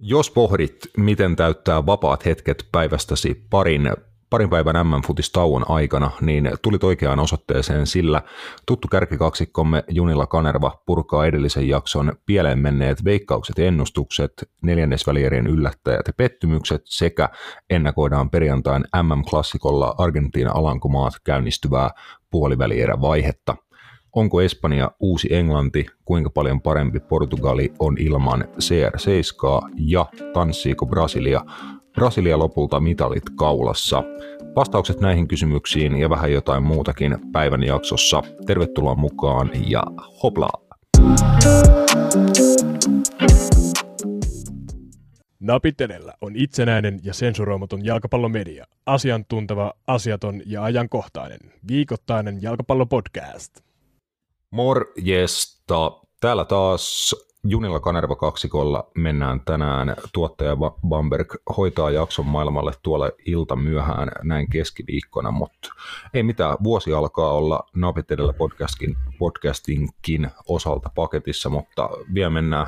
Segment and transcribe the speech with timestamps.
[0.00, 3.90] Jos pohdit, miten täyttää vapaat hetket päivästäsi parin,
[4.30, 8.22] parin päivän MM-futistauon aikana, niin tulit oikeaan osoitteeseen, sillä
[8.66, 14.32] tuttu kärkikaksikkomme Junilla Kanerva purkaa edellisen jakson pieleen menneet veikkaukset ja ennustukset,
[14.62, 17.28] neljännesvälierien yllättäjät ja pettymykset sekä
[17.70, 21.90] ennakoidaan perjantain MM-klassikolla Argentiina-Alankomaat käynnistyvää
[22.30, 23.56] puolivälierävaihetta–
[24.18, 31.40] Onko Espanja uusi Englanti, kuinka paljon parempi Portugali on ilman CR7 ja tanssiiko Brasilia?
[31.92, 34.02] Brasilia lopulta mitalit kaulassa.
[34.56, 38.22] Vastaukset näihin kysymyksiin ja vähän jotain muutakin päivän jaksossa.
[38.46, 39.82] Tervetuloa mukaan ja
[40.22, 40.62] hoplaa!
[45.40, 48.66] Napitelellä on itsenäinen ja sensuroimaton jalkapallomedia.
[48.86, 51.40] Asiantunteva, asiaton ja ajankohtainen.
[51.68, 53.67] Viikoittainen jalkapallopodcast.
[54.50, 55.92] Morjesta.
[56.20, 59.96] Täällä taas Junilla Kanerva kaksikolla mennään tänään.
[60.12, 60.56] Tuottaja
[60.88, 65.68] Bamberg hoitaa jakson maailmalle tuolla ilta myöhään näin keskiviikkona, mutta
[66.14, 66.56] ei mitään.
[66.64, 72.66] Vuosi alkaa olla Napit edellä podcastin, podcastinkin osalta paketissa, mutta vielä mennään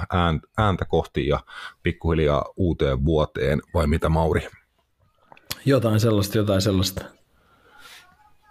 [0.59, 1.41] ääntä kohti ja
[1.83, 4.49] pikkuhiljaa uuteen vuoteen, vai mitä Mauri?
[5.65, 7.20] Jotain sellaista, jotain sellaista.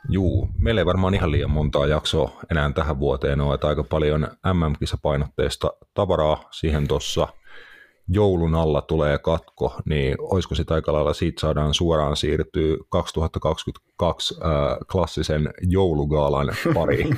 [0.10, 4.28] Juu, meillä ei varmaan ihan liian montaa jaksoa enää tähän vuoteen ole, että aika paljon
[4.54, 7.28] MM-kisapainotteista tavaraa siihen tuossa
[8.10, 14.78] joulun alla tulee katko, niin olisiko sitä aika lailla siitä saadaan suoraan siirtyä 2022 äh,
[14.92, 17.18] klassisen joulugaalan pariin.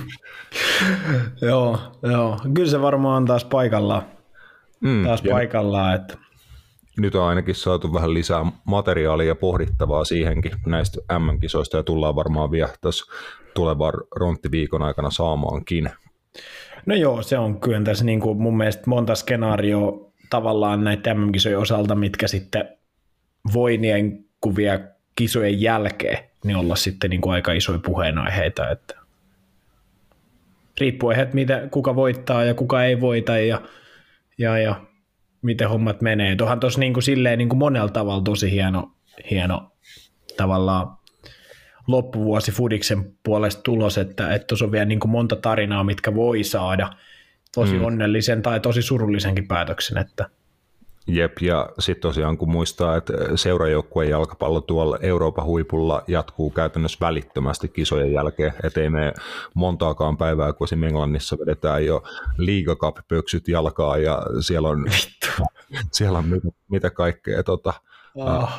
[1.49, 4.03] joo, joo, kyllä se varmaan on taas paikallaan.
[4.79, 6.17] Mm, taas paikallaan, että
[6.97, 12.51] nyt on ainakin saatu vähän lisää materiaalia ja pohdittavaa siihenkin näistä MM-kisoista ja tullaan varmaan
[12.51, 13.05] vielä tässä
[13.53, 15.89] tulevan ronttiviikon aikana saamaankin.
[16.85, 21.59] No joo, se on kyllä tässä niin kuin mun mielestä monta skenaarioa tavallaan näitä MM-kisojen
[21.59, 22.69] osalta, mitkä sitten
[23.53, 23.79] voi
[24.41, 24.79] kuvia
[25.15, 28.95] kisojen jälkeen niin olla sitten niin kuin aika isoja puheenaiheita, että
[30.79, 33.61] riippuu että mitä, kuka voittaa ja kuka ei voita ja,
[34.37, 34.81] ja, ja
[35.41, 36.35] miten hommat menee.
[36.35, 38.91] Tuohan tuossa niin kuin silleen niin kuin monella tavalla tosi hieno,
[39.31, 39.71] hieno
[40.37, 40.87] tavallaan
[41.87, 46.89] loppuvuosi Fudiksen puolesta tulos, että tuossa on vielä niin kuin monta tarinaa, mitkä voi saada
[47.55, 47.83] tosi mm.
[47.83, 49.97] onnellisen tai tosi surullisenkin päätöksen.
[49.97, 50.29] Että.
[51.07, 57.67] Jep, ja sitten tosiaan kun muistaa, että seurajoukkueen jalkapallo tuolla Euroopan huipulla jatkuu käytännössä välittömästi
[57.67, 59.13] kisojen jälkeen, ettei me
[59.53, 62.03] montaakaan päivää, kun esimerkiksi Englannissa vedetään jo
[62.37, 64.85] liigakap-pöksyt jalkaa ja siellä on,
[65.91, 67.73] siellä on mitä, mitä kaikkea tota,
[68.15, 68.49] oh.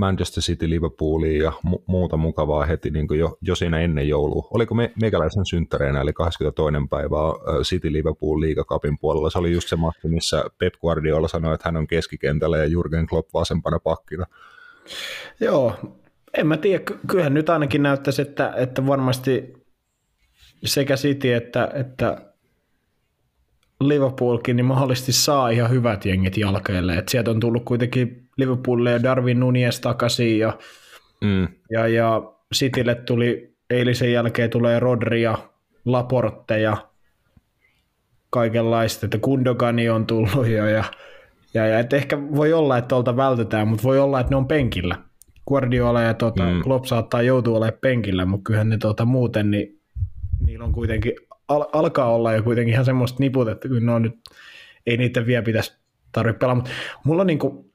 [0.00, 4.48] Manchester City Liverpooliin ja mu- muuta mukavaa heti niin jo, jo siinä ennen joulua.
[4.50, 6.88] Oliko me, meikäläisen synttäreinä, eli 22.
[6.90, 9.30] päivää City Liverpool liigakapin puolella.
[9.30, 13.06] Se oli just se matki, missä Pep Guardiola sanoi, että hän on keskikentällä ja Jurgen
[13.06, 14.26] Klopp vasempana pakkina.
[15.40, 15.74] Joo,
[16.34, 16.84] en mä tiedä.
[17.06, 19.54] Kyllähän nyt ainakin näyttäisi, että, että varmasti
[20.64, 22.29] sekä City että, että
[23.80, 26.94] Liverpoolkin niin mahdollisesti saa ihan hyvät jengit jalkeille.
[26.94, 30.58] Et sieltä on tullut kuitenkin Liverpoolille ja Darwin Nunes takaisin ja,
[31.20, 31.48] mm.
[31.70, 32.22] ja, ja
[32.54, 35.38] Citylle tuli eilisen jälkeen tulee Rodri ja
[35.84, 36.76] Laporte ja
[38.30, 40.84] kaikenlaista, että Kundogani on tullut jo ja,
[41.54, 44.48] ja, ja että ehkä voi olla, että tuolta vältetään, mutta voi olla, että ne on
[44.48, 44.96] penkillä.
[45.48, 46.62] Guardiola ja tota, mm.
[46.62, 49.80] Klopp saattaa joutua olemaan penkillä, mutta kyllähän ne tota, muuten, niin
[50.46, 51.12] niillä on kuitenkin,
[51.50, 54.14] al- alkaa olla jo kuitenkin ihan semmoista niput, että kyllä ne on nyt,
[54.86, 55.72] ei niitä vielä pitäisi
[56.12, 56.70] tarvitse pelaa, mutta
[57.04, 57.70] mulla on niin kuin,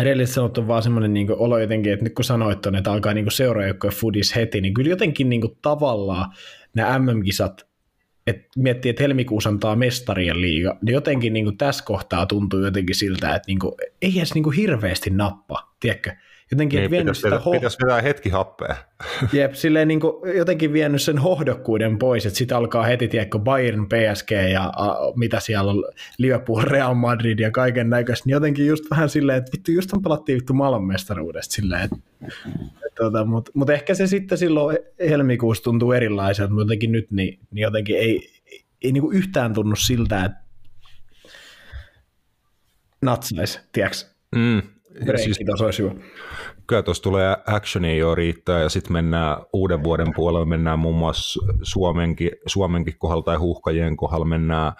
[0.00, 3.30] edelleen sanottu vaan semmoinen niin olo jotenkin, että nyt kun sanoit on, että alkaa niin
[3.30, 6.32] seuraajoukkojen foodis heti, niin kyllä jotenkin niin kuin tavallaan
[6.74, 7.66] nämä MM-kisat,
[8.26, 12.96] että miettii, että helmikuussa antaa mestarien liiga, niin jotenkin niin kuin tässä kohtaa tuntuu jotenkin
[12.96, 16.12] siltä, että niin kuin, ei edes niin kuin hirveästi nappa, tiedätkö?
[16.50, 18.76] Jotenkin niin, vienyt pitäisi, sitä ho- pitäisi vetää hetki happea.
[19.32, 23.86] Jep, silleen niin kuin jotenkin vienyt sen hohdokkuuden pois, että sitten alkaa heti, tiedätkö, Bayern,
[23.86, 25.84] PSG ja a, mitä siellä on,
[26.18, 30.02] Liverpool, Real Madrid ja kaiken näköistä, niin jotenkin just vähän silleen, että vittu, just on
[30.02, 31.96] pelattiin vittu maailmanmestaruudesta silleen, että
[32.94, 34.78] Tota, Mutta mut ehkä se sitten silloin
[35.08, 39.76] helmikuussa tuntuu erilaiselta, mutta jotenkin nyt niin, niin jotenkin ei, ei, ei niinku yhtään tunnu
[39.76, 40.38] siltä, että
[43.02, 43.96] natsaisi, tiedätkö?
[44.36, 44.62] Mm,
[45.16, 45.94] siis, olisi hyvä.
[46.66, 51.40] kyllä tuossa tulee actionia jo riittää ja sitten mennään uuden vuoden puolella, mennään muun muassa
[51.62, 54.72] Suomenkin, Suomenkin kohdalla tai huuhkajien kohdalla mennään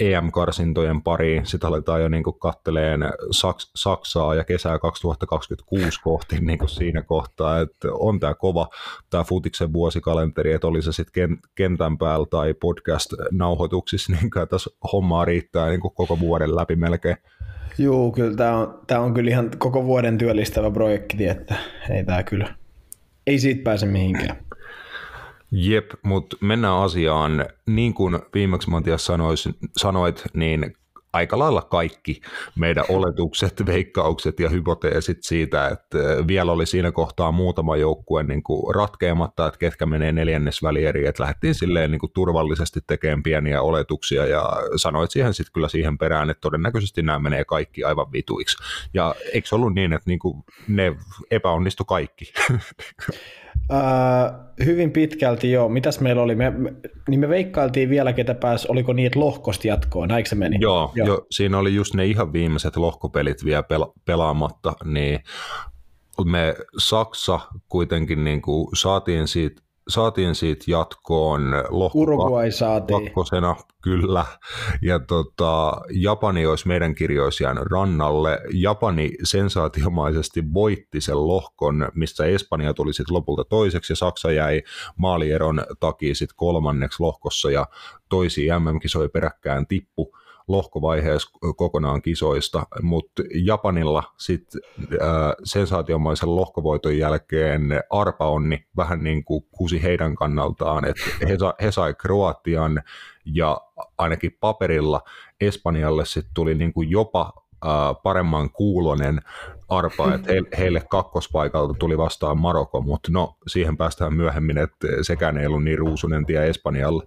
[0.00, 1.46] EM-karsintojen pariin.
[1.46, 3.00] Sitten aletaan jo niin katteleen
[3.30, 8.68] Saks- Saksaa ja kesää 2026 kohti niin kuin siinä kohtaa, että on tämä kova
[9.10, 15.24] tämä Futiksen vuosikalenteri, että oli se sitten kentän päällä tai podcast-nauhoituksissa, niin kyllä tässä hommaa
[15.24, 17.16] riittää niin kuin koko vuoden läpi melkein.
[17.78, 21.54] Joo, kyllä tämä on, tämä on kyllä ihan koko vuoden työllistävä projekti, että
[21.90, 22.54] ei tämä kyllä,
[23.26, 24.36] ei siitä pääse mihinkään.
[25.50, 27.46] Jep, mutta mennään asiaan.
[27.66, 30.74] Niin kuin viimeksi Matias sanois, sanoit, niin
[31.12, 32.20] aika lailla kaikki
[32.54, 38.74] meidän oletukset, veikkaukset ja hypoteesit siitä, että vielä oli siinä kohtaa muutama joukkue niin kuin
[38.74, 44.44] ratkeamatta, että ketkä menee neljännesvälieriin, että lähdettiin silleen niin kuin turvallisesti tekemään pieniä oletuksia ja
[44.76, 48.56] sanoit siihen sitten kyllä siihen perään, että todennäköisesti nämä menee kaikki aivan vituiksi.
[48.94, 50.96] Ja eikö ollut niin, että niin kuin ne
[51.30, 52.32] epäonnistu kaikki?
[53.70, 55.68] Uh, hyvin pitkälti joo.
[55.68, 56.34] Mitäs meillä oli?
[56.34, 56.72] Me, me,
[57.08, 60.56] niin me veikkailtiin vielä, ketä pääsi, oliko niitä lohkosta jatkoon, näikö se meni?
[60.60, 61.06] Joo, joo.
[61.06, 65.20] Jo, siinä oli just ne ihan viimeiset lohkopelit vielä pela, pelaamatta, niin
[66.24, 73.04] me Saksa kuitenkin niin kuin saatiin siitä saatiin siitä jatkoon lohko saatiin.
[73.04, 74.24] kakkosena, kyllä.
[74.82, 78.40] Ja tota, Japani olisi meidän kirjoissa jäänyt rannalle.
[78.52, 84.62] Japani sensaatiomaisesti voitti sen lohkon, missä Espanja tuli sitten lopulta toiseksi ja Saksa jäi
[84.96, 87.66] maalieron takia sitten kolmanneksi lohkossa ja
[88.08, 90.12] toisia MM-kisoja peräkkään tippu
[90.48, 94.60] lohkovaiheessa kokonaan kisoista, mutta Japanilla sitten
[95.44, 101.72] sensaatiomaisen lohkovoiton jälkeen arpa onni vähän niin kuin kusi heidän kannaltaan, että he, sa, he
[101.72, 102.82] sai Kroatian
[103.24, 103.60] ja
[103.98, 105.00] ainakin paperilla
[105.40, 107.32] Espanjalle sitten tuli niin kuin jopa
[108.02, 109.20] paremman kuulonen
[109.68, 115.38] arpa, että he, heille kakkospaikalta tuli vastaan Maroko, mutta no siihen päästään myöhemmin, että sekään
[115.38, 117.06] ei ollut niin ruusunen tie Espanjalle.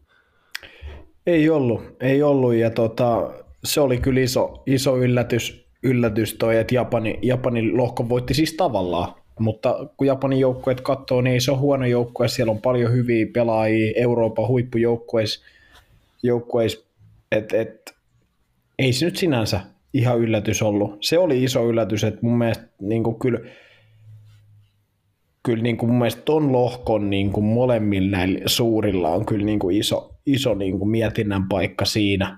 [1.28, 2.56] Ei ollut, ei ollut.
[2.56, 3.34] Ja tota,
[3.64, 9.14] se oli kyllä iso, iso yllätys, yllätys toi, että Japani, Japanin lohko voitti siis tavallaan,
[9.40, 13.26] mutta kun Japanin joukkueet katsoo, niin ei se ole huono joukkue, siellä on paljon hyviä
[13.34, 15.46] pelaajia Euroopan huippujoukkueissa,
[16.24, 16.86] joukkueis,
[17.32, 17.96] että et,
[18.80, 19.60] ei se nyt sinänsä
[19.94, 20.98] ihan yllätys ollut.
[21.02, 23.40] Se oli iso yllätys, että mun mielestä niin kuin kyllä,
[25.44, 29.60] kyllä niin kuin mun mielestä ton lohkon niin kuin molemmilla näillä suurilla on kyllä niin
[29.60, 32.38] kuin iso, iso niin kuin mietinnän paikka siinä,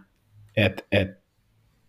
[0.57, 1.18] että et,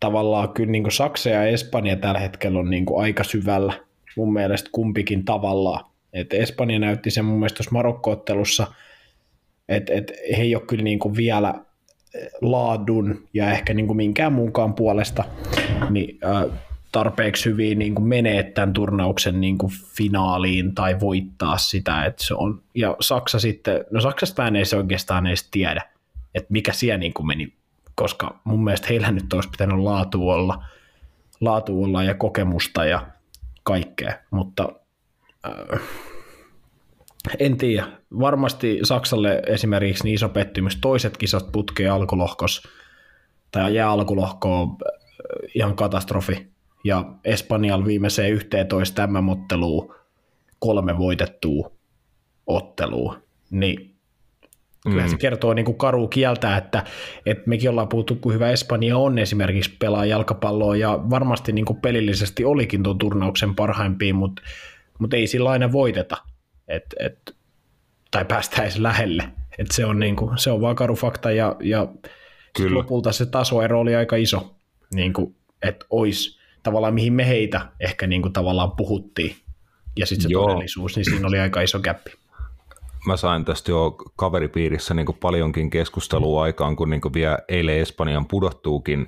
[0.01, 3.73] tavallaan kyllä niin kuin Saksa ja Espanja tällä hetkellä on niin kuin aika syvällä
[4.17, 5.85] mun mielestä kumpikin tavallaan.
[6.13, 8.67] Et Espanja näytti sen mun mielestä Marokko-ottelussa,
[9.69, 11.55] että et he ei ole kyllä niin kuin vielä
[12.41, 15.25] laadun ja ehkä niin kuin minkään muunkaan puolesta
[15.91, 16.68] niin, äh,
[16.99, 22.05] tarpeeksi hyvin niin kuin menee tämän turnauksen niin kuin finaaliin tai voittaa sitä.
[22.05, 25.83] Että se on, ja Saksa sitten, no Saksasta ei se oikeastaan edes tiedä,
[26.35, 27.53] että mikä siellä niin kuin meni,
[27.95, 30.65] koska mun mielestä heillä nyt olisi pitänyt laatu olla,
[31.41, 33.07] laatu olla ja kokemusta ja
[33.63, 34.69] kaikkea, mutta
[35.47, 35.81] äh,
[37.39, 37.87] en tiedä.
[38.21, 40.77] Varmasti Saksalle esimerkiksi niin iso pettymys.
[40.77, 42.63] Toiset kisat putkee alkulohkos
[43.51, 44.99] tai jää alkulohkoon äh,
[45.55, 49.95] ihan katastrofi ja Espanjalla viimeiseen 11 tämän otteluun
[50.59, 51.71] kolme voitettua
[52.47, 53.19] ottelua,
[53.51, 53.95] niin
[54.83, 55.09] kyllä mm.
[55.09, 56.85] se kertoo niin kuin karu kieltä, että,
[57.27, 61.81] että mekin ollaan puhuttu, kun hyvä Espanja on esimerkiksi pelaa jalkapalloa, ja varmasti niin kuin
[61.81, 64.43] pelillisesti olikin tuon turnauksen parhaimpia, mutta,
[64.99, 66.17] mutta ei sillä aina voiteta,
[66.69, 67.37] et, et,
[68.11, 69.29] tai päästä edes lähelle.
[69.59, 71.89] Et se, on niin kuin, se on vaan karu fakta, ja, ja
[72.71, 74.55] lopulta se tasoero oli aika iso,
[74.95, 79.37] niin kuin, että olisi tavallaan mihin me heitä ehkä niin kuin tavallaan puhuttiin.
[79.99, 80.47] Ja sitten se Joo.
[80.47, 82.11] todellisuus, niin siinä oli aika iso käppi.
[83.07, 87.79] Mä sain tästä jo kaveripiirissä niin kuin paljonkin keskustelua aikaan, kun niin kuin vielä eilen
[87.79, 89.07] Espanjan pudottuukin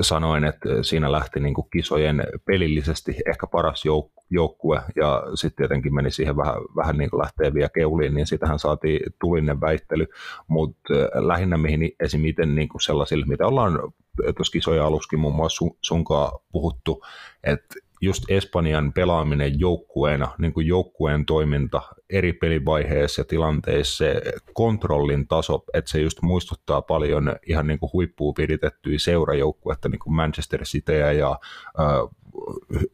[0.00, 5.94] sanoin, että siinä lähti niin kuin kisojen pelillisesti ehkä paras jouk- joukkue ja sitten tietenkin
[5.94, 10.06] meni siihen vähän, vähän niin kuin lähtee vielä keuliin, niin sitähän saatiin tulinen väittely,
[10.48, 12.20] mutta lähinnä mihin esim.
[12.20, 13.92] miten niin kuin sellaisille, mitä ollaan
[14.36, 17.04] tuossa kisojen aluskin muun muassa sun, sunkaan puhuttu,
[17.44, 24.22] että just Espanjan pelaaminen joukkueena, niin kuin joukkueen toiminta eri pelivaiheissa ja tilanteissa, se
[24.54, 30.14] kontrollin taso, että se just muistuttaa paljon ihan niin kuin huippuun viritettyjä seurajoukkuetta, niin kuin
[30.14, 31.38] Manchester Cityä ja
[31.80, 32.08] äh,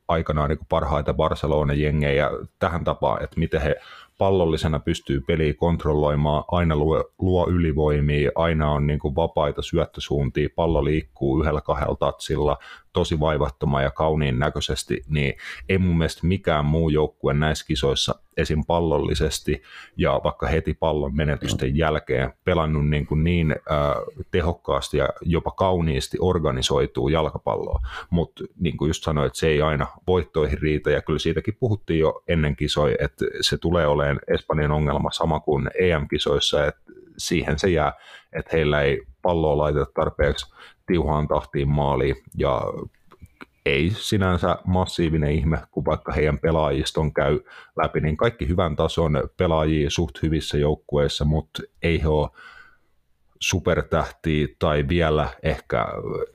[0.09, 3.76] aikanaan niin kuin parhaita Barcelona-jengejä tähän tapaan, että miten he
[4.20, 10.84] pallollisena pystyy peliä kontrolloimaan, aina luo, luo ylivoimia, aina on niin kuin vapaita syöttösuuntia, pallo
[10.84, 12.58] liikkuu yhdellä kahdella tatsilla,
[12.92, 15.34] tosi vaivattoma ja kauniin näköisesti, niin
[15.68, 18.64] ei mun mielestä mikään muu joukkue näissä kisoissa esim.
[18.66, 19.62] pallollisesti
[19.97, 23.94] ja vaikka heti pallon menetysten jälkeen pelannut niin, kuin niin äh,
[24.30, 27.80] tehokkaasti ja jopa kauniisti organisoituu jalkapalloa,
[28.11, 32.00] mutta niin kuin just sanoin, että se ei aina voittoihin riitä ja kyllä siitäkin puhuttiin
[32.00, 36.80] jo ennen kisoja, että se tulee olemaan Espanjan ongelma sama kuin EM-kisoissa, että
[37.16, 37.92] siihen se jää,
[38.32, 40.54] että heillä ei palloa laiteta tarpeeksi
[40.87, 42.62] tiuhaan tahtiin maaliin ja
[43.67, 47.40] ei sinänsä massiivinen ihme, kun vaikka heidän pelaajiston käy
[47.76, 52.29] läpi, niin kaikki hyvän tason pelaajia suht hyvissä joukkueissa, mutta ei he ole
[53.40, 55.87] supertähtiä tai vielä ehkä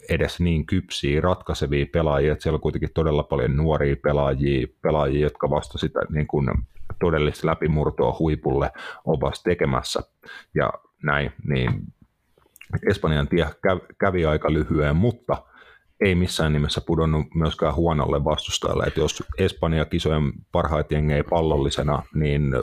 [0.10, 5.50] edes niin kypsiä, ratkaisevia pelaajia, että siellä on kuitenkin todella paljon nuoria pelaajia, pelaajia jotka
[5.50, 6.50] vasta sitä niin kuin
[7.00, 8.72] todellista läpimurtoa huipulle
[9.06, 10.00] ovat tekemässä.
[10.56, 11.82] Ja näin, niin
[12.90, 13.48] Espanjan tie
[14.00, 15.44] kävi aika lyhyen, mutta
[16.02, 18.84] ei missään nimessä pudonnut myöskään huonolle vastustajalle.
[18.84, 22.54] Että jos Espanja kisojen parhaat jengejä pallollisena, niin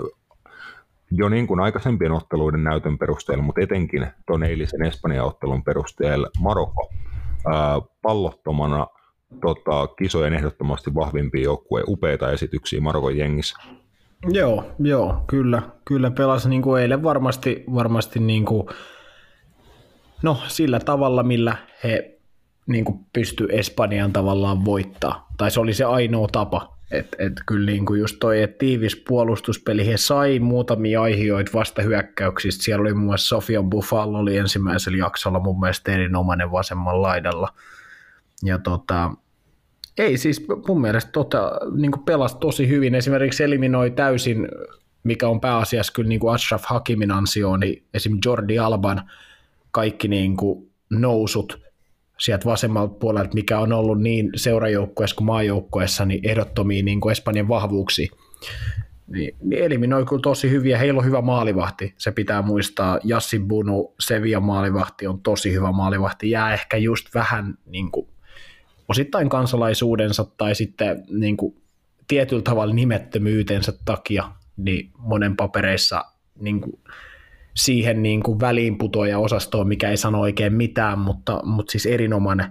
[1.10, 6.90] jo niin kuin aikaisempien otteluiden näytön perusteella, mutta etenkin tuon eilisen Espanjan ottelun perusteella Marokko
[7.46, 8.86] ää, pallottomana
[9.40, 13.56] tota, kisojen ehdottomasti vahvimpia joukkueen upeita esityksiä Marokon jengissä.
[14.28, 18.68] Joo, joo, kyllä, kyllä pelasi niin kuin eilen varmasti, varmasti niin kuin,
[20.22, 22.11] no sillä tavalla, millä he
[22.66, 25.28] niin kuin pysty Espanjan tavallaan voittaa.
[25.36, 26.72] Tai se oli se ainoa tapa.
[26.90, 31.82] Että et kyllä niin kuin just toi, että tiivis puolustuspeli, he sai muutamia aihioita vasta
[31.82, 32.64] hyökkäyksistä.
[32.64, 37.48] Siellä oli muun muassa Sofia Buffalo oli ensimmäisellä jaksolla mun mielestä erinomainen vasemman laidalla.
[38.42, 39.10] Ja tota,
[39.98, 42.94] ei siis mun mielestä tota, niin kuin pelasi tosi hyvin.
[42.94, 44.48] Esimerkiksi eliminoi täysin,
[45.04, 48.18] mikä on pääasiassa kyllä niin kuin Ashraf Hakimin ansio, niin esim.
[48.24, 49.10] Jordi Alban
[49.70, 51.61] kaikki niin kuin nousut
[52.22, 57.48] sieltä vasemmalta puolelta, mikä on ollut niin seurajoukkueessa kuin maajoukkueessa, niin ehdottomia niin kuin Espanjan
[57.48, 58.12] vahvuuksia.
[59.06, 60.78] Niin, niin eliminoi kyllä tosi hyviä.
[60.78, 62.98] Heillä on hyvä maalivahti, se pitää muistaa.
[63.04, 66.30] Jassi Bunu, Sevilla maalivahti on tosi hyvä maalivahti.
[66.30, 68.08] Jää ehkä just vähän niin kuin,
[68.88, 71.56] osittain kansalaisuudensa tai sitten niin kuin,
[72.08, 76.04] tietyllä tavalla nimettömyytensä takia niin monen papereissa
[76.40, 76.80] niin kuin,
[77.56, 82.46] siihen niin kuin väliinputoja osastoon, mikä ei sano oikein mitään, mutta, mutta siis erinomainen,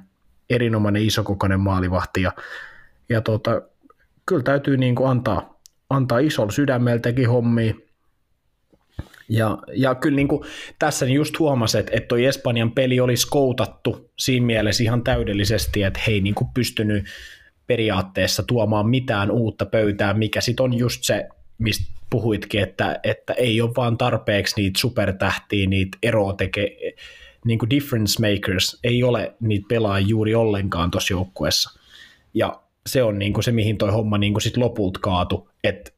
[0.50, 2.22] erinomainen isokokoinen maalivahti.
[2.22, 2.32] Ja,
[3.10, 3.62] ja tota,
[4.26, 7.74] kyllä täytyy niin kuin antaa, antaa isolla sydämeltäkin hommia.
[9.30, 10.44] Ja, ja kyllä niin kuin
[10.80, 16.00] tässä niin just huomasin, että, toi Espanjan peli oli skoutattu siinä mielessä ihan täydellisesti, että
[16.08, 17.06] he ei niin kuin pystynyt
[17.68, 23.62] periaatteessa tuomaan mitään uutta pöytään, mikä sitten on just se, mistä puhuitkin, että, että ei
[23.62, 26.94] ole vaan tarpeeksi niitä supertähtiä, niitä eroa tekee,
[27.46, 31.80] niin kuin difference makers, ei ole niitä pelaajia juuri ollenkaan tuossa joukkueessa.
[32.34, 35.92] Ja se on niin kuin se, mihin toi homma niin kuin sit lopulta kaatu, että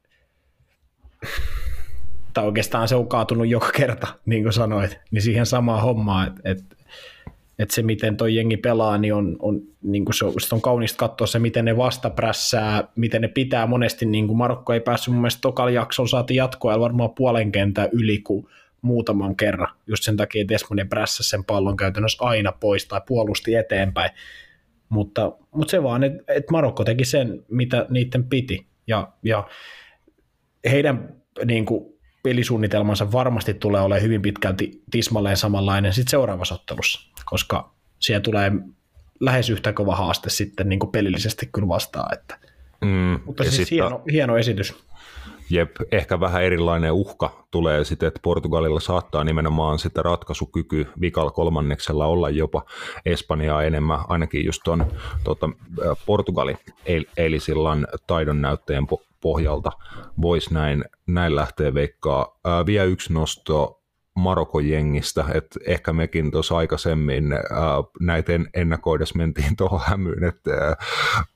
[2.33, 6.72] tai oikeastaan se on kaatunut joka kerta, niin kuin sanoit, niin siihen samaan hommaan, että
[7.59, 10.97] että se, miten toi jengi pelaa, niin on, on, niin kuin se, on, on kaunista
[10.97, 15.21] katsoa se, miten ne vastaprässää, miten ne pitää monesti, niin kuin Marokko ei päässyt mun
[15.21, 18.47] mielestä tokalla jaksolla saati jatkoa, varmaan puolen kentää yli kuin
[18.81, 23.55] muutaman kerran, just sen takia, että Esmonen prässäsi sen pallon käytännössä aina pois tai puolusti
[23.55, 24.11] eteenpäin,
[24.89, 29.47] mutta, mutta se vaan, että, että Marokko teki sen, mitä niiden piti, ja, ja
[30.71, 31.92] heidän niin kuin,
[32.23, 38.51] pelisuunnitelmansa varmasti tulee olemaan hyvin pitkälti tismalleen samanlainen sitten seuraavassa ottelussa, koska siellä tulee
[39.19, 42.13] lähes yhtä kova haaste sitten niin kuin pelillisesti kyllä vastaan.
[42.13, 42.39] Että.
[42.81, 44.75] Mm, Mutta siis sitten, hieno, hieno esitys.
[45.49, 52.05] Jep, ehkä vähän erilainen uhka tulee sitten, että Portugalilla saattaa nimenomaan sitä ratkaisukyky vikal kolmanneksella
[52.05, 52.65] olla jopa
[53.05, 54.85] Espanjaa enemmän, ainakin just tuon
[55.23, 55.49] tota,
[56.05, 56.57] Portugali
[57.17, 58.87] eilisillan taidon näytteen
[59.23, 59.71] pohjalta
[60.21, 62.39] voisi näin, näin lähteä veikkaa.
[62.45, 63.82] Ää, vielä yksi nosto
[64.15, 67.39] Marokon jengistä, että ehkä mekin tuossa aikaisemmin ää,
[67.99, 70.75] näitä ennakoides mentiin tuohon hämyyn, että ää,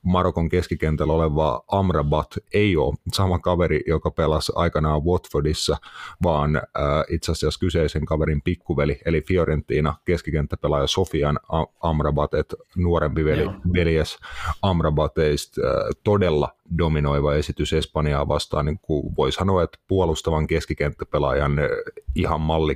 [0.03, 5.77] Marokon keskikentällä oleva Amrabat ei ole sama kaveri, joka pelasi aikanaan Watfordissa,
[6.23, 11.39] vaan ää, itse asiassa kyseisen kaverin pikkuveli, eli Fiorentina keskikenttäpelaaja Sofian
[11.79, 14.17] Amrabat, että nuorempi veli, veljes
[14.61, 21.53] Amrabateista ää, todella dominoiva esitys Espanjaa vastaan, niin kuin voi sanoa, että puolustavan keskikenttäpelaajan
[22.15, 22.66] ihan mallikirja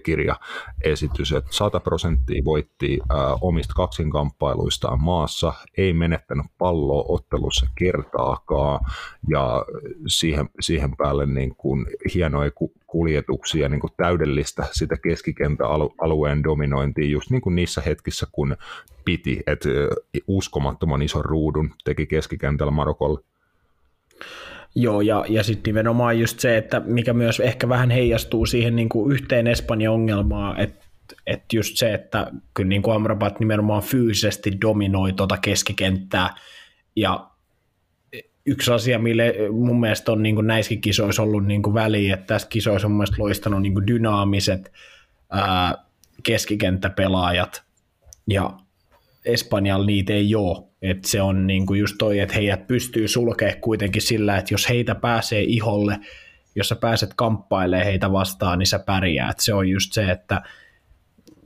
[0.84, 8.80] esitys, että 100 prosenttia voitti ää, omista kaksinkamppailuistaan maassa, ei menettänyt palloa ottelussa kertaakaan
[9.28, 9.66] ja
[10.08, 12.52] siihen, siihen päälle niin kuin hienoja
[12.88, 18.58] kuljetuksia, niin kuin täydellistä sitä keskikenttäalueen dominointia just niin kuin niissä hetkissä, kun
[19.06, 19.70] piti, että
[20.28, 23.20] uskomattoman ison ruudun teki keskikentällä Marokolle.
[24.76, 28.90] Joo, ja, ja sitten nimenomaan just se, että mikä myös ehkä vähän heijastuu siihen niin
[28.90, 30.82] kuin yhteen Espanjan ongelmaan, että
[31.28, 36.36] että just se, että kyllä niin kuin Amrabat nimenomaan fyysisesti dominoi tuota keskikenttää,
[36.96, 37.30] ja
[38.46, 42.26] yksi asia, mille mun mielestä on niin kuin näissäkin kisoissa ollut niin kuin väliä, että
[42.26, 44.72] tässä kisoissa on mun mielestä loistanut niin kuin dynaamiset
[45.30, 45.86] ää,
[46.24, 47.64] keskikenttäpelaajat,
[48.28, 48.58] ja
[49.26, 50.68] Espanjalla niitä ei ole.
[50.82, 54.70] Et se on niin kuin just toi, että heidät pystyy sulkemaan kuitenkin sillä, että jos
[54.70, 56.00] heitä pääsee iholle,
[56.56, 59.40] jos sä pääset kamppailemaan heitä vastaan, niin sä pärjäät.
[59.40, 60.42] Se on just se, että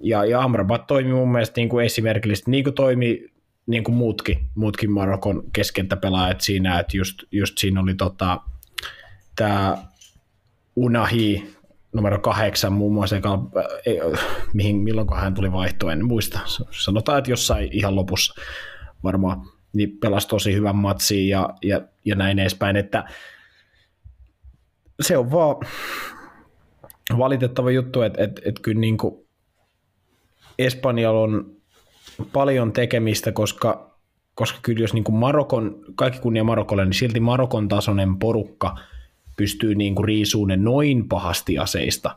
[0.01, 3.25] ja, ja Amrabat toimi mun mielestä niin kuin esimerkillisesti, niin kuin toimi
[3.67, 8.41] niin kuin muutkin, muutkin Marokon keskentäpelaajat siinä, että just, just siinä oli tota,
[9.35, 9.77] tämä
[10.75, 11.54] Unahi,
[11.95, 13.39] numero kahdeksan muun muassa, joka,
[13.85, 13.99] ei,
[14.53, 16.39] mihin, milloin hän tuli vaihtoa, en muista.
[16.71, 18.41] Sanotaan, että jossain ihan lopussa
[19.03, 19.41] varmaan,
[19.73, 23.03] niin pelasi tosi hyvän matsin ja, ja, ja näin edespäin, että
[25.01, 25.55] se on vaan
[27.17, 29.15] valitettava juttu, että, että, että kyllä niin kuin
[30.59, 31.55] Espanjalla on
[32.33, 33.97] paljon tekemistä, koska,
[34.35, 38.75] koska kyllä jos niin kuin Marokon, kaikki kunnia Marokolle, niin silti Marokon tasoinen porukka
[39.35, 42.15] pystyy niin kuin riisuun ne noin pahasti aseista,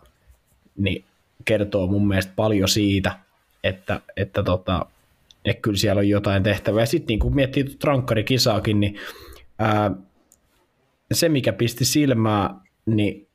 [0.76, 1.04] niin
[1.44, 3.18] kertoo mun mielestä paljon siitä,
[3.64, 4.87] että, että, tota,
[5.44, 6.82] että kyllä siellä on jotain tehtävää.
[6.82, 8.96] Ja sitten niin kun miettii trankkarikisaakin, niin
[9.58, 9.90] ää,
[11.12, 12.54] se mikä pisti silmää,
[12.87, 13.26] niin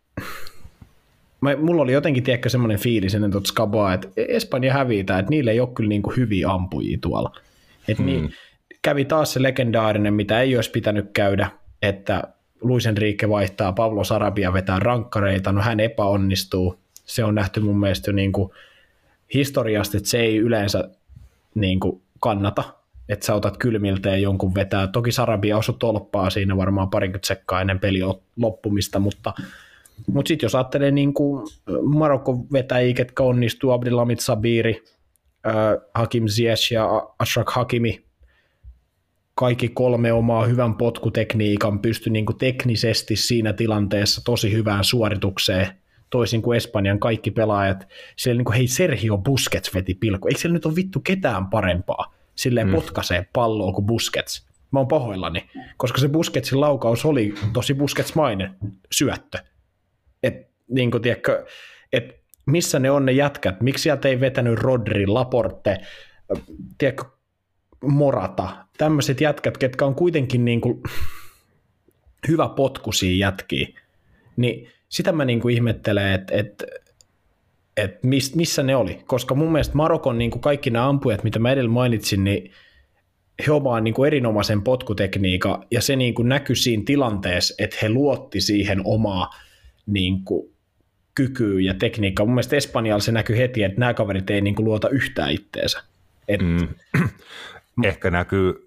[1.42, 5.52] mä, mulla oli jotenkin tiedäkö semmoinen fiilis ennen tuota skabaa, että Espanja hävitää, että niillä
[5.52, 7.36] ei ole kyllä niin kuin hyviä ampujia tuolla.
[7.88, 8.06] Et hmm.
[8.06, 8.34] niin,
[8.82, 11.50] kävi taas se legendaarinen, mitä ei olisi pitänyt käydä,
[11.82, 12.33] että
[12.64, 16.80] Luis Enrique vaihtaa Pablo Sarabia vetää rankkareita, no hän epäonnistuu.
[16.94, 18.52] Se on nähty mun mielestä niin kuin
[19.34, 20.90] historiasta, että se ei yleensä
[21.56, 22.64] niin kuin kannata,
[23.10, 24.88] että sä otat kylmilteen jonkun vetää.
[24.88, 28.00] Toki Sarabia osui tolppaa siinä varmaan parikymmentä sekkaa ennen peli
[28.38, 29.34] loppumista, mutta
[30.14, 31.48] mutta sitten jos ajattelee niin kuin
[31.84, 34.84] Marokko vetäjiä, ketkä onnistuu, Abdelhamid Sabiri,
[35.48, 35.54] äh,
[35.94, 38.04] Hakim Ziyech ja Ashraf Hakimi,
[39.36, 45.68] kaikki kolme omaa hyvän potkutekniikan pysty niin kuin teknisesti siinä tilanteessa tosi hyvään suoritukseen,
[46.10, 47.88] toisin kuin Espanjan kaikki pelaajat.
[48.16, 50.28] Siellä niin kuin, hei Sergio Busquets veti pilkku.
[50.28, 52.14] Eikö siellä nyt ole vittu ketään parempaa?
[52.36, 52.74] Silleen mm.
[52.74, 54.48] potkaisee palloa kuin Busquets.
[54.72, 58.56] Mä oon pahoillani, koska se Busquetsin laukaus oli tosi Busquetsmainen
[58.92, 59.38] syöttö
[60.24, 61.46] että niin kuin, tiedätkö,
[61.94, 62.14] että
[62.46, 65.78] missä ne on ne jätkät, miksi sieltä ei vetänyt Rodri, Laporte,
[66.78, 67.04] tiedätkö,
[67.84, 70.84] Morata, tämmöiset jätkät, ketkä on kuitenkin niin kuin
[72.28, 73.68] hyvä potkusia jätkiä,
[74.38, 76.66] niin sitä mä niin kuin ihmettelen, että, että,
[77.78, 81.52] että missä ne oli, koska mun mielestä Marokon niin kuin kaikki nämä ampujat, mitä mä
[81.52, 82.52] edellä mainitsin, niin
[83.48, 87.90] he ovat niin kuin erinomaisen potkutekniikan, ja se niin kuin näkyi siinä tilanteessa, että he
[87.90, 89.30] luotti siihen omaa
[89.86, 90.54] niin kuin,
[91.16, 92.26] kykyä ja tekniikkaa.
[92.26, 95.84] Mun mielestä Espanjalla se näkyy heti, että nämä kaverit ei niin kuin, luota yhtään itteensä.
[96.28, 96.42] Et...
[96.42, 96.68] Mm.
[97.84, 98.63] Ehkä näkyy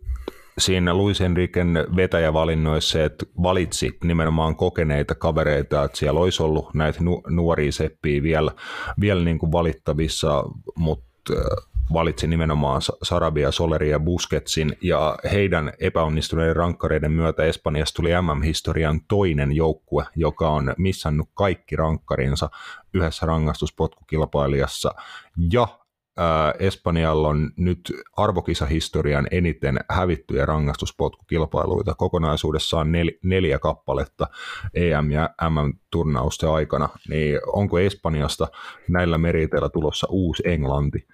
[0.58, 7.22] siinä Luis Enriquen vetäjävalinnoissa, että valitsi nimenomaan kokeneita kavereita, että siellä olisi ollut näitä nu-
[7.28, 8.52] nuoria seppiä vielä,
[9.00, 10.44] vielä niin kuin valittavissa,
[10.76, 11.06] mutta
[11.92, 19.52] valitsi nimenomaan Sarabia, Soleri ja Busquetsin, ja heidän epäonnistuneiden rankkareiden myötä Espanjasta tuli MM-historian toinen
[19.52, 22.50] joukkue, joka on missannut kaikki rankkarinsa
[22.94, 24.94] yhdessä rangaistuspotkukilpailijassa,
[25.52, 25.68] ja
[26.58, 34.26] Espanjalla on nyt arvokisahistorian eniten hävittyjä rangaistuspotkukilpailuita kokonaisuudessaan nel, neljä kappaletta
[34.74, 38.48] EM- ja MM-turnausten aikana, niin onko Espanjasta
[38.88, 41.06] näillä meriteillä tulossa uusi Englanti?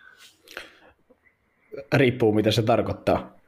[1.93, 3.42] riippuu mitä se tarkoittaa.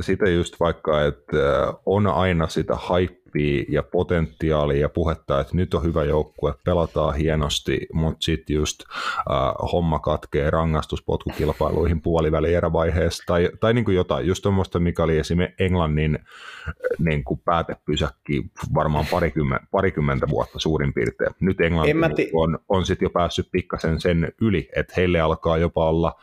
[0.00, 5.82] Sitä just vaikka, että on aina sitä haippia ja potentiaalia ja puhetta, että nyt on
[5.82, 8.80] hyvä joukkue, pelataan hienosti, mutta sitten just
[9.30, 15.18] äh, homma katkee rangaistuspotkukilpailuihin puoliväli erävaiheessa tai, tai niin kuin jotain, just tuommoista, mikä oli
[15.18, 16.18] esimerkiksi Englannin
[16.98, 18.42] niin kuin päätepysäkki
[18.74, 21.34] varmaan parikymmentä, parikymmentä vuotta suurin piirtein.
[21.40, 21.90] Nyt Englanti
[22.24, 26.14] ti- on, on sitten jo päässyt pikkasen sen yli, että heille alkaa jopa olla–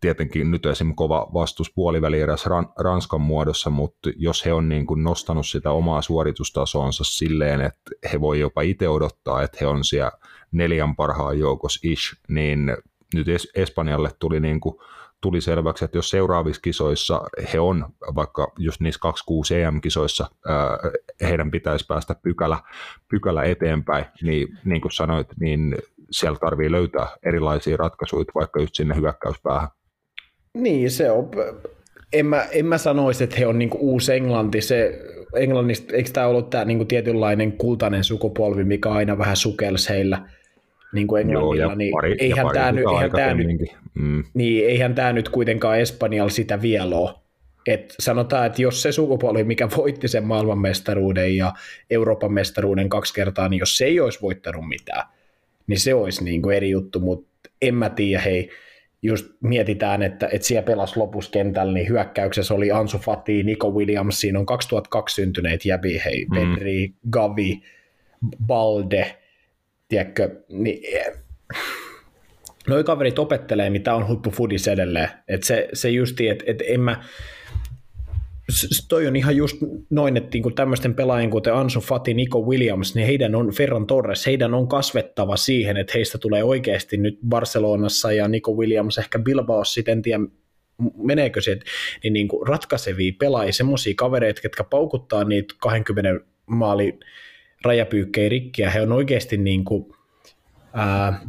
[0.00, 0.94] tietenkin nyt esim.
[0.94, 2.44] kova vastus puolivälieräs
[2.78, 8.20] Ranskan muodossa, mutta jos he on niin kuin nostanut sitä omaa suoritustasonsa silleen, että he
[8.20, 10.12] voi jopa itse odottaa, että he on siellä
[10.52, 12.76] neljän parhaan joukossa ish, niin
[13.14, 14.76] nyt Espanjalle tuli niin kuin
[15.20, 17.20] tuli selväksi, että jos seuraavissa kisoissa
[17.52, 20.30] he on, vaikka just niissä 26 EM-kisoissa,
[21.20, 22.58] heidän pitäisi päästä pykälä,
[23.08, 25.76] pykälä eteenpäin, niin niin kuin sanoit, niin
[26.10, 29.68] siellä tarvii löytää erilaisia ratkaisuja, vaikka just sinne hyökkäyspäähän.
[30.54, 31.30] Niin, se on.
[32.12, 34.60] En mä, en mä sanoisi, että he on niinku uusi Englanti.
[34.60, 35.00] Se,
[35.36, 40.22] Englannista, eikö tämä ollut tämä niinku tietynlainen kultainen sukupolvi, mikä aina vähän sukelsi heillä
[40.92, 43.60] niin kuin Englannilla, Joo, niin pari, eihän tämä nyt, eihän tämä nyt,
[43.94, 44.24] mm.
[44.34, 47.14] niin, eihän tämä nyt kuitenkaan Espanjalla sitä vielä ole.
[47.66, 51.52] Et sanotaan, että jos se sukupolvi, mikä voitti sen maailmanmestaruuden ja
[51.90, 55.06] Euroopan mestaruuden kaksi kertaa, niin jos se ei olisi voittanut mitään,
[55.66, 58.50] niin se olisi niin kuin eri juttu, mutta en mä tiedä, hei,
[59.02, 64.20] just mietitään, että, että siellä pelasi lopussa kentällä, niin hyökkäyksessä oli Ansu Fati, Nico Williams,
[64.20, 66.34] siinä on 2002 syntyneet jäbi, hei, mm.
[66.34, 67.62] Pedri, Gavi,
[68.46, 69.16] Balde,
[69.88, 71.12] tiedätkö, niin eh,
[72.68, 75.08] noi kaverit opettelee, mitä on huippufudis edelleen.
[75.28, 77.04] että se, se justi, että et en mä,
[78.88, 79.56] toi on ihan just
[79.90, 84.26] noin, että niin tämmöisten pelaajien kuten Ansu Fati, Nico Williams, niin heidän on Ferran Torres,
[84.26, 89.64] heidän on kasvettava siihen, että heistä tulee oikeasti nyt Barcelonassa ja Nico Williams, ehkä Bilbao
[89.64, 90.24] sitten, en tiedä
[90.96, 91.58] meneekö se,
[92.02, 96.98] niin, niin kuin ratkaisevia pelaajia, semmoisia kavereita, jotka paukuttaa niitä 20 maali
[97.64, 99.92] rajapyykkejä rikkiä, he on oikeasti niin kuin,
[100.72, 101.20] ää,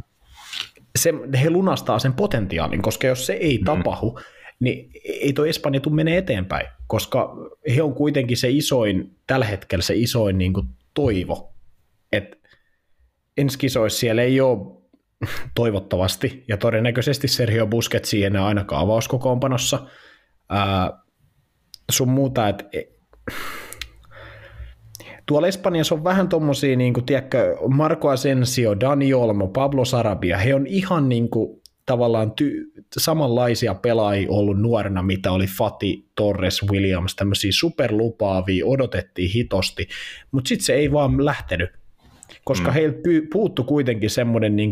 [0.98, 3.64] se, he lunastaa sen potentiaalin, koska jos se ei mm.
[3.64, 4.18] tapahdu,
[4.62, 7.36] niin ei tuo Espanja tule menee eteenpäin, koska
[7.76, 11.54] he on kuitenkin se isoin, tällä hetkellä se isoin niin kuin toivo,
[12.12, 12.36] että
[13.36, 14.82] ensi kisoissa siellä ei ole
[15.54, 19.86] toivottavasti, ja todennäköisesti Sergio Busquets siihen ainakaan avauskokoonpanossa,
[21.90, 22.64] sun muuta, että
[25.26, 30.54] tuolla Espanjassa on vähän tommosia, niin kuin, tiedätkö, Marco Asensio, Dani Olmo, Pablo Sarabia, he
[30.54, 37.16] on ihan niin kuin, tavallaan ty- samanlaisia pelaajia ollut nuorena, mitä oli Fati, Torres, Williams,
[37.16, 39.88] tämmöisiä superlupaavia, odotettiin hitosti,
[40.32, 41.70] mutta sitten se ei vaan lähtenyt,
[42.44, 42.74] koska mm.
[42.74, 42.98] heiltä
[43.32, 44.70] puuttu kuitenkin semmoinen niin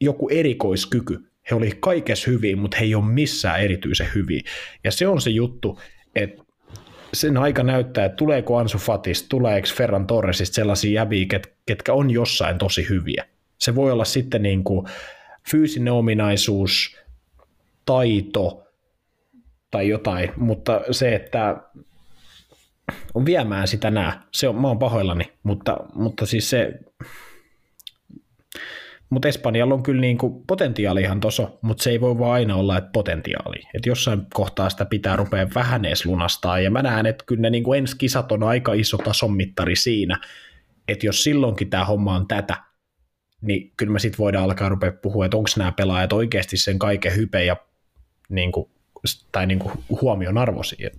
[0.00, 1.18] joku erikoiskyky.
[1.50, 4.40] He oli kaikessa hyvin, mutta he ei ole missään erityisen hyviä.
[4.84, 5.80] Ja se on se juttu,
[6.14, 6.42] että
[7.14, 12.10] sen aika näyttää, että tuleeko Ansu Fatista, tuleeko Ferran Torresista sellaisia jäbiä, ket, ketkä on
[12.10, 13.24] jossain tosi hyviä.
[13.58, 14.86] Se voi olla sitten niin kuin
[15.50, 16.96] fyysinen ominaisuus,
[17.84, 18.62] taito
[19.70, 21.56] tai jotain, mutta se, että
[23.14, 26.80] on viemään sitä nää, se on, mä oon pahoillani, mutta, mutta siis se,
[29.10, 32.56] mutta Espanjalla on kyllä niin kuin potentiaali ihan toso, mutta se ei voi vaan aina
[32.56, 33.56] olla, että potentiaali.
[33.74, 36.60] Että jossain kohtaa sitä pitää rupea vähän edes lunastaa.
[36.60, 39.76] Ja mä näen, että kyllä ne niin kuin ensi kisat on aika iso tason mittari
[39.76, 40.18] siinä,
[40.88, 42.56] että jos silloinkin tämä homma on tätä,
[43.46, 47.16] niin kyllä me sitten voidaan alkaa rupea puhua, että onko nämä pelaajat oikeasti sen kaiken
[47.16, 47.56] hype ja
[48.28, 48.70] niin kuin,
[49.32, 50.90] tai niin kuin huomion arvoisia.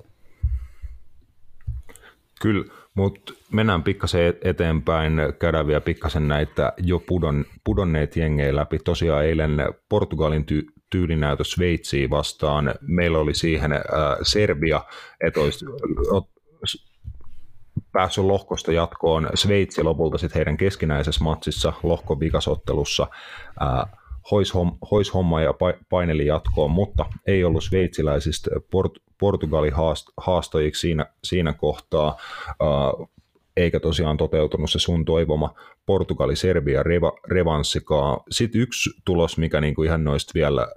[2.41, 8.79] Kyllä, mutta mennään pikkasen eteenpäin, käydään vielä pikkasen näitä jo pudon, pudonneet jengejä läpi.
[8.79, 9.57] Tosiaan eilen
[9.89, 12.73] Portugalin ty, tyylinäytö Sveitsiä vastaan.
[12.81, 13.81] Meillä oli siihen äh,
[14.23, 14.81] Serbia,
[15.21, 15.65] että olisi
[17.97, 19.29] päässyt lohkosta jatkoon.
[19.33, 23.07] Sveitsi lopulta sitten heidän keskinäisessä matsissa lohkovikasottelussa
[23.61, 23.99] äh,
[24.31, 25.53] hois, homm, hois homma ja
[25.89, 32.17] paineli jatkoon, mutta ei ollut sveitsiläisistä Port, Portugali haast, haastajiksi siinä, siinä kohtaa,
[33.57, 35.53] eikä tosiaan toteutunut se sun toivoma
[35.85, 38.19] Portugali-Serbia reva, revanssikaan.
[38.31, 40.67] Sitten yksi tulos, mikä niinku ihan noista vielä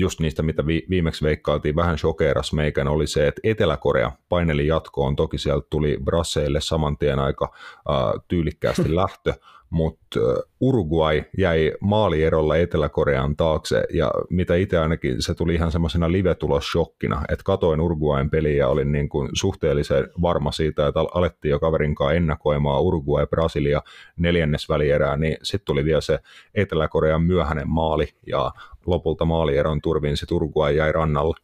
[0.00, 5.16] just niistä, mitä vi- viimeksi veikkailtiin, vähän shokeeras meikän, oli se, että Etelä-Korea paineli jatkoon.
[5.16, 9.34] Toki sieltä tuli Brasseille saman tien aika äh, tyylikkäästi lähtö,
[9.70, 10.20] mutta
[10.60, 17.44] Uruguay jäi maalierolla Etelä-Korean taakse, ja mitä itse ainakin, se tuli ihan semmoisena live-tulosshokkina, että
[17.44, 22.14] katoin Uruguayn peliä ja olin niin kuin suhteellisen varma siitä, että alettiin jo kaverin kanssa
[22.14, 23.82] ennakoimaan Uruguay-Brasilia
[24.16, 26.18] neljännes välierää, niin sitten tuli vielä se
[26.54, 28.52] Etelä-Korean myöhäinen maali, ja
[28.86, 31.36] lopulta maalieron turvin se Uruguay jäi rannalla.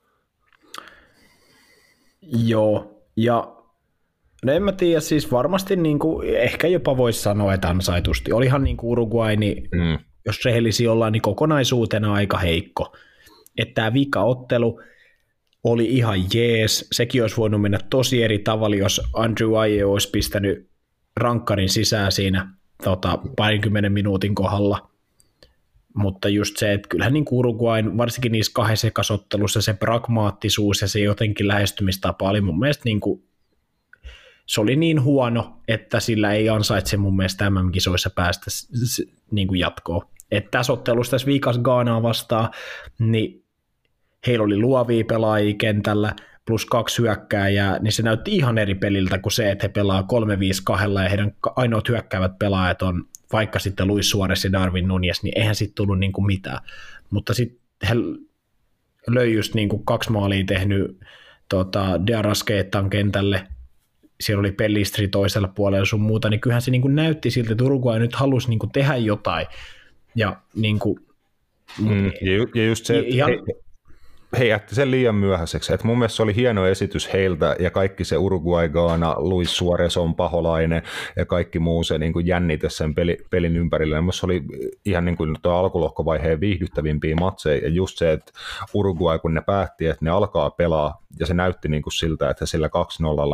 [2.22, 3.56] Joo, ja
[4.46, 8.32] No en mä tiedä, siis varmasti niin kuin, ehkä jopa voisi sanoa, että ansaitusti.
[8.32, 9.98] Olihan niin kuin Uruguay, niin mm.
[10.26, 12.96] jos rehellisi ollaan, niin kokonaisuutena aika heikko.
[13.58, 14.80] Että tämä vika-ottelu
[15.64, 16.88] oli ihan jees.
[16.92, 20.68] Sekin olisi voinut mennä tosi eri tavalla, jos Andrew Aye olisi pistänyt
[21.16, 22.52] rankkarin sisään siinä
[22.84, 24.90] tota, parinkymmenen minuutin kohdalla.
[25.94, 28.90] mutta just se, että kyllähän niin Uruguain, varsinkin niissä kahdessa
[29.60, 33.25] se pragmaattisuus ja se jotenkin lähestymistapa oli mun mielestä niin kuin,
[34.46, 38.50] se oli niin huono, että sillä ei ansaitse mun mielestä MM-kisoissa päästä
[39.30, 40.06] niin kuin jatkoon.
[40.30, 42.50] Että tässä ottelussa tässä viikas Gaanaa vastaan,
[42.98, 43.44] niin
[44.26, 46.14] heillä oli luovia pelaajia kentällä,
[46.46, 50.06] plus kaksi hyökkääjää, niin se näytti ihan eri peliltä kuin se, että he pelaa
[50.76, 55.38] 3-5-2 ja heidän ainoat hyökkäävät pelaajat on vaikka sitten Luis Suarez ja Darwin Nunes, niin
[55.38, 56.58] eihän sitten tullut niin kuin mitään.
[57.10, 57.94] Mutta sitten he
[59.06, 60.98] löi just niin kuin kaksi maalia tehnyt
[61.48, 63.46] tota, Dearaskeettan kentälle,
[64.20, 67.64] siellä oli Pellistri toisella puolella sun muuta, niin kyllähän se niin kuin näytti siltä, että
[67.64, 69.46] Uruguay nyt halusi niin kuin tehdä jotain.
[70.14, 71.00] Ja, niin kuin,
[71.80, 72.12] mm, ja,
[72.54, 73.38] ja just se, että ihan, he,
[74.38, 75.74] he jätti sen liian myöhäiseksi.
[75.74, 79.96] Et mun mielestä se oli hieno esitys heiltä ja kaikki se Uruguay, Gaana, Luis Suarez
[79.96, 80.82] on paholainen
[81.16, 84.00] ja kaikki muu se niin kuin jännite sen peli, pelin ympärillä.
[84.00, 84.42] Mun se oli
[84.84, 88.32] ihan niin kuin tuo alkulohkovaiheen viihdyttävimpiä matseja ja just se, että
[88.74, 92.46] Uruguay kun ne päätti, että ne alkaa pelaa ja se näytti niin kuin siltä, että
[92.46, 92.68] sillä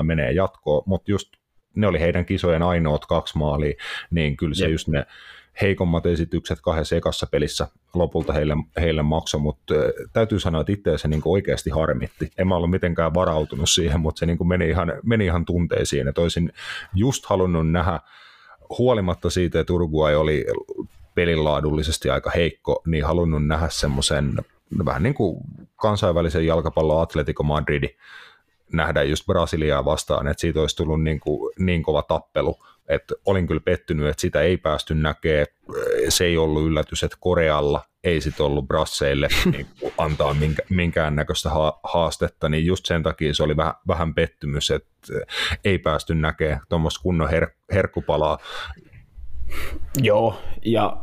[0.01, 1.29] 2-0 menee jatkoon, mutta just
[1.77, 3.75] ne oli heidän kisojen ainoat kaksi maalia,
[4.11, 4.73] niin kyllä se Jep.
[4.73, 5.07] just ne
[5.61, 9.75] heikommat esitykset kahdessa ekassa pelissä lopulta heille, heille maksoi, mutta
[10.13, 12.31] täytyy sanoa, että itse se niin oikeasti harmitti.
[12.39, 16.21] En mä ollut mitenkään varautunut siihen, mutta se niin meni, ihan, meni ihan tunteisiin, että
[16.21, 16.53] olisin
[16.95, 18.01] just halunnut nähdä,
[18.79, 20.45] huolimatta siitä, että Uruguay oli
[21.15, 24.35] pelilaadullisesti aika heikko, niin halunnut nähdä semmoisen
[24.85, 25.41] vähän niin kuin
[25.77, 27.89] kansainvälisen jalkapallon Atletico Madridi
[28.73, 32.57] nähdä just Brasiliaa vastaan, että siitä olisi tullut niin, kuin, niin kova tappelu,
[32.89, 35.47] että olin kyllä pettynyt, että sitä ei päästy näkemään.
[36.09, 39.67] Se ei ollut yllätys, että Korealla ei sitten ollut brasseille niin
[39.99, 44.91] antaa minkä, minkäännäköistä ha- haastetta, niin just sen takia se oli vähän, vähän pettymys, että
[45.65, 48.39] ei päästy näkemään tuommoista kunnon her- herkkupalaa.
[50.03, 50.97] Joo, ja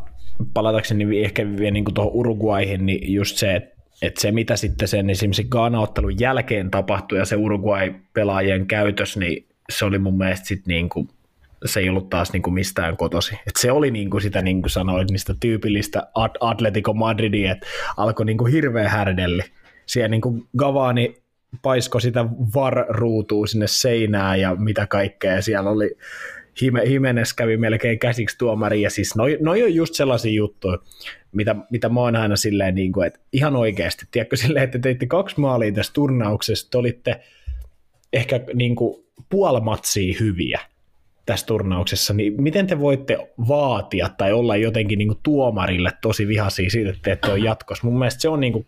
[0.53, 5.09] palatakseni ehkä vielä niin tuohon Uruguayhin, niin just se, että että se mitä sitten sen
[5.09, 10.89] esimerkiksi Ghana-ottelun jälkeen tapahtui ja se Uruguay-pelaajien käytös, niin se oli mun mielestä sitten niin
[10.89, 11.09] kuin
[11.65, 13.35] se ei ollut taas niin kuin mistään kotosi.
[13.35, 16.07] Et se oli niin kuin sitä, niin kuin sanoit, niistä tyypillistä
[16.39, 19.41] Atletico Madridia, että alkoi niin kuin hirveä härdelli.
[19.85, 21.15] Siellä niin kuin Gavani
[21.62, 25.97] paisko sitä var-ruutua sinne seinään ja mitä kaikkea, siellä oli
[26.88, 30.77] Himenes kävi melkein käsiksi tuomari, ja siis noi, noi on just sellaisia juttuja,
[31.31, 35.05] mitä, mitä mä oon aina silleen, niin kuin, että ihan oikeasti, tiedätkö silleen, että teitte
[35.05, 37.19] kaksi maalia tässä turnauksessa, te olitte
[38.13, 40.59] ehkä niin kuin puolimatsia hyviä,
[41.25, 46.69] tässä turnauksessa, niin miten te voitte vaatia tai olla jotenkin niin kuin tuomarille tosi vihaisia
[46.69, 47.88] siitä, että te ette ole jatkossa?
[47.88, 48.67] Mun mielestä se on niin kuin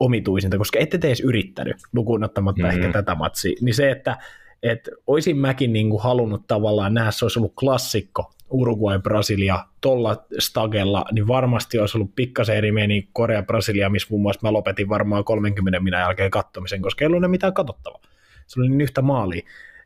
[0.00, 2.80] omituisinta, koska ette te edes yrittänyt, lukuun ottamatta mm-hmm.
[2.80, 4.16] ehkä tätä matsia, niin se, että
[4.62, 10.24] et olisin mäkin niin kuin halunnut tavallaan nähdä, se olisi ollut klassikko Uruguay, Brasilia tolla
[10.38, 14.88] stagella, niin varmasti olisi ollut pikkasen eri meni Korea, Brasilia, missä muun muassa mä lopetin
[14.88, 18.00] varmaan 30 minä jälkeen kattomisen, koska ei ollut mitään katsottavaa.
[18.46, 19.42] Se oli niin yhtä maalia.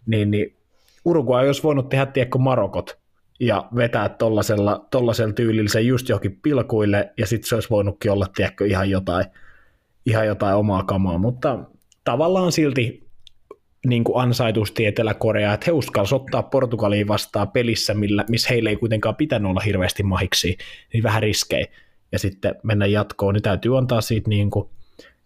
[0.06, 0.56] Niin, niin
[1.04, 2.98] Uruguay olisi voinut tehdä, tiedätkö, Marokot
[3.40, 8.26] ja vetää tollasella, tollasella tyylillä se just johonkin pilkuille, ja sitten se olisi voinutkin olla,
[8.36, 9.24] tiedätkö, ihan jotain,
[10.06, 11.58] ihan jotain omaa kamaa, mutta
[12.04, 13.05] tavallaan silti
[13.88, 18.76] niin kuin ansaitusti Etelä-Korea, että he uskalsivat ottaa Portugaliin vastaan pelissä, millä, missä heillä ei
[18.76, 20.58] kuitenkaan pitänyt olla hirveästi mahiksi,
[20.92, 21.66] niin vähän riskejä,
[22.12, 24.68] ja sitten mennä jatkoon, niin täytyy antaa siitä niin kuin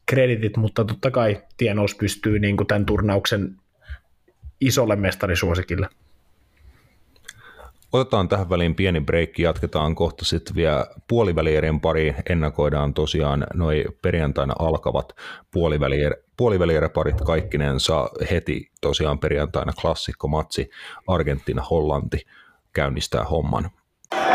[0.06, 3.56] kreditit, mutta totta kai Tienous pystyy niin kuin tämän turnauksen
[4.60, 5.88] isolle mestarisuosikille.
[7.92, 12.14] Otetaan tähän väliin pieni breikki, jatketaan kohta sitten vielä puolivälierien pari.
[12.28, 15.12] Ennakoidaan tosiaan noin perjantaina alkavat
[15.52, 20.70] puolivälier, puolivälieräparit kaikkinensa heti tosiaan perjantaina klassikkomatsi
[21.06, 22.26] Argentiina-Hollanti
[22.72, 23.70] käynnistää homman.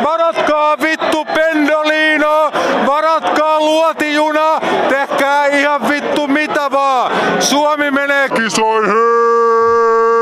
[0.04, 2.52] Varatkaa vittu pendolino,
[2.88, 7.12] varatkaa luotijuna, tehkää ihan vittu mitä vaan.
[7.42, 10.15] Suomi menee kisoihin!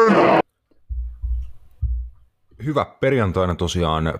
[2.65, 2.85] Hyvä.
[2.99, 4.19] Perjantaina tosiaan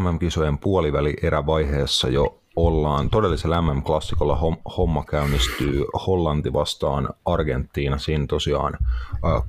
[0.00, 3.10] MM-kisojen puoliväli erävaiheessa jo ollaan.
[3.10, 4.38] Todellisella MM-klassikolla
[4.76, 7.98] homma käynnistyy Hollanti vastaan Argentiina.
[7.98, 8.78] Siinä tosiaan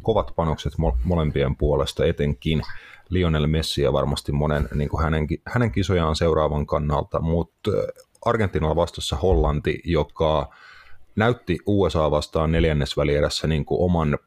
[0.02, 0.74] kovat panokset
[1.04, 2.62] molempien puolesta etenkin
[3.10, 7.72] Lionel Messi ja varmasti monen niin kuin hänen, hänen kisojaan seuraavan kannalta, mutta
[8.26, 10.50] Argentiinalla vastassa Hollanti, joka
[11.16, 14.18] näytti USA vastaan neljännesvälierässä niin kuin oman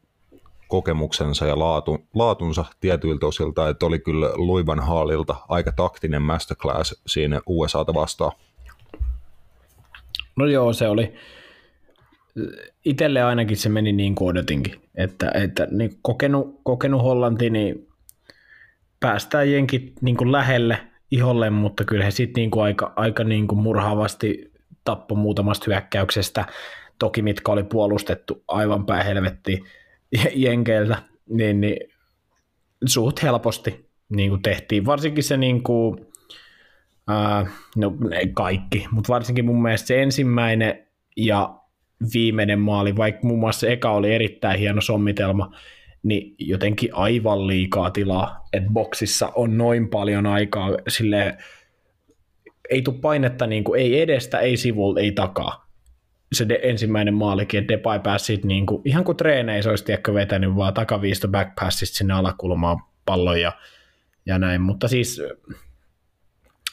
[0.74, 7.40] kokemuksensa ja laatu, laatunsa tietyiltä osilta, että oli kyllä Luivan Haalilta aika taktinen masterclass siinä
[7.46, 8.32] USAta vastaan.
[10.37, 11.14] No joo, se oli.
[12.84, 17.88] Itelle ainakin se meni niin kuin odotinkin, että, että niin kokenut, kokenut Hollanti, niin
[19.00, 20.78] päästään jenkin niin kuin lähelle
[21.10, 24.52] iholle, mutta kyllä he sitten niinku aika, aika niinku murhaavasti
[24.84, 26.44] tappoi muutamasta hyökkäyksestä,
[26.98, 29.62] toki mitkä oli puolustettu aivan päähelvetti
[30.35, 31.77] jenkeiltä, niin, niin
[32.87, 34.87] suht helposti niin kuin tehtiin.
[34.87, 36.07] Varsinkin se niin kuin,
[37.09, 37.46] ää,
[37.77, 41.61] no ei kaikki, mutta varsinkin mun mielestä se ensimmäinen ja
[42.14, 45.57] viimeinen maali, vaikka muun muassa se eka oli erittäin hieno sommitelma,
[46.03, 51.38] niin jotenkin aivan liikaa tilaa, että boksissa on noin paljon aikaa sille
[52.70, 55.63] ei tule painetta niin kuin, ei edestä, ei sivulta, ei takaa.
[56.34, 60.56] Se de, ensimmäinen maalikin, että Depay pääsi niin kuin, ihan kuin treeneissä olisi tiedätkö, vetänyt
[60.56, 63.52] vaan takaviisto backpassista sinne alakulmaan pallon ja,
[64.26, 65.22] ja näin, mutta siis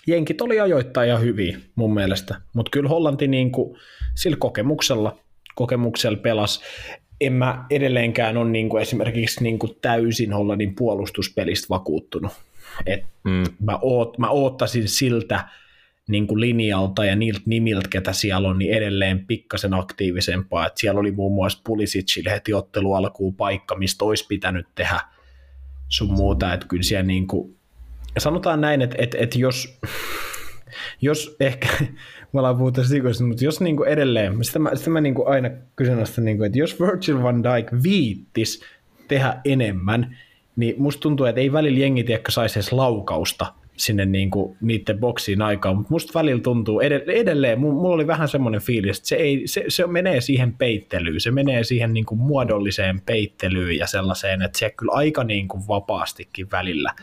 [0.08, 3.78] jenkit oli ajoittaa ja hyviä mun mielestä, mutta kyllä Hollanti niin kuin,
[4.16, 5.18] sillä kokemuksella,
[5.56, 6.62] kokemuksella pelasi.
[7.22, 12.32] En mä edelleenkään ole niin kuin esimerkiksi niin kuin täysin Hollannin puolustuspelistä vakuuttunut.
[12.86, 13.44] Et mm.
[13.60, 15.44] mä, oot, mä oottasin siltä
[16.12, 20.68] niin kuin linjalta ja niiltä nimiltä, ketä siellä on, niin edelleen pikkasen aktiivisempaa.
[20.68, 25.00] Et siellä oli muun muassa Pulisicille heti ottelu alkuun paikka, mistä olisi pitänyt tehdä
[25.88, 26.54] sun muuta.
[26.54, 27.56] Että kyllä siellä niin kuin,
[28.18, 29.80] sanotaan näin, että, että, että jos,
[31.02, 31.68] jos ehkä,
[32.34, 35.28] me ollaan puhuttu siitä, mutta jos niin kuin edelleen, sitä mä, sitä mä niin kuin
[35.28, 38.64] aina kyseenalaistan, niin kuin, että jos Virgil van Dijk viittis
[39.08, 40.18] tehdä enemmän,
[40.56, 45.00] niin musta tuntuu, että ei välillä jengi tiedäkö saisi edes laukausta sinne niin kuin niiden
[45.00, 49.16] boksiin aikaan, mutta musta välillä tuntuu edelleen, edelleen mulla oli vähän semmoinen fiilis, että se,
[49.16, 54.42] ei, se, se menee siihen peittelyyn, se menee siihen niin kuin muodolliseen peittelyyn ja sellaiseen,
[54.42, 56.94] että se kyllä aika niin kuin vapaastikin välillä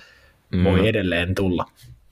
[0.64, 0.87] voi mm.
[0.87, 1.64] edelleen tulla.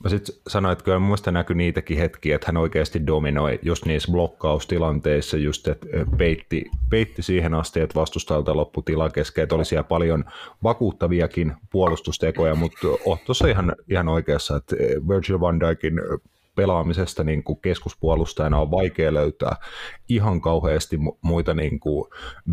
[0.04, 4.12] Mä sitten sanoin, että kyllä muista näkyi niitäkin hetkiä, että hän oikeasti dominoi just niissä
[4.12, 5.86] blokkaustilanteissa, just että
[6.18, 10.24] peitti, peitti siihen asti, että vastustajalta loppui tila kesken, että oli siellä paljon
[10.62, 14.76] vakuuttaviakin puolustustekoja, mutta oot tuossa ihan, ihan oikeassa, että
[15.08, 16.00] Virgil van Dijkin
[16.56, 19.56] pelaamisesta niin kuin keskuspuolustajana on vaikea löytää
[20.08, 22.04] ihan kauheasti muita niin kuin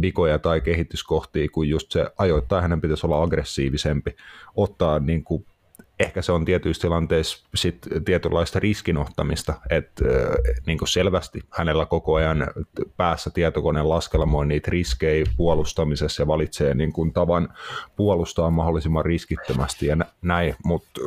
[0.01, 4.15] vikoja tai kehityskohtia, kuin just se ajoittaa hänen pitäisi olla aggressiivisempi,
[4.55, 5.45] ottaa niin kuin
[6.03, 10.03] ehkä se on tietyissä tilanteissa sit tietynlaista riskinottamista, että
[10.65, 12.47] niin selvästi hänellä koko ajan
[12.97, 17.49] päässä tietokone laskelmoi niitä riskejä puolustamisessa ja valitsee niin tavan
[17.95, 21.01] puolustaa mahdollisimman riskittömästi ja näin, mutta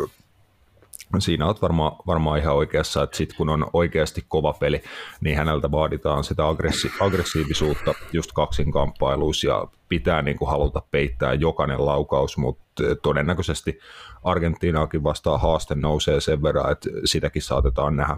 [1.19, 4.83] siinä olet varmaan varmaa ihan oikeassa, että sitten kun on oikeasti kova peli,
[5.21, 11.87] niin häneltä vaaditaan sitä aggressi- aggressiivisuutta just kaksinkamppailuissa ja pitää niin kuin haluta peittää jokainen
[11.87, 13.79] laukaus, mutta todennäköisesti
[14.25, 18.17] Argentiinaakin vastaan haaste nousee sen verran, että sitäkin saatetaan nähdä.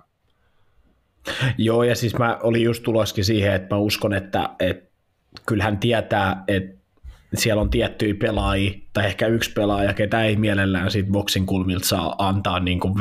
[1.59, 4.90] Joo, ja siis mä olin just tuloskin siihen, että mä uskon, että, että
[5.46, 6.78] kyllähän tietää, että
[7.35, 12.14] siellä on tiettyjä pelaajia, tai ehkä yksi pelaaja, ketä ei mielellään siitä boksin kulmilta saa
[12.19, 12.95] antaa niin kuin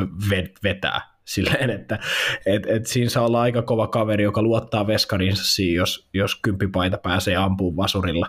[0.63, 1.99] vetää silleen, että
[2.45, 6.97] et, et siinä saa olla aika kova kaveri, joka luottaa veskarinsa siihen, jos, jos kymppipaita
[6.97, 8.27] pääsee ampuun vasurilla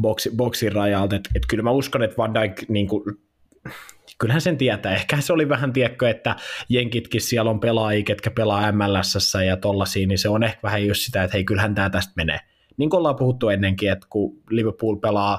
[0.00, 1.16] boksi, boksin rajalta.
[1.16, 3.04] Et, et kyllä mä uskon, että Van Dijk niin kuin,
[4.18, 4.94] kyllähän sen tietää.
[4.94, 6.36] Ehkä se oli vähän tiekkö, että
[6.68, 11.00] jenkitkin siellä on pelaajia, ketkä pelaa MLS ja tollasia, niin se on ehkä vähän just
[11.00, 12.40] sitä, että hei, kyllähän tämä tästä menee.
[12.80, 15.38] Niin kuin ollaan puhuttu ennenkin, että kun Liverpool pelaa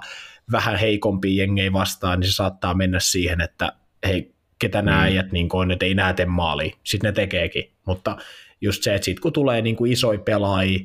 [0.51, 3.73] vähän heikompia jengejä vastaan, niin se saattaa mennä siihen, että
[4.07, 5.03] hei, ketä nämä mm.
[5.03, 6.73] äijät niin on, että ei näe tee maali.
[6.83, 7.71] Sitten ne tekeekin.
[7.85, 8.17] Mutta
[8.61, 10.79] just se, että sit kun tulee niin kuin isoja pelaajia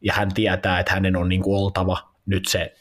[0.00, 2.74] ja hän tietää, että hänen on niin kuin oltava nyt se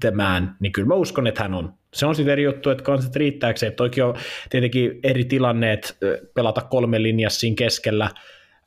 [0.00, 1.74] tämän, niin kyllä mä uskon, että hän on.
[1.94, 3.72] Se on sitten eri juttu, että kansat riittääkseen.
[3.72, 4.14] Toki on
[4.50, 5.98] tietenkin eri tilanneet
[6.34, 8.10] pelata kolme linjassa siinä keskellä.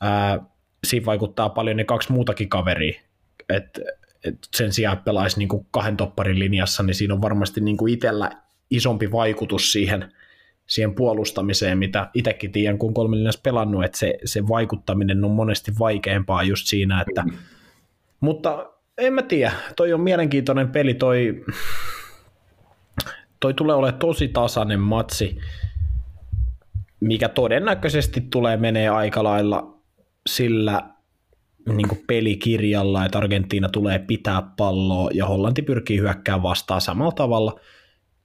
[0.01, 0.39] Ää,
[0.87, 3.01] siinä vaikuttaa paljon ne kaksi muutakin kaveria.
[3.49, 3.79] Et,
[4.23, 7.77] et sen sijaan, että pelaisi niin kuin kahden topparin linjassa, niin siinä on varmasti niin
[7.77, 8.31] kuin itsellä
[8.69, 10.13] isompi vaikutus siihen,
[10.67, 15.71] siihen puolustamiseen, mitä itsekin tiedän, kun kolme linjassa pelannut, että se, se vaikuttaminen on monesti
[15.79, 17.23] vaikeampaa just siinä, että
[18.19, 21.45] mutta en mä tiedä, toi on mielenkiintoinen peli, toi,
[23.39, 25.39] toi tulee olemaan tosi tasainen matsi,
[26.99, 29.77] mikä todennäköisesti tulee menee aika lailla
[30.27, 30.89] sillä
[31.65, 37.59] niin kuin pelikirjalla, että Argentiina tulee pitää palloa ja Hollanti pyrkii hyökkäämään vastaan samalla tavalla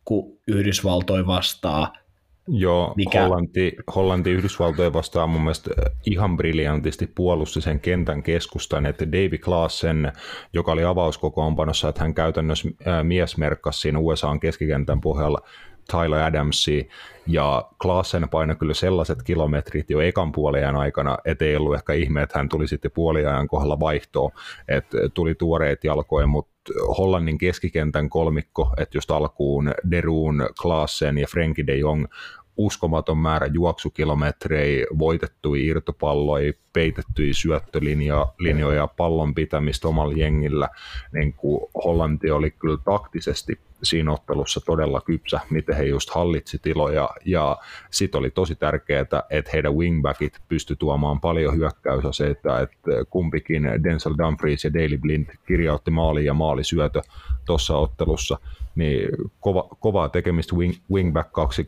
[0.04, 1.92] kuin Yhdysvaltoi vastaa–
[2.48, 3.22] Joo, mikä...
[3.22, 5.70] Hollanti, Hollanti Yhdysvaltojen vastaan mun mielestä
[6.06, 10.12] ihan briljantisti puolusti sen kentän keskustan, että David Klaassen,
[10.52, 12.68] joka oli avauskokoonpanossa, että hän käytännössä
[13.02, 15.38] miesmerkkasi siinä USAn keskikentän pohjalla
[15.90, 16.88] Tyler Adamsi
[17.26, 22.38] ja Klaassen painoi kyllä sellaiset kilometrit jo ekan puoliajan aikana, ettei ollut ehkä ihme, että
[22.38, 24.30] hän tuli sitten puoliajan kohdalla vaihtoon,
[24.68, 26.54] että tuli tuoreet jalkoja, mutta
[26.98, 32.06] Hollannin keskikentän kolmikko, että just alkuun Deruun, Klaassen ja Frenkie de Jong
[32.56, 40.68] uskomaton määrä juoksukilometrejä, voitettuja irtopalloja, peitettyjä syöttölinjoja, pallon pitämistä omalla jengillä.
[41.12, 47.10] Niin kuin Hollanti oli kyllä taktisesti siinä ottelussa todella kypsä, miten he just hallitsi tiloja,
[47.24, 47.58] ja
[47.90, 54.64] sitten oli tosi tärkeää, että heidän wingbackit pysty tuomaan paljon hyökkäysaseita, että kumpikin Denzel Dumfries
[54.64, 57.02] ja Daily Blind kirjautti maali ja maalisyötö
[57.44, 58.38] tuossa ottelussa,
[58.74, 59.08] niin
[59.40, 61.66] kova, kovaa tekemistä wing, wingback kaksi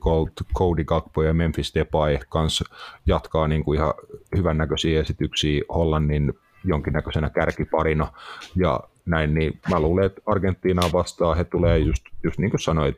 [0.54, 2.64] Cody Gakpo ja Memphis Depay kanssa
[3.06, 3.94] jatkaa niin kuin ihan
[4.36, 6.32] hyvännäköisiä esityksiä Hollannin
[6.64, 8.12] jonkinnäköisenä kärkiparina,
[8.56, 12.96] ja näin, niin mä luulen, että Argentiinaa vastaan he tulee just, just niin kuin sanoit,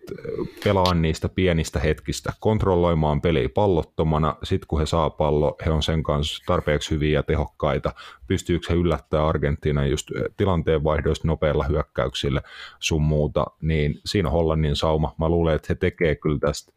[0.64, 6.02] pelaa niistä pienistä hetkistä, kontrolloimaan peliä pallottomana, sitten kun he saa pallo, he on sen
[6.02, 7.92] kanssa tarpeeksi hyviä ja tehokkaita,
[8.26, 12.42] pystyykö he yllättämään Argentiina just tilanteen vaihdoista nopeilla hyökkäyksillä
[12.78, 15.14] sun muuta, niin siinä on Hollannin sauma.
[15.18, 16.72] Mä luulen, että he tekee kyllä tästä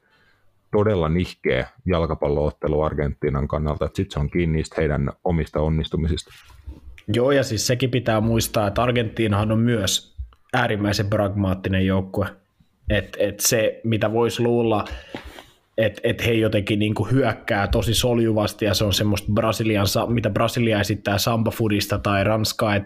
[0.71, 6.31] todella nihkeä jalkapalloottelu Argentiinan kannalta, että sitten se on kiinni niistä heidän omista onnistumisista.
[7.13, 10.15] Joo, ja siis sekin pitää muistaa, että Argentiinahan on myös
[10.53, 12.27] äärimmäisen pragmaattinen joukkue.
[12.89, 14.85] Että et se, mitä voisi luulla,
[15.77, 20.79] että et he jotenkin niinku hyökkää tosi soljuvasti, ja se on semmoista Brasilian, mitä Brasilia
[20.79, 22.85] esittää samba-fudista tai Ranskaa, et,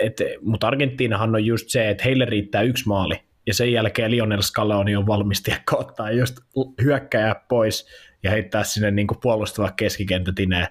[0.00, 3.14] et, mutta Argentiinahan on just se, että heille riittää yksi maali,
[3.46, 6.36] ja sen jälkeen Lionel Scaloni on valmis ottaa just
[6.82, 7.86] hyökkäjä pois
[8.22, 10.68] ja heittää sinne niinku puolustava keskikentätineen,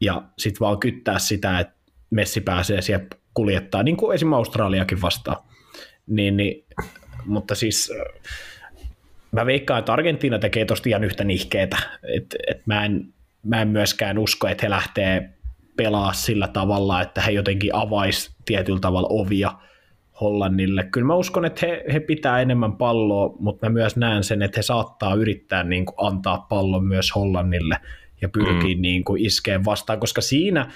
[0.00, 1.81] ja sitten vaan kyttää sitä, että
[2.12, 5.36] Messi pääsee siellä kuljettaa, niin kuin esimerkiksi Australiakin vastaan.
[6.06, 6.64] Niin, niin,
[7.26, 7.92] mutta siis
[9.32, 11.76] mä veikkaan, että Argentiina tekee tosta ihan yhtä nihkeetä.
[12.16, 15.30] Et, et mä, en, mä en myöskään usko, että he lähtee
[15.76, 19.52] pelaa sillä tavalla, että he jotenkin avais tietyllä tavalla ovia
[20.20, 20.84] Hollannille.
[20.84, 24.58] Kyllä mä uskon, että he, he pitää enemmän palloa, mutta mä myös näen sen, että
[24.58, 27.76] he saattaa yrittää niin kuin antaa pallon myös Hollannille
[28.20, 28.82] ja pyrkii mm.
[28.82, 30.70] niin kuin iskeen vastaan, koska siinä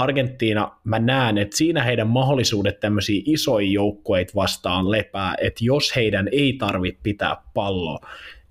[0.00, 6.28] Argentiina, mä näen, että siinä heidän mahdollisuudet tämmöisiä isoja joukkueita vastaan lepää, että jos heidän
[6.32, 7.98] ei tarvitse pitää palloa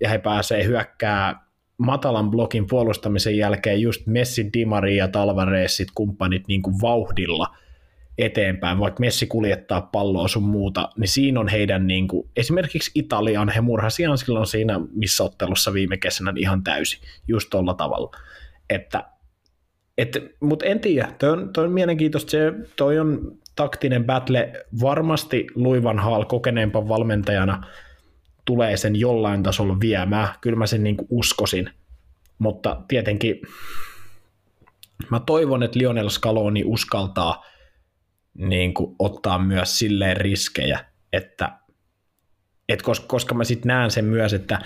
[0.00, 6.62] ja he pääsee hyökkää matalan blokin puolustamisen jälkeen just Messi, Di Maria, Talvaresit, kumppanit niin
[6.62, 7.56] kuin vauhdilla
[8.18, 13.48] eteenpäin, vaikka Messi kuljettaa palloa sun muuta, niin siinä on heidän niin kuin, esimerkiksi Italian,
[13.48, 18.10] he murhasi ihan silloin siinä missä ottelussa viime kesänä ihan täysin, just tuolla tavalla,
[18.70, 19.04] että
[20.40, 25.98] mutta en tiedä, toi on, toi on mielenkiintoista, se, toi on taktinen battle, varmasti Luivan
[25.98, 27.66] Hall kokeneempan valmentajana
[28.44, 31.70] tulee sen jollain tasolla viemään, kyllä mä sen niinku uskosin,
[32.38, 33.40] mutta tietenkin
[35.10, 37.44] mä toivon, että Lionel Scaloni uskaltaa
[38.34, 41.59] niin ottaa myös silleen riskejä, että
[42.70, 44.58] et koska, koska mä sitten näen sen myös, että,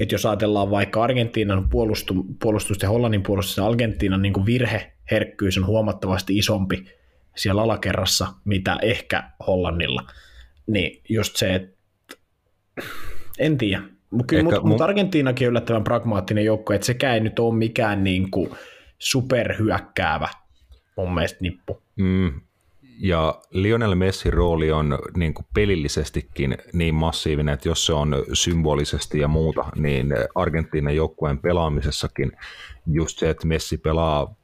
[0.00, 5.66] että jos ajatellaan vaikka Argentiinan puolustu, puolustus ja Hollannin puolustus ja Argentiinan niin virheherkkyys on
[5.66, 6.84] huomattavasti isompi
[7.36, 10.02] siellä alakerrassa, mitä ehkä Hollannilla,
[10.66, 11.76] niin just se, että
[13.38, 13.82] en tiedä.
[14.10, 14.68] Mutta mun...
[14.68, 18.50] mut Argentiinakin on yllättävän pragmaattinen joukko, että sekään ei nyt ole mikään niin kuin
[18.98, 20.28] superhyökkäävä
[20.96, 21.82] mun mielestä nippu.
[21.96, 22.40] Mm,
[23.02, 29.18] ja Lionel Messin rooli on niin kuin pelillisestikin niin massiivinen, että jos se on symbolisesti
[29.18, 32.32] ja muuta, niin Argentiinan joukkueen pelaamisessakin
[32.86, 34.34] just se, että Messi pelaa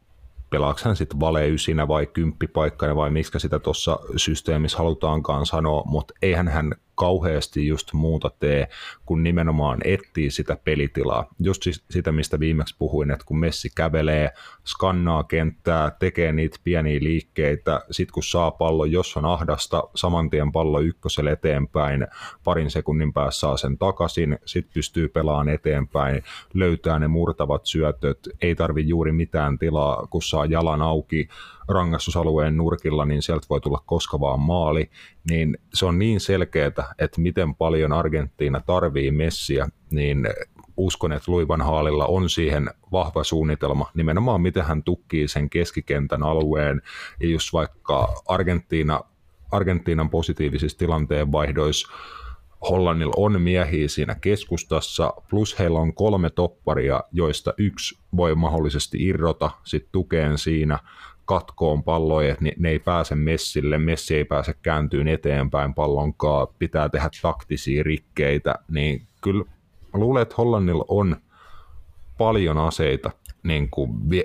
[0.51, 6.15] pelaako hän sitten vale ysinä vai kymppipaikkana vai miksi sitä tuossa systeemissä halutaankaan sanoa, mutta
[6.23, 8.69] eihän hän kauheasti just muuta tee,
[9.07, 11.27] kun nimenomaan etsii sitä pelitilaa.
[11.41, 14.31] Just sitä, mistä viimeksi puhuin, että kun Messi kävelee,
[14.65, 20.53] skannaa kenttää, tekee niitä pieniä liikkeitä, sitten kun saa pallo, jos on ahdasta, saman tien
[20.53, 22.07] pallo ykköselle eteenpäin,
[22.45, 26.23] parin sekunnin päässä saa sen takaisin, sitten pystyy pelaamaan eteenpäin,
[26.55, 31.29] löytää ne murtavat syötöt, ei tarvi juuri mitään tilaa, kun saa jalan auki,
[31.69, 34.91] rangaistusalueen nurkilla, niin sieltä voi tulla koska vaan maali,
[35.31, 40.29] niin se on niin selkeää, että miten paljon Argentiina tarvii messiä, niin
[40.77, 46.83] uskon, että Luivan Haalilla on siihen vahva suunnitelma, nimenomaan miten hän tukkii sen keskikentän alueen,
[47.21, 49.01] ja just vaikka Argentiina,
[49.53, 51.89] Argentiinan positiivisissa tilanteen vaihdoissa
[52.71, 59.51] Hollannilla on miehiä siinä keskustassa, plus heillä on kolme topparia, joista yksi voi mahdollisesti irrota
[59.65, 60.79] sit tukeen siinä,
[61.29, 67.11] katkoon palloja, että ne ei pääse messille, messi ei pääse kääntyyn eteenpäin pallonkaan, pitää tehdä
[67.23, 69.45] taktisia rikkeitä, niin kyllä
[69.95, 71.17] mä luulen, että Hollannilla on
[72.19, 73.11] paljon aseita
[73.43, 74.25] niin kuin vie,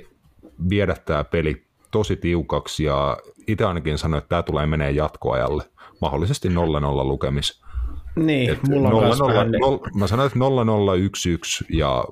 [0.69, 5.63] viedä tämä peli tosi tiukaksi ja itse ainakin sanoin, että tämä tulee menee jatkoajalle,
[6.01, 6.51] mahdollisesti 0-0
[7.03, 7.63] lukemis.
[8.15, 9.51] Niin, Et mulla on 0, 0, vähän...
[9.51, 12.05] 0, Mä sanoin, että 0-0-1-1 ja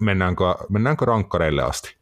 [0.00, 1.98] mennäänkö, mennäänkö rankkareille asti?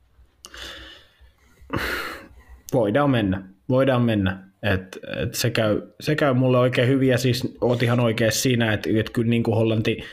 [2.73, 4.47] Voidaan mennä, voidaan mennä.
[4.63, 8.73] Et, et se, käy, se käy mulle oikein hyvin ja siis oot ihan oikein siinä,
[8.73, 10.05] että, että kyllä niin kuin Hollanti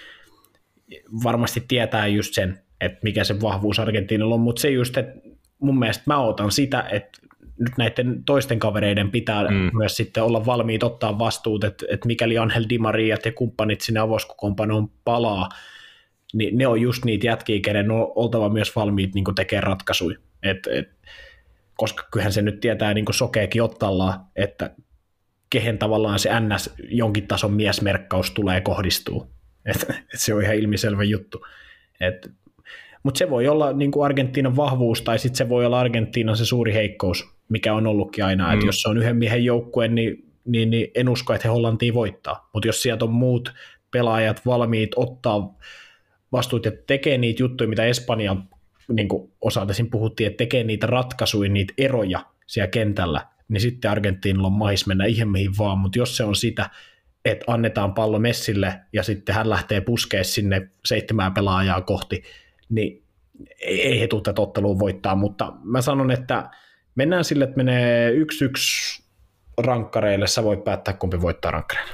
[1.23, 5.29] varmasti tietää just sen, että mikä se vahvuus Argentiinilla on, mutta se just, että
[5.59, 7.19] mun mielestä mä otan sitä, että
[7.59, 9.77] nyt näiden toisten kavereiden pitää mm.
[9.77, 13.99] myös sitten olla valmiit ottaa vastuut, että, että mikäli Angel Di Maria ja kumppanit sinne
[13.99, 15.49] avoskokoonpanoon palaa,
[16.33, 20.17] niin ne on just niitä jätkiä, kenen on oltava myös valmiit niin tekemään ratkaisuja.
[20.43, 20.89] Et, et,
[21.77, 24.75] koska kyllähän se nyt tietää niin sokeekin ottalla, että
[25.49, 29.27] kehen tavallaan se NS jonkin tason miesmerkkaus tulee kohdistuu.
[29.71, 31.45] Et, et se on ihan ilmiselvä juttu.
[32.01, 32.31] Et,
[33.03, 36.45] mutta se voi olla niin kuin Argentiinan vahvuus, tai sitten se voi olla Argentiinan se
[36.45, 38.47] suuri heikkous, mikä on ollutkin aina.
[38.47, 38.53] Mm.
[38.53, 41.93] Että jos se on yhden miehen joukkue, niin, niin, niin en usko, että he Hollantiin
[41.93, 42.49] voittaa.
[42.53, 43.53] Mutta jos sieltä on muut
[43.91, 45.57] pelaajat valmiit ottaa
[46.31, 48.49] vastuut ja tekee niitä juttuja, mitä Espanjan
[48.91, 49.07] niin
[49.41, 54.53] osalta siinä puhuttiin, että tekee niitä ratkaisuja, niitä eroja siellä kentällä, niin sitten Argentiinilla on
[54.53, 56.69] mahis mennä ihan mihin vaan, mutta jos se on sitä,
[57.25, 62.23] että annetaan pallo Messille ja sitten hän lähtee puskee sinne seitsemää pelaajaa kohti,
[62.69, 63.03] niin
[63.61, 64.41] ei he tule tätä
[64.79, 66.49] voittaa, mutta mä sanon, että
[66.95, 69.03] mennään sille, että menee yksi yksi
[69.57, 71.93] rankkareille, sä voit päättää kumpi voittaa rankkareille.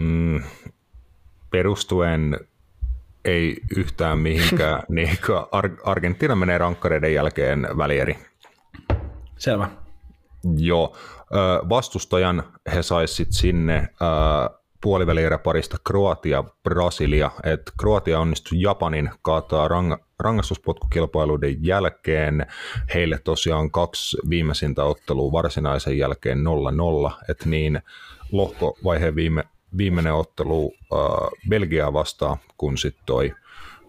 [0.00, 0.42] Mm,
[1.50, 2.40] perustuen
[3.24, 5.18] ei yhtään mihinkään, niin
[5.52, 8.18] Ar- Argentiina menee rankkareiden jälkeen välieri.
[9.38, 9.68] Selvä.
[10.56, 10.96] Joo.
[11.68, 12.42] Vastustajan
[12.74, 13.88] he saisivat sinne
[14.80, 17.30] puolivälieräparista Kroatia, Brasilia.
[17.44, 22.46] Et Kroatia onnistui Japanin kaataa rang- rangaistuspotkukilpailuiden jälkeen.
[22.94, 26.38] Heille tosiaan kaksi viimeisintä ottelua varsinaisen jälkeen
[27.08, 27.82] 0-0, että niin
[28.32, 29.44] lohkovaiheen viime,
[29.76, 30.98] viimeinen ottelu äh,
[31.48, 33.32] Belgiaa vastaan, kun sitten toi,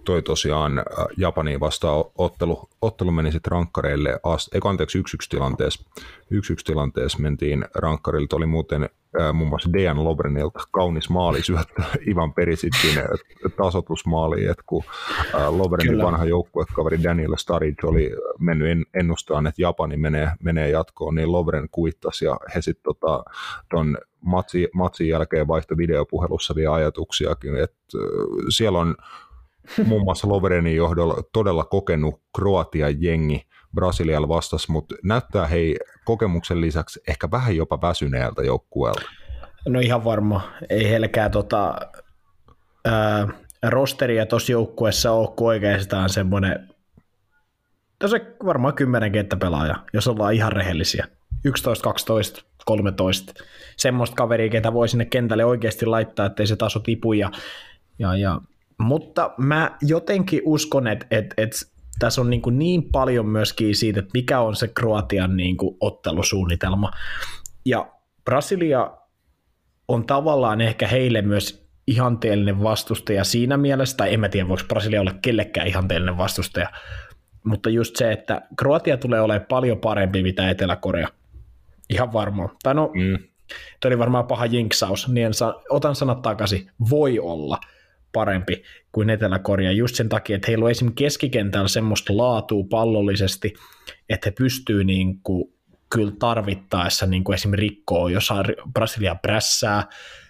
[0.05, 0.86] toi tosiaan äh,
[1.17, 5.89] Japaniin vastaan ottelu, ottelu meni sitten rankkareille, asti, eikö anteeksi 1-1 tilanteessa,
[6.34, 8.89] 1-1 tilanteessa mentiin rankkarille, oli muuten
[9.21, 11.81] äh, muun muassa Dejan Lobrenilta kaunis maali syöttö
[12.11, 13.05] Ivan Perisicin äh,
[13.57, 14.84] tasotusmaali, että kun
[15.36, 21.15] äh, Lobrenin vanha joukkuekaveri Daniel Sturridge oli mennyt en, ennustaan, että Japani menee, menee jatkoon,
[21.15, 23.23] niin Lobren kuittasi ja he sitten tota,
[23.69, 27.97] ton matsi, matsin jälkeen vaihtoi videopuhelussa vielä ajatuksiakin, että
[28.49, 28.95] siellä on
[29.86, 37.01] muun muassa Lovrenin johdolla todella kokenut Kroatian jengi Brasilialla vastas, mutta näyttää hei kokemuksen lisäksi
[37.07, 39.01] ehkä vähän jopa väsyneeltä joukkueelta.
[39.67, 41.76] No ihan varma, ei helkää tota,
[42.86, 43.28] ää,
[43.63, 46.69] rosteria tuossa joukkueessa ole kuin oikeastaan semmoinen,
[48.03, 51.07] no se varmaan kymmenen kenttäpelaaja, jos ollaan ihan rehellisiä.
[51.45, 53.34] 11, 12, 13.
[53.78, 57.14] Semmoista kaveria, ketä voi sinne kentälle oikeasti laittaa, ettei se taso tipu.
[57.14, 57.32] Ja,
[57.99, 58.41] ja, ja.
[58.78, 61.57] Mutta mä jotenkin uskon, että, että, että
[61.99, 66.91] tässä on niin, niin paljon myöskin siitä, että mikä on se Kroatian niin kuin ottelusuunnitelma.
[67.66, 67.91] Ja
[68.26, 68.91] Brasilia
[69.88, 75.01] on tavallaan ehkä heille myös ihanteellinen vastustaja siinä mielessä, tai en mä tiedä, voiko Brasilia
[75.01, 76.70] olla kellekään ihanteellinen vastustaja,
[77.43, 81.07] mutta just se, että Kroatia tulee olemaan paljon parempi mitä Etelä-Korea–
[81.93, 82.49] Ihan varmaan.
[82.63, 83.23] Tai no, mm.
[83.79, 87.57] toi oli varmaan paha jinksaus, niin en sa- otan sanat takaisin, voi olla
[88.13, 93.53] parempi kuin Etelä-Korea just sen takia, että heillä on esimerkiksi keskikentällä semmoista laatua pallollisesti,
[94.09, 95.53] että he pystyy niin kuin,
[95.93, 98.29] kyllä tarvittaessa niin kuin esimerkiksi rikkoa, jos
[98.73, 99.83] Brasilia prässää,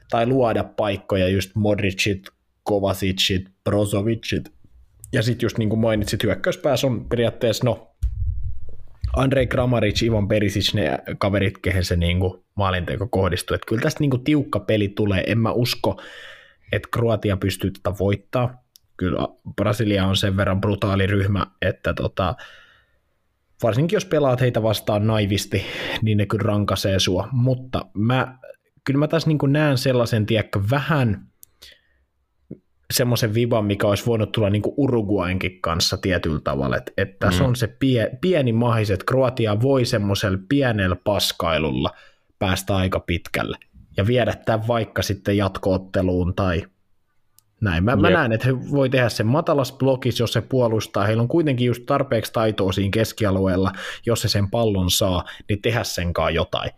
[0.09, 2.29] tai luoda paikkoja just Modricit,
[2.63, 4.53] Kovacicit, Brozovicit,
[5.13, 7.92] ja sitten just niin kuin mainitsit, hyökkäyspäässä on periaatteessa, no
[9.15, 13.55] Andrei Kramaric, Ivan Perisic, ne kaverit, kehen se niinku maalinteko kohdistuu.
[13.55, 15.23] Että kyllä tästä niinku tiukka peli tulee.
[15.27, 16.01] En mä usko,
[16.71, 18.63] että Kroatia pystyy tätä voittaa.
[18.97, 22.35] Kyllä Brasilia on sen verran brutaali ryhmä, että tota,
[23.63, 25.65] varsinkin jos pelaat heitä vastaan naivisti,
[26.01, 27.27] niin ne kyllä rankasee sua.
[27.31, 28.37] Mutta mä,
[28.83, 31.27] kyllä mä taas niin näen sellaisen, tiedäkö, vähän
[32.93, 37.43] semmoisen viban, mikä olisi voinut tulla niin kuin Uruguainkin kanssa tietyllä tavalla, että, että tässä
[37.43, 37.49] mm.
[37.49, 41.89] on se pie, pieni mahis, että Kroatia voi semmoisella pienellä paskailulla
[42.39, 43.57] päästä aika pitkälle
[43.97, 46.63] ja viedä tämän vaikka sitten jatkootteluun tai
[47.61, 47.83] näin.
[47.83, 51.05] Mä, mä näen, että he voi tehdä sen matalas blokissa, jos se puolustaa.
[51.05, 53.71] Heillä on kuitenkin just tarpeeksi taitoa siinä keskialueella,
[54.05, 56.71] jos se sen pallon saa, niin tehdä senkaan jotain.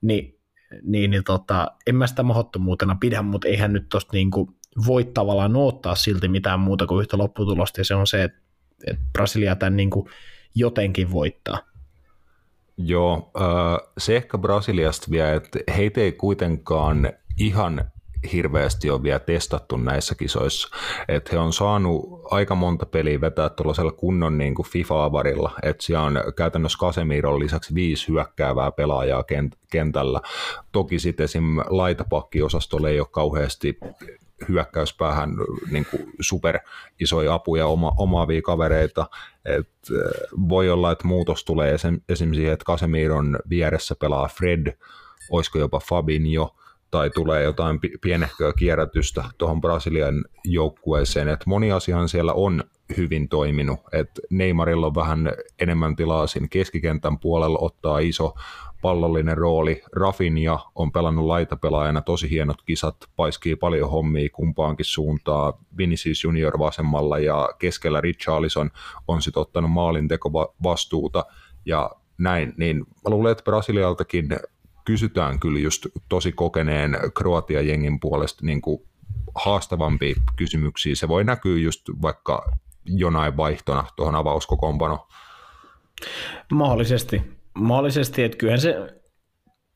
[0.00, 0.38] Ni,
[0.82, 5.56] niin, niin tota, en mä sitä mahdottomuutena pidä, mutta eihän nyt tosta niinku voi tavallaan
[5.56, 8.38] ottaa silti mitään muuta kuin yhtä lopputulosta, ja se on se, että,
[8.86, 10.08] että Brasilia tämän niin kuin
[10.54, 11.58] jotenkin voittaa.
[12.76, 13.32] Joo,
[13.98, 17.90] se ehkä Brasiliasta vielä, että heitä ei kuitenkaan ihan
[18.32, 20.68] hirveästi ole vielä testattu näissä kisoissa.
[21.08, 26.04] Et he on saanut aika monta peliä vetää tuollaisella kunnon niin kuin FIFA-avarilla, että siellä
[26.04, 29.24] on käytännössä Casemiron lisäksi viisi hyökkäävää pelaajaa
[29.70, 30.20] kentällä.
[30.72, 31.44] Toki sitten esim.
[31.66, 33.78] laitapakkiosastolle ei ole kauheasti
[34.48, 35.30] hyökkäyspäähän
[35.70, 36.58] niin kuin super
[37.00, 39.06] isoja apuja oma, omaavia kavereita.
[39.44, 39.68] Et
[40.48, 41.74] voi olla, että muutos tulee
[42.08, 42.34] esim.
[42.34, 44.78] siihen, että Casemiron vieressä pelaa Fred,
[45.30, 46.54] olisiko jopa Fabinho,
[46.90, 51.28] tai tulee jotain pienehköä kierrätystä tuohon Brasilian joukkueeseen.
[51.28, 52.64] Et moni asiahan siellä on
[52.96, 53.80] hyvin toiminut.
[53.92, 58.34] Et Neymarilla on vähän enemmän tilaa siinä keskikentän puolella ottaa iso
[58.82, 59.82] pallollinen rooli.
[59.92, 65.52] Rafinha on pelannut laitapelaajana tosi hienot kisat, paiskii paljon hommia kumpaankin suuntaan.
[65.78, 68.70] Vinicius Junior vasemmalla ja keskellä Richarlison
[69.08, 71.24] on sitten ottanut maalintekovastuuta
[71.66, 74.28] ja näin, niin mä luulen, että Brasilialtakin
[74.84, 78.82] kysytään kyllä just tosi kokeneen Kroatian jengin puolesta niin kuin
[79.34, 80.94] haastavampia kysymyksiä.
[80.94, 82.52] Se voi näkyä just vaikka
[82.84, 85.06] jonain vaihtona tuohon avauskokoonpanoon.
[86.52, 87.37] Mahdollisesti.
[87.58, 88.76] Mahdollisesti, että kyllähän se,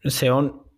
[0.08, 0.70] se on,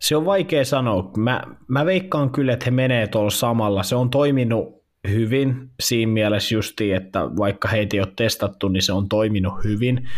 [0.00, 1.10] se on vaikea sanoa.
[1.16, 3.82] Mä, mä veikkaan kyllä, että he menee tuolla samalla.
[3.82, 8.92] Se on toiminut hyvin siinä mielessä justi, että vaikka heitä ei ole testattu, niin se
[8.92, 10.08] on toiminut hyvin.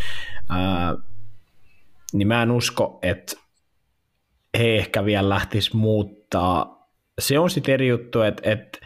[0.49, 0.97] Ää,
[2.13, 3.37] niin mä en usko, että
[4.59, 6.87] he ehkä vielä lähtis muuttaa.
[7.19, 8.79] Se on sitten eri juttu, että, että,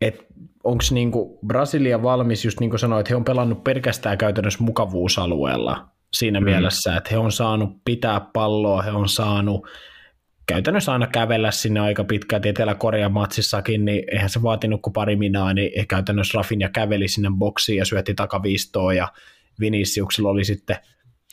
[0.00, 0.24] että
[0.64, 5.88] onko niinku Brasilia valmis, just niin kuin sanoin, että he on pelannut pelkästään käytännössä mukavuusalueella
[6.12, 6.44] siinä mm.
[6.44, 9.66] mielessä, että he on saanut pitää palloa, he on saanut
[10.46, 15.54] käytännössä aina kävellä sinne aika pitkään, Etelä-Korean matsissakin, niin eihän se vaatinut kuin pari minaa,
[15.54, 19.08] niin käytännössä Rafinha käveli sinne boksiin ja syötti takaviistoon ja
[19.60, 20.76] Viniciuksilla oli sitten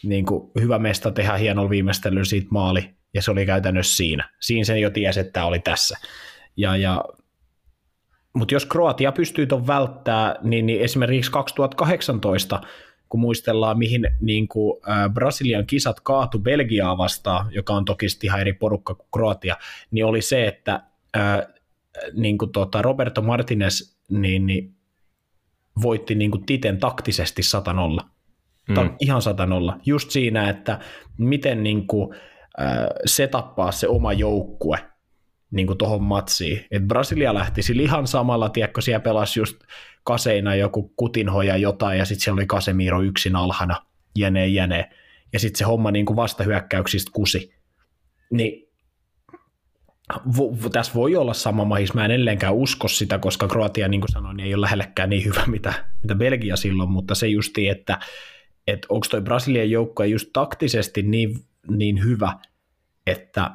[0.04, 4.30] niin kuin hyvä mesta tehdä hienolla viimeistelyllä siitä maali, ja se oli käytännössä siinä.
[4.42, 5.98] Siinä se jo tiesi, että tämä oli tässä.
[6.58, 7.04] Ja, ja,
[8.38, 12.62] mutta jos Kroatia pystyy tuon välttää, niin, niin esimerkiksi 2018,
[13.10, 18.42] kun muistellaan, mihin niin kuin, ä, Brasilian kisat kaatu Belgiaa vastaan, joka on toki ihan
[18.42, 19.58] eri porukka kuin Kroatia,
[19.92, 20.84] niin oli se, että
[21.18, 21.48] ä,
[22.14, 24.76] niin kuin tota Roberto Martinez niin, niin
[25.82, 28.96] voitti niin kuin Titen taktisesti 100 mm.
[29.00, 29.78] ihan satanolla.
[29.86, 30.80] Just siinä, että
[31.18, 32.16] miten niin kuin,
[32.62, 32.68] äh,
[33.06, 34.80] setappaa se oma joukkue
[35.52, 36.66] niin kuin tuohon matsiin.
[36.72, 39.58] Et Brasilia lähtisi lihan samalla, tiedätkö, siellä pelasi just
[40.04, 43.86] kaseina joku kutinhoja jotain, ja sitten siellä oli Casemiro yksin alhana,
[44.16, 44.90] jene jene,
[45.34, 47.54] ja sitten se homma niin kuin vastahyökkäyksistä kusi.
[48.32, 48.68] Niin
[50.38, 54.12] v- tässä voi olla sama mahis, mä en edelleenkään usko sitä, koska Kroatia, niin kuin
[54.12, 58.00] sanoin, ei ole lähellekään niin hyvä, mitä, mitä Belgia silloin, mutta se justi, että
[58.68, 61.40] että onko toi Brasilian joukko just taktisesti niin,
[61.70, 62.34] niin hyvä,
[63.08, 63.52] että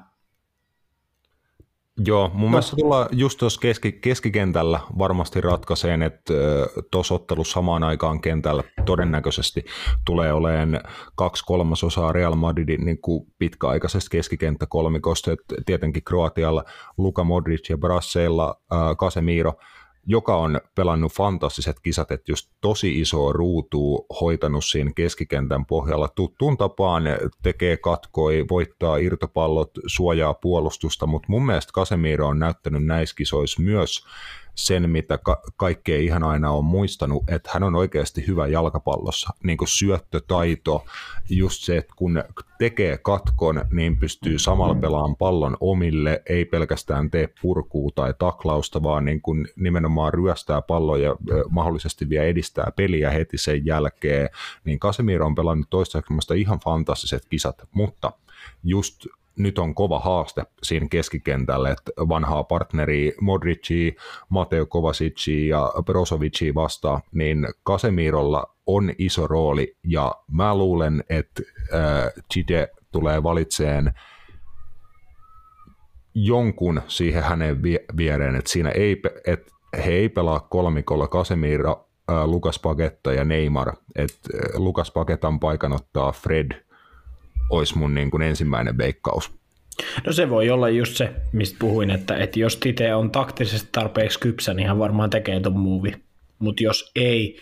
[1.98, 2.48] Joo, mun no.
[2.48, 6.34] mielestä tulla just tuossa keski, keskikentällä varmasti ratkaiseen, että
[6.90, 9.64] tuossa ottelussa samaan aikaan kentällä todennäköisesti
[10.06, 10.80] tulee olemaan
[11.14, 16.64] kaksi kolmasosaa Real Madridin niin kuin pitkäaikaisesta keskikenttäkolmikosta, että tietenkin Kroatialla
[16.98, 19.52] Luka Modric ja Brasseilla äh, Casemiro–
[20.06, 26.08] joka on pelannut fantastiset kisat, että just tosi iso ruutu hoitanut siinä keskikentän pohjalla.
[26.08, 27.02] Tuttuun tapaan
[27.42, 34.06] tekee katkoi, voittaa irtopallot, suojaa puolustusta, mutta mun mielestä Casemiro on näyttänyt näissä kisoissa myös
[34.54, 39.58] sen, mitä ka- kaikkea ihan aina on muistanut, että hän on oikeasti hyvä jalkapallossa, niin
[39.58, 40.84] kuin syöttötaito,
[41.30, 42.24] just se, että kun
[42.58, 49.04] tekee katkon, niin pystyy samalla pelaamaan pallon omille, ei pelkästään tee purkuu tai taklausta, vaan
[49.04, 51.16] niin kuin nimenomaan ryöstää pallon ja
[51.50, 54.28] mahdollisesti vielä edistää peliä heti sen jälkeen,
[54.64, 58.12] niin Casemiro on pelannut toistaiseksi ihan fantastiset kisat, mutta
[58.64, 59.06] just
[59.38, 63.96] nyt on kova haaste siinä keskikentällä, että vanhaa partneri Modrici,
[64.28, 69.76] Mateo Kovacici ja Brozovici vastaan, niin Kasemirolla on iso rooli.
[69.84, 71.42] Ja mä luulen, että
[71.74, 73.92] äh, Chide tulee valitseen
[76.14, 77.62] jonkun siihen hänen
[77.96, 79.52] viereen, että siinä ei, että
[79.84, 85.72] he ei pelaa kolmikolla Casemiro, äh, Lukas Pagetta ja Neymar, että äh, Lukas Paketan paikan
[85.72, 86.64] ottaa Fred,
[87.52, 89.30] olisi mun niin kuin ensimmäinen veikkaus.
[90.06, 94.20] No se voi olla just se, mistä puhuin, että, että jos Tite on taktisesti tarpeeksi
[94.20, 95.92] kypsä, niin hän varmaan tekee ton muuvi.
[96.38, 97.40] Mutta jos ei,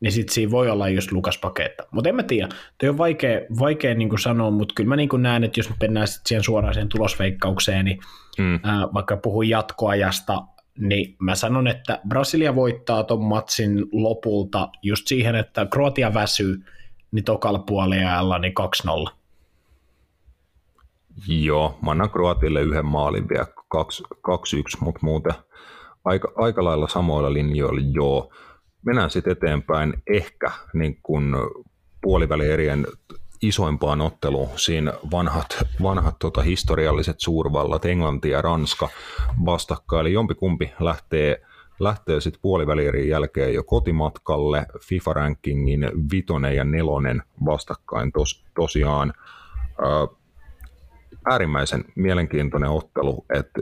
[0.00, 1.82] niin sitten siinä voi olla just Lukas Paketta.
[1.90, 2.48] Mutta en mä tiedä,
[2.78, 6.08] toi on vaikea, vaikea niin sanoa, mutta kyllä mä niin näen, että jos me mennään
[6.08, 7.98] sitten siihen suoraan siihen tulosveikkaukseen, niin
[8.38, 8.60] mm.
[8.62, 10.42] ää, vaikka puhun jatkoajasta,
[10.78, 16.64] niin mä sanon, että Brasilia voittaa ton matsin lopulta just siihen, että Kroatia väsyy,
[17.12, 18.54] niin tokalla puoliajalla niin
[19.10, 19.19] 2-0.
[21.28, 23.46] Joo, mä annan Kroatille yhden maalin vielä
[24.28, 24.30] 2-1,
[24.80, 25.34] mutta muuten
[26.04, 28.32] aika, aika lailla samoilla linjoilla joo.
[28.82, 31.36] Mennään sitten eteenpäin ehkä niin kun
[32.02, 32.86] puolivälierien
[33.42, 34.48] isoimpaan otteluun.
[34.56, 38.88] Siinä vanhat, vanhat tota, historialliset suurvallat, Englanti ja Ranska
[39.44, 40.00] vastakkain.
[40.00, 41.42] Eli jompikumpi lähtee,
[41.80, 44.66] lähtee sitten puolivälierien jälkeen jo kotimatkalle.
[44.80, 49.12] FIFA-rankingin vitonen ja nelonen vastakkain tos, tosiaan.
[49.82, 50.19] Äh,
[51.30, 53.60] äärimmäisen mielenkiintoinen ottelu, että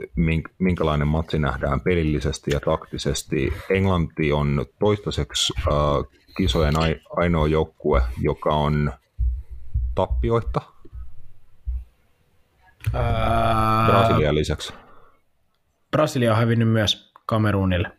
[0.59, 3.53] minkälainen matsi nähdään pelillisesti ja taktisesti.
[3.69, 5.73] Englanti on toistaiseksi äh,
[6.37, 6.73] kisojen
[7.17, 8.93] ainoa joukkue, joka on
[9.95, 10.61] tappioitta.
[12.93, 13.87] Ää...
[13.87, 14.73] Brasilian lisäksi.
[15.91, 17.91] Brasilia on hävinnyt myös Kamerunille.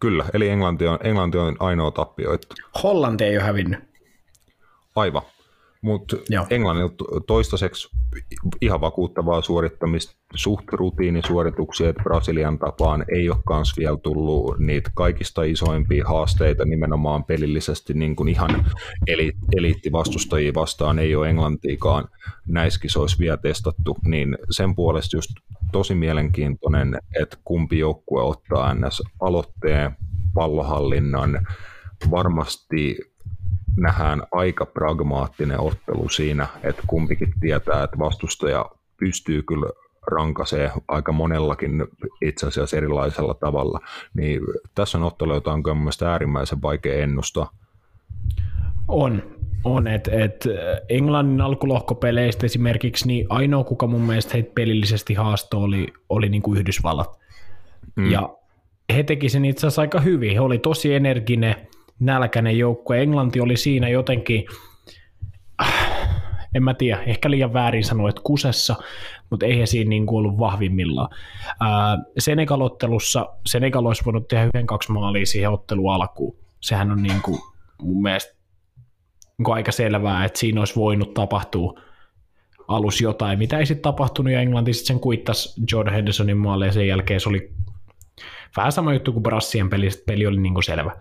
[0.00, 2.54] Kyllä, eli Englanti on, Englanti on ainoa tappioitta.
[2.82, 3.80] Hollanti ei ole hävinnyt.
[4.96, 5.22] Aivan.
[5.82, 6.16] Mutta
[6.50, 7.88] Englannilta toistaiseksi
[8.60, 15.42] ihan vakuuttavaa suorittamista, suht rutiinisuorituksia, että Brasilian tapaan ei ole kans vielä tullut niitä kaikista
[15.42, 18.66] isoimpia haasteita nimenomaan pelillisesti niin kuin ihan
[19.06, 22.08] eli, eliittivastustajia vastaan ei ole Englantiikaan
[22.46, 25.30] näissä kisoissa vielä testattu, niin sen puolesta just
[25.72, 29.02] tosi mielenkiintoinen, että kumpi joukkue ottaa ns.
[29.20, 29.96] aloitteen
[30.34, 31.46] pallohallinnan
[32.10, 32.98] varmasti
[33.76, 38.66] nähdään aika pragmaattinen ottelu siinä, että kumpikin tietää, että vastustaja
[38.96, 39.70] pystyy kyllä
[40.06, 41.84] rankasee aika monellakin
[42.22, 43.80] itse asiassa erilaisella tavalla,
[44.14, 44.40] niin
[44.74, 47.50] tässä on ottelu, jota on mielestäni äärimmäisen vaikea ennustaa.
[48.88, 49.22] On,
[49.64, 50.44] on että et
[50.88, 56.58] Englannin alkulohkopeleistä esimerkiksi niin ainoa, kuka mun mielestä heitä pelillisesti haastoi, oli, oli niin kuin
[56.58, 57.18] Yhdysvallat.
[57.96, 58.10] Mm.
[58.10, 58.36] Ja
[58.94, 60.32] he teki sen itse asiassa aika hyvin.
[60.32, 61.67] He oli tosi energinen,
[62.00, 63.02] nälkäinen joukkue.
[63.02, 64.44] Englanti oli siinä jotenkin,
[66.54, 68.76] en mä tiedä, ehkä liian väärin sanoa, että kusessa,
[69.30, 71.08] mutta ei he siinä niin kuin ollut vahvimmillaan.
[72.18, 76.36] Senegal-ottelussa Senegal olisi voinut tehdä yhden kaksi maalia siihen ottelu alkuun.
[76.60, 77.38] Sehän on niin kuin
[77.82, 78.34] mun mielestä
[79.38, 81.80] niin kuin aika selvää, että siinä olisi voinut tapahtua
[82.68, 86.72] alus jotain, mitä ei sitten tapahtunut, ja Englanti sitten sen kuittasi Jordan Hendersonin maalle, ja
[86.72, 87.52] sen jälkeen se oli
[88.56, 90.96] vähän sama juttu kuin Brassien peli, peli oli niin kuin selvä.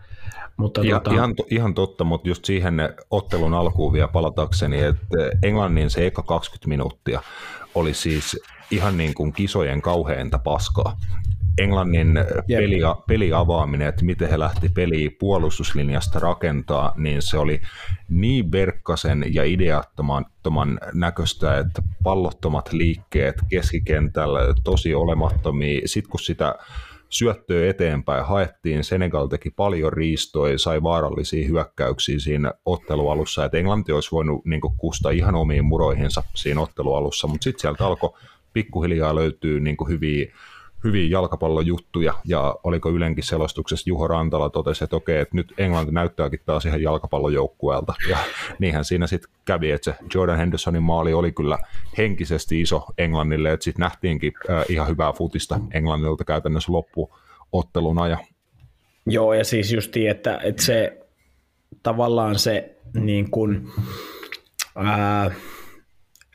[0.57, 1.13] Mutta ja, tuota...
[1.13, 2.75] ihan, ihan totta, mutta just siihen
[3.09, 7.21] ottelun alkuun vielä palatakseni, että Englannin se eka 20 minuuttia
[7.75, 8.39] oli siis
[8.71, 10.97] ihan niin kuin kisojen kauheinta paskaa.
[11.57, 12.13] Englannin
[12.47, 17.61] peli, peliavaaminen, että miten he lähti peliä puolustuslinjasta rakentaa, niin se oli
[18.09, 25.81] niin verkkasen ja ideattoman näköistä, että pallottomat liikkeet keskikentällä tosi olemattomia.
[25.85, 26.55] Sitten kun sitä
[27.09, 28.83] syöttöä eteenpäin haettiin.
[28.83, 35.11] Senegal teki paljon riistoja, sai vaarallisia hyökkäyksiä siinä ottelualussa, että Englanti olisi voinut niin kustaa
[35.11, 38.13] ihan omiin muroihinsa siinä ottelualussa, mutta sitten sieltä alkoi
[38.53, 40.33] pikkuhiljaa löytyy niin hyviä
[40.83, 46.39] hyviä jalkapallojuttuja, ja oliko Ylenkin selostuksessa Juho Rantala totesi, että okei, että nyt Englanti näyttääkin
[46.45, 48.17] taas ihan jalkapallojoukkueelta, ja
[48.59, 51.59] niinhän siinä sitten kävi, että se Jordan Hendersonin maali oli kyllä
[51.97, 58.19] henkisesti iso Englannille, että sitten nähtiinkin äh, ihan hyvää futista Englannilta käytännössä loppuottelun ajan.
[59.05, 61.07] Joo, ja siis justi, että, että se
[61.83, 63.71] tavallaan se niin kuin,
[64.75, 65.31] ää,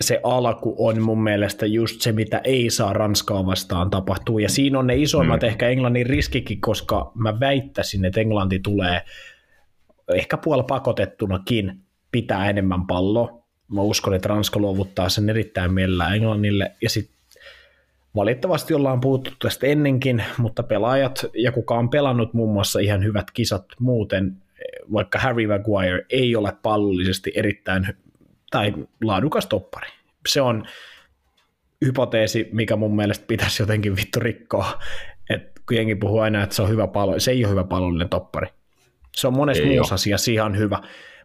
[0.03, 4.40] se alku on mun mielestä just se, mitä ei saa Ranskaa vastaan tapahtua.
[4.40, 5.48] Ja siinä on ne isoimmat mm.
[5.48, 9.03] ehkä Englannin riskikin, koska mä väittäisin, että Englanti tulee
[10.14, 11.80] ehkä puolella pakotettunakin
[12.12, 13.42] pitää enemmän palloa.
[13.68, 16.72] Mä uskon, että Ranska luovuttaa sen erittäin mielellään Englannille.
[16.82, 17.16] Ja sitten
[18.16, 23.30] valitettavasti ollaan puhuttu tästä ennenkin, mutta pelaajat ja kuka on pelannut muun muassa ihan hyvät
[23.30, 24.36] kisat muuten,
[24.92, 27.86] vaikka Harry Maguire ei ole pallollisesti erittäin
[28.53, 28.72] tai
[29.05, 29.88] laadukas toppari.
[30.28, 30.64] Se on
[31.84, 34.78] hypoteesi, mikä mun mielestä pitäisi jotenkin vittu rikkoa.
[35.30, 38.09] Et kun jengi puhuu aina, että se on hyvä pallo, se ei ole hyvä pallollinen
[38.09, 38.48] toppari.
[39.16, 40.78] Se on monessa muussa asiassa ihan hyvä,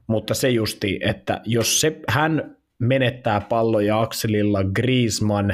[0.07, 5.53] mutta se justi, että jos se, hän menettää palloja akselilla Griezmann,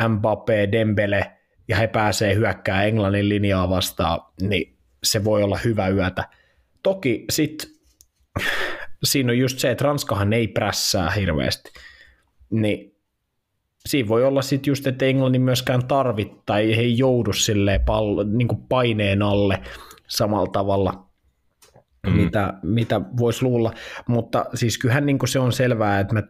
[0.00, 1.32] Mbappé, Dembele
[1.68, 6.28] ja he pääsee hyökkää Englannin linjaa vastaan, niin se voi olla hyvä yötä.
[6.82, 7.70] Toki sitten
[9.04, 11.70] siinä on just se, että Ranskahan ei prässää hirveästi,
[12.50, 12.94] niin
[13.86, 17.30] siinä voi olla sitten just, että Englannin myöskään tarvittaa, tai he ei joudu
[17.86, 19.62] pallo, niin kuin paineen alle
[20.08, 21.06] samalla tavalla,
[22.06, 22.12] mm.
[22.12, 23.72] mitä, mitä voisi luulla,
[24.08, 26.22] mutta siis kyllähän niin kuin se on selvää, että me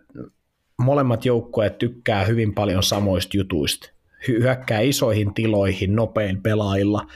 [0.83, 3.91] molemmat joukkueet tykkää hyvin paljon samoista jutuista,
[4.29, 7.07] hyökkää isoihin tiloihin nopein pelaajilla.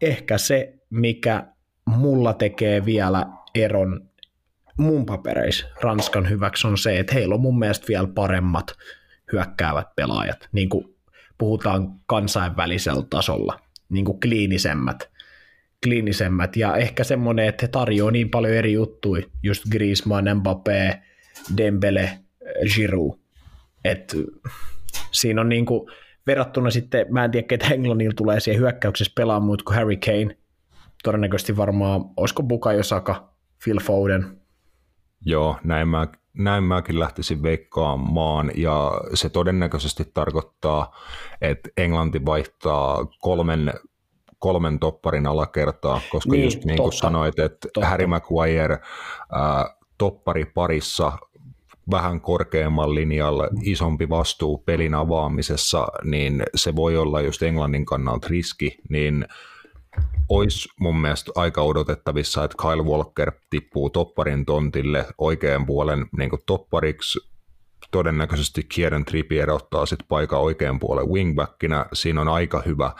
[0.00, 1.46] Ehkä se, mikä
[1.84, 4.09] mulla tekee vielä eron
[4.80, 8.74] mun papereissa Ranskan hyväksi on se, että heillä on mun mielestä vielä paremmat
[9.32, 10.96] hyökkäävät pelaajat, niin kuin
[11.38, 15.10] puhutaan kansainvälisellä tasolla, niin kuin kliinisemmät,
[15.84, 16.56] kliinisemmät.
[16.56, 20.98] Ja ehkä semmoinen, että he tarjoaa niin paljon eri juttuja, just Griezmann, Mbappé,
[21.56, 22.18] Dembele,
[22.74, 23.18] Giroud,
[23.84, 24.16] että
[25.10, 25.90] siinä on niin kuin,
[26.26, 30.36] verrattuna sitten, mä en tiedä, ketä Englannilla tulee siihen hyökkäyksessä pelaamaan muut kuin Harry Kane,
[31.02, 33.32] todennäköisesti varmaan, olisiko Bukayo Saka,
[33.64, 34.39] Phil Foden.
[35.24, 40.96] Joo, näin, mä, näin mäkin lähtisin veikkaamaan, ja se todennäköisesti tarkoittaa,
[41.40, 43.72] että Englanti vaihtaa kolmen
[44.40, 47.88] kolmen topparin alakertaa, koska niin, just niin kuin sanoit, että totta.
[47.88, 48.78] Harry Maguire
[49.32, 51.12] ää, toppari parissa
[51.90, 58.78] vähän korkeamman linjalla isompi vastuu pelin avaamisessa, niin se voi olla just Englannin kannalta riski,
[58.88, 59.26] niin
[60.28, 67.18] olisi mun mielestä aika odotettavissa, että Kyle Walker tippuu topparin tontille oikean puolen niin toppariksi,
[67.90, 71.86] todennäköisesti Kieran Trippier ottaa sitten paikan oikean puolen wingbackina.
[71.92, 72.92] Siinä on aika hyvä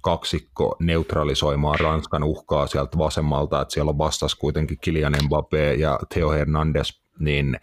[0.00, 6.30] kaksikko neutralisoimaan Ranskan uhkaa sieltä vasemmalta, että siellä on vastas kuitenkin Kylian Mbappé ja Theo
[6.30, 7.60] Hernandez, niin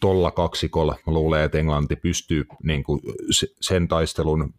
[0.00, 3.00] tolla kaksikolla mä luulen, että Englanti pystyy niin kuin
[3.60, 4.54] sen taistelun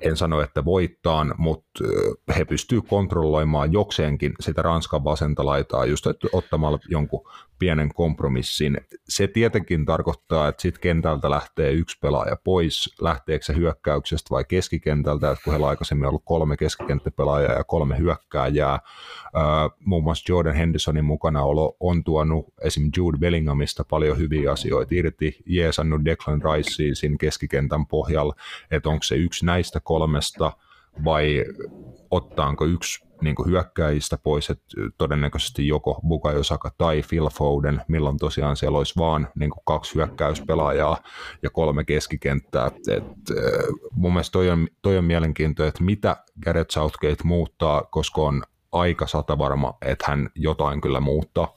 [0.00, 1.84] en sano, että voittaan, mutta
[2.36, 8.80] he pystyvät kontrolloimaan jokseenkin sitä Ranskan vasenta laitaa just ottamalla jonkun pienen kompromissin.
[9.08, 15.30] Se tietenkin tarkoittaa, että sitten kentältä lähtee yksi pelaaja pois, lähteekö se hyökkäyksestä vai keskikentältä,
[15.30, 18.78] että kun heillä on aikaisemmin ollut kolme keskikenttäpelaajaa ja kolme hyökkääjää.
[19.84, 22.90] Muun muassa Jordan Hendersonin mukana olo on tuonut esim.
[22.96, 28.34] Jude Bellinghamista paljon hyviä asioita irti, jeesannut Declan Ricea siinä keskikentän pohjalla,
[28.70, 30.52] että onko se yksi näistä kolmesta
[31.04, 31.44] vai
[32.10, 34.64] ottaanko yksi niin hyökkäjistä pois, että
[34.98, 40.96] todennäköisesti joko Bukayo Saka tai Phil Foden, milloin tosiaan siellä olisi vaan niin kaksi hyökkäyspelaajaa
[41.42, 42.66] ja kolme keskikenttää.
[42.66, 43.04] Et, et,
[43.92, 48.42] mun mielestä toi on, toi on mielenkiintoinen, että mitä Gareth Southgate muuttaa, koska on
[48.72, 51.54] aika satavarma, että hän jotain kyllä muuttaa.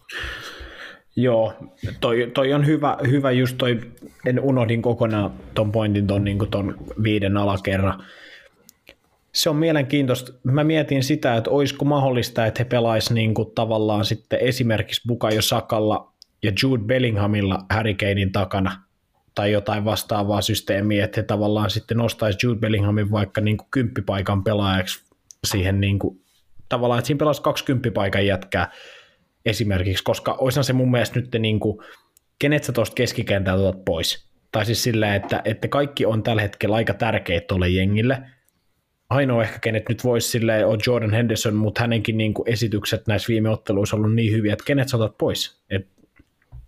[1.16, 1.53] Joo,
[1.99, 3.80] toi, toi on hyvä, hyvä just toi,
[4.26, 8.03] en unohdin kokonaan ton pointin ton, niin ton viiden alakerran.
[9.34, 10.32] Se on mielenkiintoista.
[10.44, 15.42] Mä mietin sitä, että olisiko mahdollista, että he pelaisivat niin kuin tavallaan sitten esimerkiksi Bukayo
[15.42, 16.14] Sakalla
[16.44, 18.82] ja Jude Bellinghamilla Harry Kanein takana
[19.36, 24.44] tai jotain vastaavaa systeemiä, että he tavallaan sitten nostaisi Jude Bellinghamin vaikka niin kuin kymppipaikan
[24.44, 25.06] pelaajaksi
[25.48, 26.22] siihen niin kuin,
[26.70, 28.72] tavallaan, että siinä pelaisi kaksi kymppipaikan jätkää
[29.46, 31.78] esimerkiksi, koska olisihan se mun mielestä nyt niin kuin,
[32.40, 34.32] kenet sä tuosta keskikentältä otat pois.
[34.52, 38.22] Tai siis silleen, että, että kaikki on tällä hetkellä aika tärkeitä tuolle jengille,
[39.12, 43.28] ainoa ehkä, kenet nyt voisi sille on Jordan Henderson, mutta hänenkin niin kuin esitykset näissä
[43.28, 45.62] viime otteluissa on ollut niin hyviä, että kenet saatat pois.
[45.70, 45.88] Et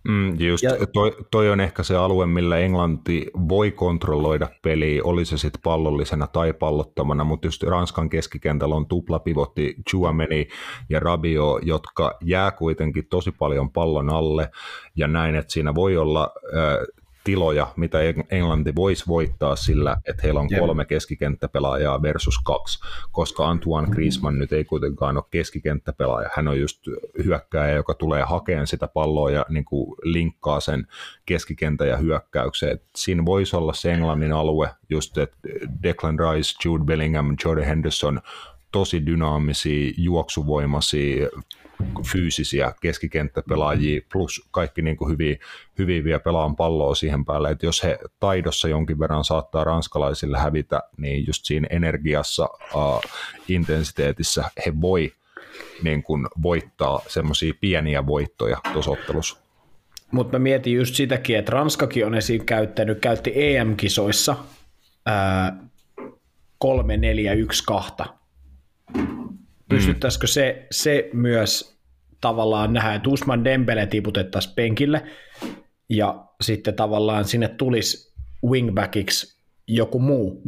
[0.08, 5.24] Mm, just ja, toi, toi on ehkä se alue, millä Englanti voi kontrolloida peliä, oli
[5.24, 10.48] se sitten pallollisena tai pallottamana, mutta just Ranskan keskikentällä on tuplapivotti Chouameni
[10.90, 14.50] ja Rabio, jotka jää kuitenkin tosi paljon pallon alle,
[14.96, 17.98] ja näin, että siinä voi olla äh, tiloja, mitä
[18.30, 22.80] Englanti voisi voittaa sillä, että heillä on kolme keskikenttäpelaajaa versus kaksi,
[23.12, 26.30] koska Antoine Griezmann nyt ei kuitenkaan ole keskikenttäpelaaja.
[26.36, 26.86] Hän on just
[27.24, 30.86] hyökkääjä, joka tulee hakemaan sitä palloa ja niin kuin linkkaa sen
[31.26, 32.80] keskikentän ja hyökkäykseen.
[32.96, 35.36] Siinä voisi olla se Englannin alue, just että
[35.82, 38.20] Declan Rice, Jude Bellingham, Jordan Henderson,
[38.72, 41.28] tosi dynaamisia, juoksuvoimaisia,
[42.12, 45.36] fyysisiä keskikenttäpelaajia plus kaikki niin kuin hyviä,
[45.78, 50.82] hyviä vielä pelaan palloa siihen päälle, että jos he taidossa jonkin verran saattaa ranskalaisille hävitä,
[50.96, 53.00] niin just siinä energiassa, uh,
[53.48, 55.12] intensiteetissä he voi
[55.82, 59.36] niin kuin voittaa semmoisia pieniä voittoja tuossa ottelussa.
[60.10, 64.36] Mutta mä mietin just sitäkin, että Ranskakin on esiin käyttänyt, käytti EM-kisoissa
[65.06, 65.56] ää,
[66.58, 67.92] 3, 4, 1, 2.
[69.74, 71.78] Pystyttäisikö se, se myös
[72.20, 75.02] tavallaan nähdä, että Usman Dembele tiputettaisiin penkille
[75.88, 78.14] ja sitten tavallaan sinne tulisi
[78.44, 80.42] wingbackiksi joku muu.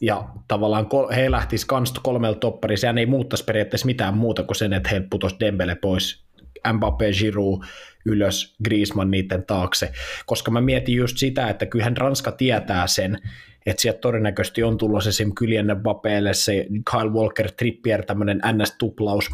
[0.00, 4.72] Ja tavallaan he lähtisivät kans kolmelta toppari, sehän ei muuttaisi periaatteessa mitään muuta kuin sen,
[4.72, 6.24] että he putosi Dembele pois,
[6.68, 7.64] Mbappé, Giroud
[8.06, 9.92] ylös, Griezmann niiden taakse,
[10.26, 13.18] koska mä mietin just sitä, että kyllähän Ranska tietää sen,
[13.66, 15.34] että sieltä todennäköisesti on tullut esim.
[15.34, 19.30] Kylian Mbappélle se Kyle Walker Trippier, tämmöinen NS-tuplaus,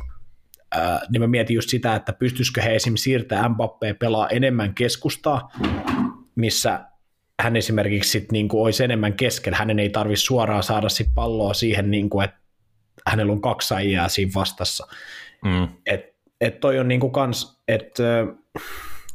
[0.73, 2.97] ää, niin mä mietin just sitä, että pystyisikö he esim.
[2.97, 5.53] siirtää Mbappé pelaa enemmän keskustaa,
[6.35, 6.85] missä
[7.41, 11.55] hän esimerkiksi sit niin kuin olisi enemmän keskellä, hänen ei tarvitse suoraan saada sit palloa
[11.55, 12.39] siihen, niin kuin, että
[13.07, 14.87] hänellä on kaksi äijää siinä vastassa.
[15.45, 15.69] Mm.
[15.87, 17.99] Et, et toi on niin kuin kans, et,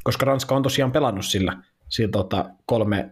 [0.04, 1.58] koska Ranska on tosiaan pelannut sillä,
[1.90, 3.10] sillä tota kolme,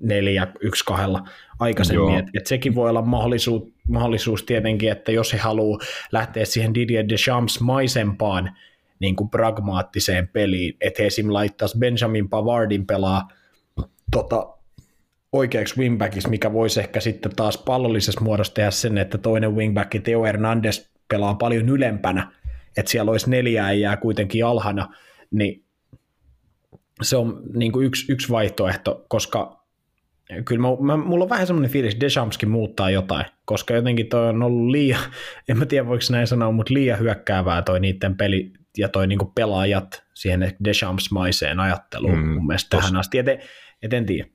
[0.00, 1.28] neljä, yksi kahdella
[1.58, 2.18] aikaisemmin.
[2.18, 5.78] Et, et sekin voi olla mahdollisuus, mahdollisuus tietenkin, että jos he haluaa
[6.12, 8.56] lähteä siihen Didier Deschamps maisempaan
[9.00, 11.32] niin kuin pragmaattiseen peliin, että he esim.
[11.32, 13.28] laittaisi Benjamin Pavardin pelaa
[14.10, 14.54] tota,
[15.32, 20.24] oikeaksi wingbackiksi, mikä voisi ehkä sitten taas pallollisessa muodossa tehdä sen, että toinen wingback Teo
[20.24, 22.32] Hernandez pelaa paljon ylempänä,
[22.76, 24.94] että siellä olisi neljä jää kuitenkin alhana,
[25.30, 25.64] niin
[27.02, 29.59] se on niin kuin yksi, yksi vaihtoehto, koska
[30.44, 34.28] kyllä mä, mä, mulla on vähän semmoinen fiilis, että Deschampskin muuttaa jotain, koska jotenkin toi
[34.28, 35.00] on ollut liian,
[35.48, 39.18] en mä tiedä voiko näin sanoa, mutta liian hyökkäävää toi niiden peli ja toi niin
[39.18, 43.26] kuin pelaajat siihen Deschamps-maiseen ajatteluun mm, mun mielestä tos, tähän asti, et,
[43.82, 44.28] et en tiedä.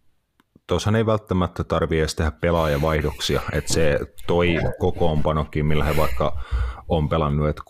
[0.68, 6.44] Tuossahan ei välttämättä tarvitse edes tehdä pelaajavaihdoksia, että se toi kokoonpanokin, millä he vaikka
[6.88, 7.62] on pelannut, että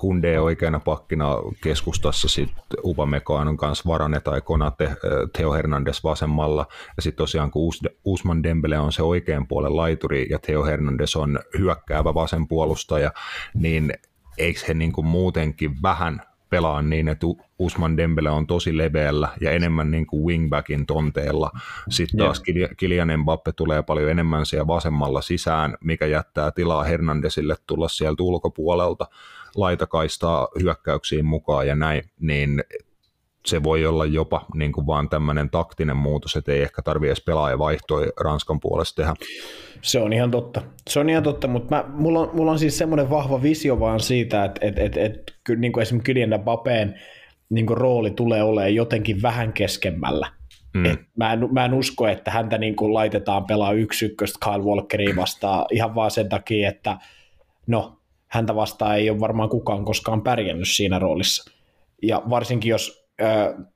[0.00, 4.96] Kunde oikeana pakkina keskustassa, sitten Upamecano kanssa Varane tai Konate,
[5.36, 7.72] Theo Hernandez vasemmalla, ja sitten tosiaan kun
[8.04, 13.12] Usman Dembele on se oikean puolen laituri ja Theo Hernandez on hyökkäävä vasen puolustaja,
[13.54, 13.92] niin
[14.38, 17.26] eikö he niin kuin muutenkin vähän pelaa niin, että
[17.58, 21.50] Usman Dembele on tosi leveällä ja enemmän niin kuin wingbackin tonteella.
[21.90, 22.70] Sitten taas yeah.
[22.76, 29.06] Kilian Mbappe tulee paljon enemmän siellä vasemmalla sisään, mikä jättää tilaa Hernandesille tulla sieltä ulkopuolelta
[29.56, 32.64] laitakaistaa hyökkäyksiin mukaan ja näin, niin
[33.46, 37.24] se voi olla jopa niin kuin vaan tämmöinen taktinen muutos, että ei ehkä tarvitse edes
[37.24, 39.14] pelaaja vaihtoi Ranskan puolesta tehdä.
[39.82, 40.62] Se on ihan totta.
[40.88, 44.00] Se on ihan totta, mutta mä, mulla, on, mulla on siis semmoinen vahva visio vaan
[44.00, 47.00] siitä, että et, et, et, niin kuin esimerkiksi Kylian Bapeen
[47.50, 50.32] niin kuin rooli tulee olemaan jotenkin vähän keskemmällä.
[50.74, 50.84] Mm.
[50.86, 54.64] Et mä, en, mä en usko, että häntä niin kuin laitetaan pelaa yksi ykköstä Kyle
[54.64, 56.98] Walkeriin vastaan ihan vaan sen takia, että
[57.66, 57.99] no,
[58.30, 61.50] häntä vastaan ei ole varmaan kukaan koskaan pärjännyt siinä roolissa.
[62.02, 63.66] Ja varsinkin jos äh,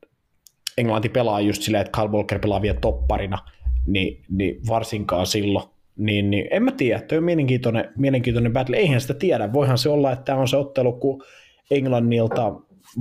[0.79, 3.39] Englanti pelaa just silleen, että Kyle Walker pelaa vielä topparina,
[3.87, 9.01] niin, niin varsinkaan silloin, niin, niin en mä tiedä, toi on mielenkiintoinen, mielenkiintoinen battle, eihän
[9.01, 11.23] sitä tiedä, voihan se olla, että tämä on se ottelu, kun
[11.71, 12.55] Englannilta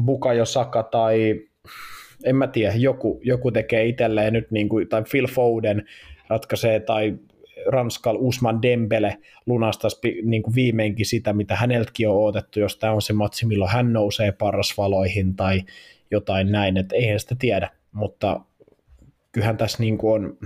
[0.05, 1.41] Bukayo Saka tai
[2.23, 5.85] en mä tiedä, joku, joku tekee itselleen nyt, niin kuin, tai Phil Foden
[6.29, 7.17] ratkaisee, tai
[7.67, 13.01] Ranskal Usman Dembele lunastaisi niin kuin viimeinkin sitä, mitä häneltäkin on odotettu, jos tämä on
[13.01, 15.61] se matsi, milloin hän nousee parasvaloihin tai
[16.11, 18.39] jotain näin, että eihän sitä tiedä, mutta
[19.31, 20.37] kyllähän tässä niin kuin on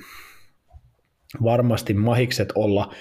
[1.43, 2.93] varmasti mahikset olla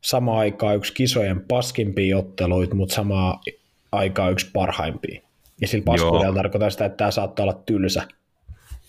[0.00, 3.40] sama aikaa yksi kisojen paskimpia otteluita, mutta samaa
[3.92, 5.20] aikaa yksi parhaimpia.
[5.60, 8.08] Ja sillä paskuudella tarkoittaa sitä, että tämä saattaa olla tylsä.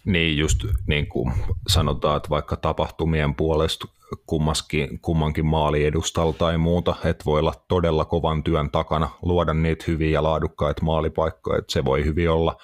[0.06, 1.34] Niin, just niin kuin
[1.68, 3.88] sanotaan, että vaikka tapahtumien puolesta
[4.26, 9.84] kummaskin, kummankin maali edustalla tai muuta, että voi olla todella kovan työn takana luoda niitä
[9.88, 12.58] hyviä ja laadukkaita maalipaikkoja, että se voi hyvin olla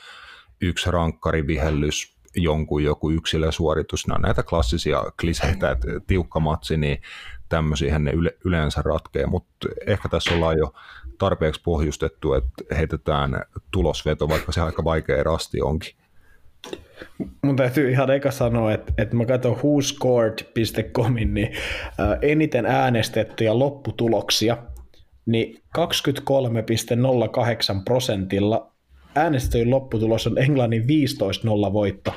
[0.61, 7.01] yksi rankkarivihellys, jonkun joku yksilösuoritus, nämä on näitä klassisia kliseitä, että tiukka matsi, niin
[7.49, 10.73] tämmöisiä ne yle, yleensä ratkee, mutta ehkä tässä ollaan jo
[11.17, 16.00] tarpeeksi pohjustettu, että heitetään tulosveto, vaikka se aika vaikea rasti onkin.
[17.41, 21.51] Mun täytyy ihan eka sanoa, että, että mä katson whoscored.comin, niin
[21.97, 24.57] ää, eniten äänestettyjä lopputuloksia,
[25.25, 25.83] niin 23,08
[27.85, 28.71] prosentilla
[29.15, 32.13] äänestäjien lopputulos on Englannin 15-0 voitto.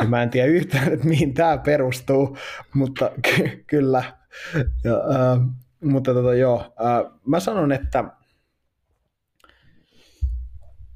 [0.00, 2.38] Ja mä en tiedä yhtään, että mihin tämä perustuu,
[2.74, 4.02] mutta ky- kyllä.
[4.84, 5.48] Ja, äh,
[5.84, 8.04] mutta tota, joo, äh, mä sanon, että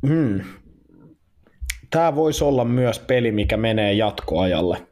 [0.07, 0.41] hmm,
[1.91, 4.87] tämä voisi olla myös peli, mikä menee jatkoajalle.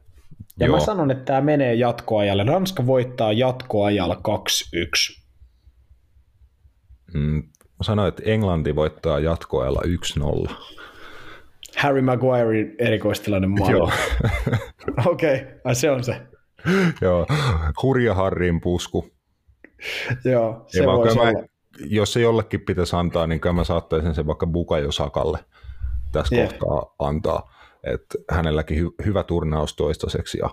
[0.59, 0.77] Ja Joo.
[0.77, 2.43] mä sanon, että tämä menee jatkoajalle.
[2.43, 5.21] Ranska voittaa jatkoajalla 2-1.
[7.13, 9.81] Mm, mä sanoin, että Englanti voittaa jatkoajalla
[10.47, 10.53] 1-0.
[11.77, 13.91] Harry Maguire erikoistilanne maailma.
[15.05, 15.75] Okei, okay.
[15.75, 16.21] se on se.
[17.01, 17.27] Joo,
[17.83, 19.11] hurja Harrin pusku.
[20.25, 21.33] Joo, se voisi mä.
[21.85, 25.39] Jos se jollekin pitäisi antaa, niin mä saattaisin sen vaikka Bukayo Sakalle
[26.11, 26.49] tässä yeah.
[26.49, 27.53] kohtaa antaa.
[27.83, 30.37] Että hänelläkin hy- hyvä turnaus toistaiseksi.
[30.37, 30.49] Ja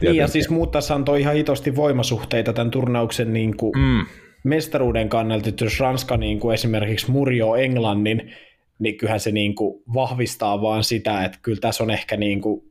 [0.00, 4.06] niin ja siis muuttaisi antoi ihan hitosti voimasuhteita tämän turnauksen niin kuin mm.
[4.44, 8.34] mestaruuden kannalta, että jos Ranska niin kuin esimerkiksi murjoo Englannin,
[8.78, 12.68] niin kyllähän se niin kuin vahvistaa vaan sitä, että kyllä tässä on ehkä niin kuin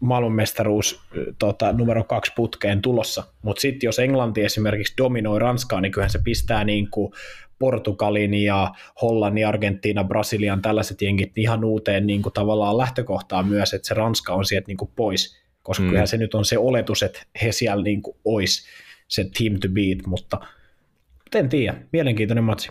[0.00, 1.00] maailmanmestaruus
[1.38, 3.24] tota, numero kaksi putkeen tulossa.
[3.42, 7.12] Mutta sitten jos Englanti esimerkiksi dominoi Ranskaa, niin kyllähän se pistää niin kuin
[7.58, 13.88] Portugalin ja Hollannin, Argentiina, Brasilian tällaiset jengit ihan uuteen niin kuin tavallaan lähtökohtaan myös, että
[13.88, 15.88] se Ranska on sieltä niin kuin pois, koska mm.
[15.88, 18.68] kyllähän se nyt on se oletus, että he siellä niin kuin olisi
[19.08, 20.40] se team to beat, mutta
[21.34, 22.70] en tiedä, mielenkiintoinen matsi.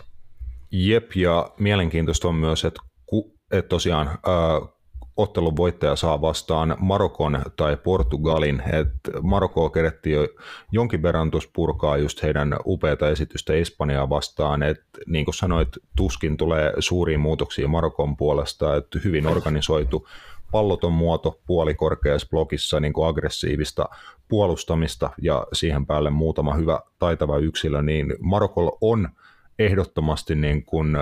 [0.70, 4.73] Jep, ja mielenkiintoista on myös, että, ku, että tosiaan äh,
[5.16, 8.62] ottelun voittaja saa vastaan Marokon tai Portugalin.
[8.72, 8.88] Et
[9.22, 10.28] Marokko kerätti jo
[10.72, 14.62] jonkin verran tuossa purkaa just heidän upeata esitystä Espanjaa vastaan.
[14.62, 20.08] Et niin kuin sanoit, tuskin tulee suuria muutoksia Marokon puolesta, että hyvin organisoitu
[20.50, 23.88] palloton muoto puolikorkeassa blogissa niin kuin aggressiivista
[24.28, 29.08] puolustamista ja siihen päälle muutama hyvä taitava yksilö, niin Marokolla on–
[29.58, 30.96] ehdottomasti niin kuin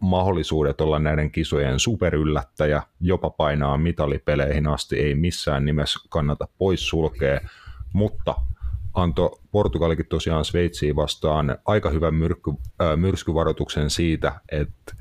[0.00, 7.40] mahdollisuudet olla näiden kisojen superyllättäjä, jopa painaa mitalipeleihin asti, ei missään nimessä kannata pois sulkea,
[7.92, 8.34] mutta
[8.94, 12.50] antoi Portugalikin tosiaan Sveitsiin vastaan aika hyvän myrkky,
[12.96, 14.94] myrskyvaroituksen siitä, että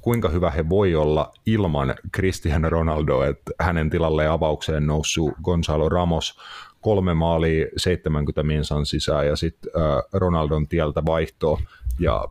[0.00, 6.38] kuinka hyvä he voi olla ilman Cristiano Ronaldo, että hänen tilalle avaukseen noussut Gonzalo Ramos
[6.80, 9.72] kolme maalia 70 minsan sisään ja sitten
[10.12, 11.60] Ronaldon tieltä vaihtoa
[12.00, 12.24] ja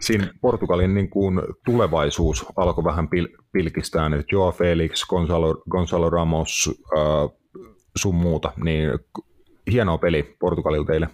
[0.00, 4.32] siinä Portugalin niin kuin tulevaisuus alkoi vähän pil- pilkistää nyt.
[4.32, 7.38] Joa Felix, Gonzalo, Gonzalo Ramos, äh,
[7.96, 8.90] sun muuta, niin
[9.72, 11.08] hienoa peli Portugalilta teille.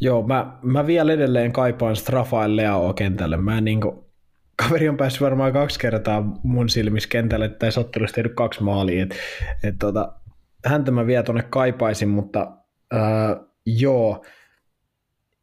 [0.00, 3.36] Joo, mä, mä vielä edelleen kaipaan Rafael Leao kentälle.
[3.36, 3.98] Mä niin kuin,
[4.56, 9.02] kaveri on päässyt varmaan kaksi kertaa mun silmissä kentälle, että tässä ottelussa tehnyt kaksi maalia.
[9.02, 9.16] Et,
[9.64, 10.12] et tota,
[10.66, 12.52] häntä mä vielä tuonne kaipaisin, mutta
[12.94, 13.36] äh,
[13.66, 14.24] joo,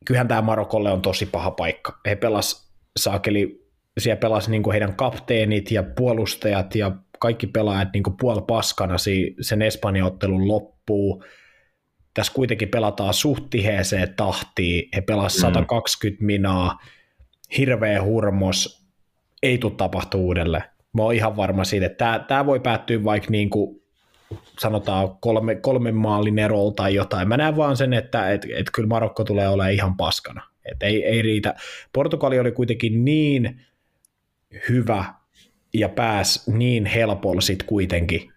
[0.05, 1.99] kyllähän tämä Marokolle on tosi paha paikka.
[2.05, 3.65] He pelas saakeli,
[3.97, 8.95] siellä pelasi niin heidän kapteenit ja puolustajat ja kaikki pelaajat niin puol paskana
[9.41, 11.23] sen Espanjan ottelun loppuu.
[12.13, 14.89] Tässä kuitenkin pelataan suht tiheeseen tahtiin.
[14.95, 15.53] He pelasivat mm.
[15.53, 16.79] 120 minaa,
[17.57, 18.87] hirveä hurmos,
[19.43, 20.63] ei tule tapahtua uudelleen.
[20.93, 23.84] Mä oon ihan varma siitä, että tämä, tämä voi päättyä vaikka niin kuin
[24.59, 27.27] sanotaan kolme, kolme maalin erolla tai jotain.
[27.27, 30.41] Mä näen vaan sen, että et, et kyllä Marokko tulee olemaan ihan paskana.
[30.71, 31.55] Et ei, ei riitä.
[31.93, 33.61] Portugali oli kuitenkin niin
[34.69, 35.05] hyvä
[35.73, 38.33] ja pääs niin helpolla sitten kuitenkin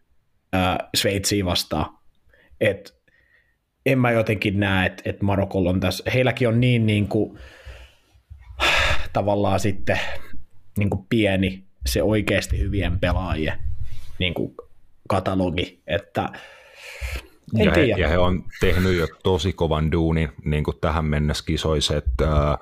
[0.52, 1.98] ää, Sveitsiin vastaan,
[2.60, 2.92] että
[3.86, 7.38] en mä jotenkin näe, että, että Marokolla on tässä, heilläkin on niin, niin kuin,
[9.12, 10.00] tavallaan sitten
[10.78, 13.58] niin kuin pieni se oikeasti hyvien pelaajien
[14.18, 14.54] niin kuin
[15.08, 16.28] katalogi, että
[17.58, 21.44] en ja, he, ja he on tehnyt jo tosi kovan duunin niin kuin tähän mennessä
[21.46, 22.58] kisoissa, että äh,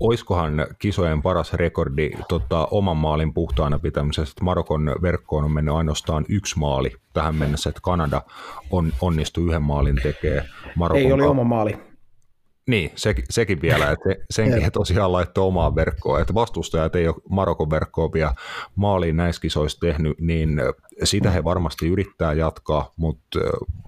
[0.00, 4.44] oiskohan kisojen paras rekordi tota, oman maalin puhtaana pitämisestä.
[4.44, 8.22] Marokon verkkoon on mennyt ainoastaan yksi maali tähän mennessä, että Kanada
[8.70, 10.48] on, onnistui yhden maalin tekemään.
[10.74, 11.78] Marokon Ei oli oma maali.
[12.66, 17.16] Niin, se, sekin vielä, että senkin he tosiaan laittoi omaan verkkoon, että vastustajat ei ole
[17.30, 18.34] Marokon verkkoa vielä
[18.76, 20.60] maaliin näissä kisoissa tehnyt, niin
[21.04, 23.38] sitä he varmasti yrittää jatkaa, mutta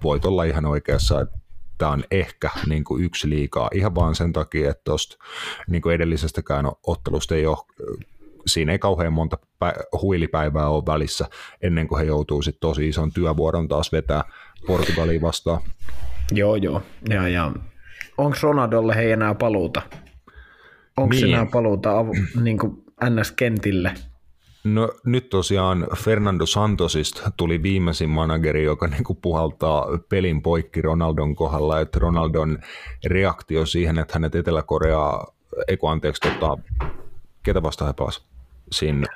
[0.03, 1.39] voit olla ihan oikeassa, että
[1.77, 5.17] tämä on ehkä niin kuin yksi liikaa, ihan vaan sen takia, että tuosta
[5.67, 7.57] niin kuin edellisestäkään ottelusta ei ole
[8.47, 11.25] siinä ei kauhean monta pä- huilipäivää ole välissä
[11.61, 14.23] ennen kuin he joutuu sitten tosi ison työvuoron taas vetää
[14.67, 15.61] Portugaliin vastaan.
[16.31, 16.81] Joo, joo.
[17.09, 17.51] Ja, ja
[18.19, 19.81] onko Ronaldolle he enää paluuta?
[20.97, 21.27] Onko niin.
[21.27, 23.91] enää paluuta av- niin kuin NS-kentille?
[24.63, 31.35] No nyt tosiaan Fernando Santosista tuli viimeisin manageri, joka niin kuin puhaltaa pelin poikki Ronaldon
[31.35, 32.57] kohdalla, että Ronaldon
[33.05, 35.33] reaktio siihen, että hänet Etelä-Koreaa,
[35.67, 36.57] eiku anteeksi, tota,
[37.43, 38.21] ketä vastaan he pelasi
[38.71, 39.07] siinä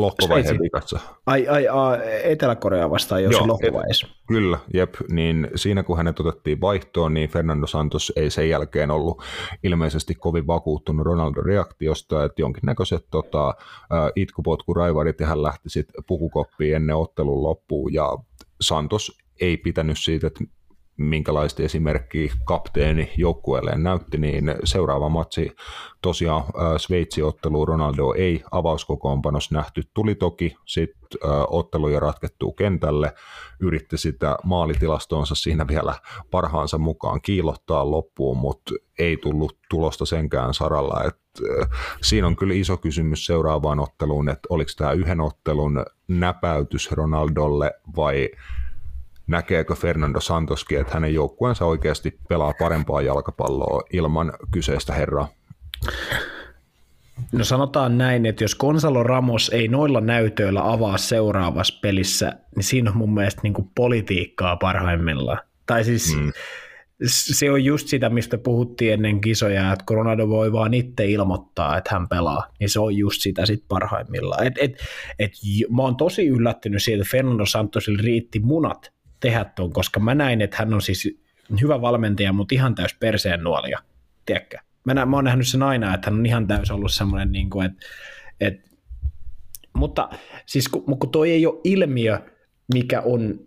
[0.00, 0.98] loppuvaiheen vikassa.
[1.26, 4.06] Ai, ai, ai Etelä-Korea vastaan jo loppuvaiheessa.
[4.10, 4.94] Et, kyllä, jep.
[5.10, 9.22] Niin siinä kun hänet otettiin vaihtoon, niin Fernando Santos ei sen jälkeen ollut
[9.62, 13.54] ilmeisesti kovin vakuuttunut Ronaldon reaktiosta, että jonkinnäköiset tota,
[14.16, 18.18] itkupotkuraivarit ja hän lähti sitten pukukoppiin ennen ottelun loppuun ja
[18.60, 20.44] Santos ei pitänyt siitä, että
[20.96, 25.52] minkälaista esimerkkiä kapteeni joukkueelleen näytti, niin seuraava matsi
[26.02, 26.44] tosiaan
[26.76, 29.82] Sveitsi-ottelu Ronaldo ei avauskokoonpanos nähty.
[29.94, 31.00] Tuli toki sitten
[31.48, 33.12] ottelu jo ratkettuu kentälle,
[33.60, 35.94] yritti sitä maalitilastonsa siinä vielä
[36.30, 41.04] parhaansa mukaan kiilottaa loppuun, mutta ei tullut tulosta senkään saralla.
[41.04, 41.16] Et,
[42.02, 48.28] siinä on kyllä iso kysymys seuraavaan otteluun, että oliko tämä yhden ottelun näpäytys Ronaldolle vai
[49.30, 55.28] näkeekö Fernando Santoskin, että hänen joukkueensa oikeasti pelaa parempaa jalkapalloa ilman kyseistä herraa?
[57.32, 62.90] No sanotaan näin, että jos Gonzalo Ramos ei noilla näytöillä avaa seuraavassa pelissä, niin siinä
[62.90, 65.38] on mun mielestä niin politiikkaa parhaimmillaan.
[65.66, 66.32] Tai siis mm.
[67.06, 71.90] se on just sitä, mistä puhuttiin ennen kisoja, että Ronaldo voi vaan itse ilmoittaa, että
[71.92, 74.46] hän pelaa, niin se on just sitä sit parhaimmillaan.
[74.46, 74.72] Et, et,
[75.18, 75.32] et,
[75.76, 80.40] mä oon tosi yllättynyt siitä, että Fernando Santosille riitti munat tehdä tuon, koska mä näin,
[80.40, 81.18] että hän on siis
[81.60, 83.78] hyvä valmentaja, mutta ihan täys perseen nuolia,
[84.26, 84.58] tiedätkö?
[84.84, 87.50] Mä, nä, mä oon nähnyt sen aina, että hän on ihan täys ollut semmoinen, niin
[87.50, 87.86] kuin, että,
[88.40, 88.70] että
[89.76, 90.08] Mutta
[90.46, 92.20] siis kun, kun toi ei ole ilmiö,
[92.74, 93.40] mikä on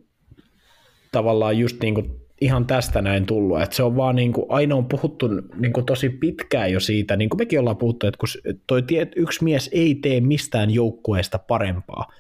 [1.12, 4.76] tavallaan just niin kuin ihan tästä näin tullut, että se on vaan niin kuin, aina
[4.76, 8.54] on puhuttu niin kuin tosi pitkään jo siitä, niin kuin mekin ollaan puhuttu, että kun
[8.68, 12.12] toi tiet, yksi mies ei tee mistään joukkueesta parempaa,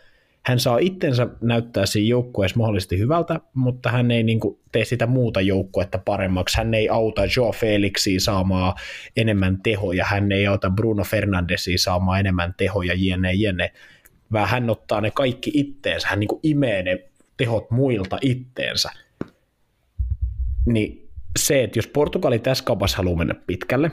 [0.45, 5.07] hän saa itsensä näyttää siinä joukkueessa mahdollisesti hyvältä, mutta hän ei niin kuin, tee sitä
[5.07, 6.57] muuta joukkuetta paremmaksi.
[6.57, 8.73] Hän ei auta Joe Felixia saamaan
[9.17, 13.71] enemmän tehoja, hän ei auta Bruno Fernandesia saamaan enemmän tehoja, jne, jne.
[14.31, 17.03] Vaan hän ottaa ne kaikki itteensä, hän niin kuin imee ne
[17.37, 18.89] tehot muilta itteensä.
[20.65, 21.09] Niin
[21.39, 23.91] se, että jos Portugali tässä kaupassa haluaa mennä pitkälle,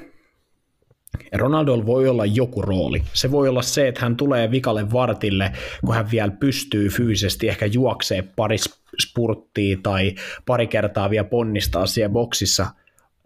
[1.32, 3.02] Ronaldo voi olla joku rooli.
[3.12, 5.52] Se voi olla se, että hän tulee vikalle vartille,
[5.86, 8.56] kun hän vielä pystyy fyysisesti ehkä juoksee pari
[9.00, 10.14] spurttia tai
[10.46, 12.66] pari kertaa vielä ponnistaa siellä boksissa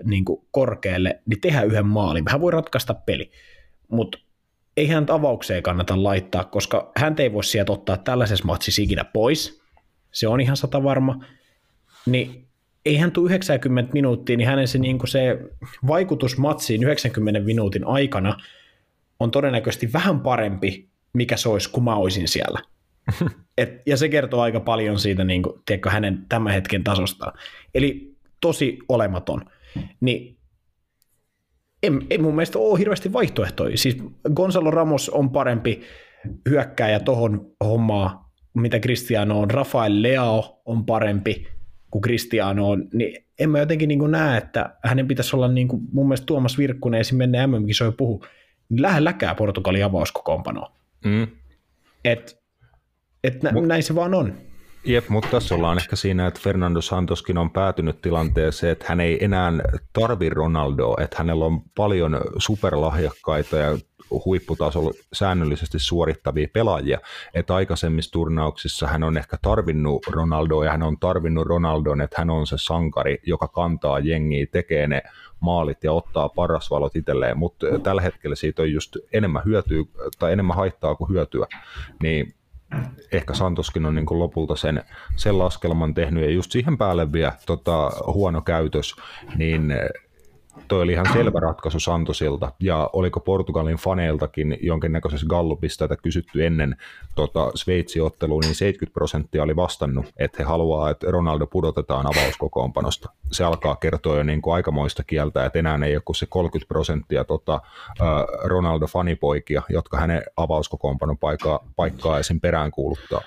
[0.04, 2.24] niin kuin korkealle, niin tehdä yhden maalin.
[2.28, 3.30] Hän voi ratkaista peli,
[3.88, 4.18] mutta
[4.76, 9.62] ei hän avaukseen kannata laittaa, koska hän ei voi sieltä ottaa tällaisessa matsissa ikinä pois.
[10.12, 11.24] Se on ihan sata varma.
[12.06, 12.43] Niin
[12.84, 15.38] ei hän tule 90 minuuttia, niin hänen se, niin se
[15.86, 18.36] vaikutus matsiin 90 minuutin aikana
[19.20, 22.60] on todennäköisesti vähän parempi, mikä se olisi, kun mä olisin siellä.
[23.58, 27.32] Et, ja se kertoo aika paljon siitä niin kuin, tiedätkö, hänen tämän hetken tasosta.
[27.74, 29.40] Eli tosi olematon.
[30.00, 30.36] Niin
[31.82, 33.78] ei, ei mun mielestä ole hirveästi vaihtoehtoja.
[33.78, 33.96] Siis
[34.34, 35.80] Gonzalo Ramos on parempi
[36.48, 39.50] hyökkääjä tohon hommaa, mitä Cristiano on.
[39.50, 41.46] Rafael Leao on parempi
[41.94, 45.82] kuin Cristiano on, niin en mä jotenkin niin näe, että hänen pitäisi olla niin kuin,
[45.92, 47.18] mun mielestä Tuomas Virkkunen esim.
[47.18, 48.24] menneen MM-kisoja puhu,
[48.68, 50.72] niin lähelläkään Portugalin avauskokoonpanoa.
[51.04, 51.26] Mm.
[52.04, 52.42] Et,
[53.24, 54.34] et nä, Mut, näin se vaan on.
[54.86, 59.24] Jep, mutta tässä ollaan ehkä siinä, että Fernando Santoskin on päätynyt tilanteeseen, että hän ei
[59.24, 59.52] enää
[59.92, 63.78] tarvi Ronaldoa, että hänellä on paljon superlahjakkaita ja
[64.24, 66.98] huipputasolla säännöllisesti suorittavia pelaajia,
[67.34, 72.30] että aikaisemmissa turnauksissa hän on ehkä tarvinnut Ronaldoa ja hän on tarvinnut Ronaldon, että hän
[72.30, 75.02] on se sankari, joka kantaa jengiä, tekee ne
[75.40, 79.84] maalit ja ottaa paras valot itselleen, mutta tällä hetkellä siitä on just enemmän hyötyä
[80.18, 81.46] tai enemmän haittaa kuin hyötyä,
[82.02, 82.34] niin
[83.12, 84.82] ehkä Santoskin on niin kuin lopulta sen,
[85.16, 88.96] sen laskelman tehnyt ja just siihen päälle vielä tota, huono käytös,
[89.36, 89.74] niin
[90.68, 96.76] toi oli ihan selvä ratkaisu Santosilta, ja oliko Portugalin faneiltakin jonkinnäköisessä gallupista tätä kysytty ennen
[97.14, 103.10] tota Sveitsi-ottelua, niin 70 prosenttia oli vastannut, että he haluaa, että Ronaldo pudotetaan avauskokoonpanosta.
[103.32, 106.68] Se alkaa kertoa jo niin kuin aikamoista kieltä, että enää ei ole kuin se 30
[106.68, 107.60] prosenttia tota,
[108.44, 112.40] Ronaldo-fanipoikia, jotka hänen avauskokoonpanon paikkaa, paikkaa esim.
[112.40, 113.20] perään kuuluttaa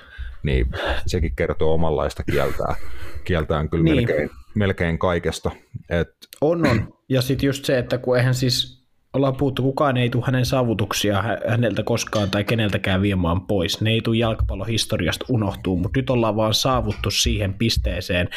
[0.43, 0.71] niin
[1.05, 2.75] sekin kertoo omanlaista kieltään,
[3.23, 3.95] kieltään kyllä niin.
[3.95, 5.51] melkein, melkein kaikesta.
[5.89, 6.09] Et...
[6.41, 6.93] On, on.
[7.09, 8.77] Ja sitten just se, että kun eihän siis
[9.13, 13.81] ollaan puhuttu, kukaan ei tule hänen saavutuksia häneltä koskaan tai keneltäkään viemään pois.
[13.81, 18.29] Ne ei tule jalkapallohistoriasta unohtuu, mutta nyt ollaan vaan saavuttu siihen pisteeseen,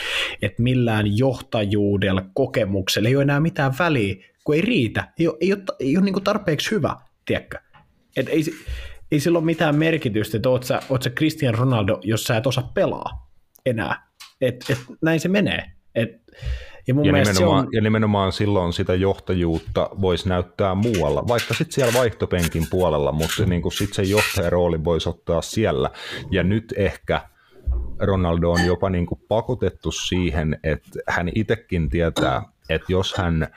[0.42, 4.14] että millään johtajuudella, kokemuksella ei ole enää mitään väliä,
[4.44, 7.58] kun ei riitä, ei ole, ei ole, ei ole niin tarpeeksi hyvä, tiedätkö?
[8.16, 8.44] Et ei,
[9.12, 12.46] ei sillä ole mitään merkitystä, että oot sä, oot sä Cristian Ronaldo, jos sä et
[12.46, 13.30] osaa pelaa
[13.66, 14.10] enää.
[14.40, 15.70] Et, et, näin se menee.
[15.94, 16.22] Et,
[16.86, 17.68] ja, mun ja, nimenomaan, on...
[17.72, 23.72] ja nimenomaan silloin sitä johtajuutta voisi näyttää muualla, vaikka sitten siellä vaihtopenkin puolella, mutta niin
[23.72, 25.90] sitten se johtajarooli voisi ottaa siellä.
[26.30, 27.20] Ja nyt ehkä
[27.98, 33.48] Ronaldo on jopa niin kuin pakotettu siihen, että hän itsekin tietää, että jos hän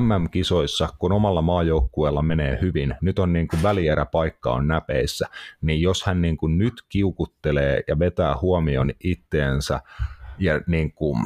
[0.00, 5.26] MM-kisoissa, kun omalla maajoukkueella menee hyvin, nyt on niin kuin välieräpaikka on näpeissä,
[5.60, 9.80] niin jos hän niin kuin nyt kiukuttelee ja vetää huomioon itteensä
[10.38, 11.24] ja niin kuin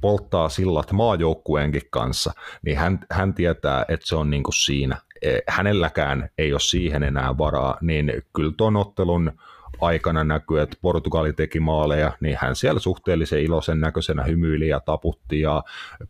[0.00, 2.32] polttaa sillat maajoukkueenkin kanssa,
[2.62, 4.96] niin hän, hän tietää, että se on niin kuin siinä.
[5.22, 9.32] E, hänelläkään ei ole siihen enää varaa, niin kyllä tuon ottelun
[9.80, 15.40] aikana näkyy, että Portugali teki maaleja, niin hän siellä suhteellisen iloisen näköisenä hymyili ja taputti
[15.40, 15.62] ja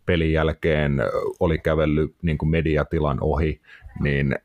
[0.05, 1.01] pelin jälkeen
[1.39, 3.61] oli kävellyt niin kuin mediatilan ohi,
[3.99, 4.35] niin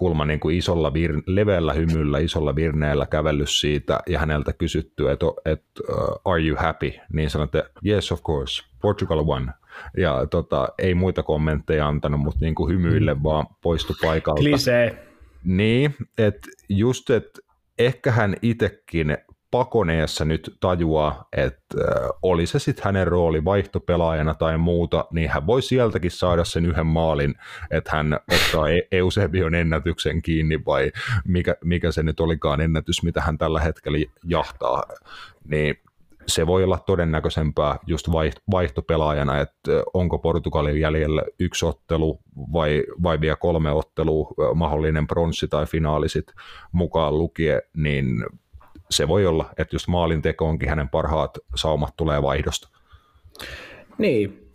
[0.00, 5.26] kulma niin kuin isolla vir- leveällä hymyllä, isolla virneellä kävellyt siitä ja häneltä kysytty, että,
[5.44, 9.52] että uh, are you happy, niin sanoi, että yes of course, Portugal won.
[9.96, 13.22] Ja tota, ei muita kommentteja antanut, mutta niin kuin hymyille mm.
[13.22, 14.40] vaan poistu paikalta.
[14.40, 15.06] Klisee.
[15.44, 17.40] Niin, että just, että
[17.78, 19.18] ehkä hän itsekin
[19.50, 21.78] pakoneessa nyt tajuaa, että
[22.22, 26.86] oli se sitten hänen rooli vaihtopelaajana tai muuta, niin hän voi sieltäkin saada sen yhden
[26.86, 27.34] maalin,
[27.70, 30.92] että hän ottaa e- Eusebion ennätyksen kiinni vai
[31.24, 34.82] mikä, mikä se nyt olikaan ennätys, mitä hän tällä hetkellä jahtaa.
[35.44, 35.76] Niin
[36.26, 38.08] se voi olla todennäköisempää just
[38.50, 42.20] vaihtopelaajana, että onko Portugalin jäljellä yksi ottelu
[42.52, 46.26] vai, vai vielä kolme ottelua, mahdollinen pronssi tai finaalisit
[46.72, 48.24] mukaan lukien, niin
[48.90, 52.68] se voi olla, että just maalinteko onkin hänen parhaat saumat tulee vaihdosta.
[53.98, 54.52] Niin,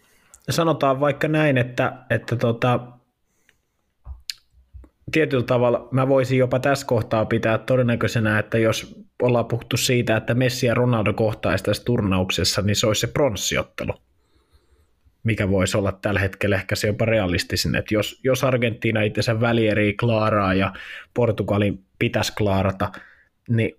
[0.49, 2.79] sanotaan vaikka näin, että, että tota,
[5.11, 10.33] tietyllä tavalla mä voisin jopa tässä kohtaa pitää todennäköisenä, että jos ollaan puhuttu siitä, että
[10.33, 13.93] Messi ja Ronaldo kohtaisi tässä turnauksessa, niin se olisi se pronssiottelu,
[15.23, 19.93] mikä voisi olla tällä hetkellä ehkä se jopa realistisin, että jos, jos Argentiina itsensä välieri
[19.93, 20.73] klaaraa ja
[21.13, 22.91] Portugalin pitäisi klaarata,
[23.49, 23.77] niin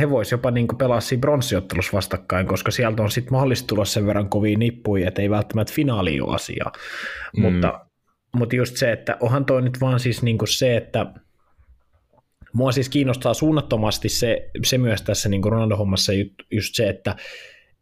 [0.00, 4.06] he voisivat jopa niin pelaa siinä bronssiottelussa vastakkain, koska sieltä on sitten mahdollista tulla sen
[4.06, 6.72] verran kovia nippuja, että ei välttämättä finaali ole asiaa.
[7.36, 7.42] Mm.
[7.42, 7.86] Mutta,
[8.36, 11.06] mutta just se, että onhan toi nyt vaan siis niin se, että
[12.52, 16.12] mua siis kiinnostaa suunnattomasti se, se myös tässä niin Ronaldo-hommassa
[16.50, 17.16] just se, että,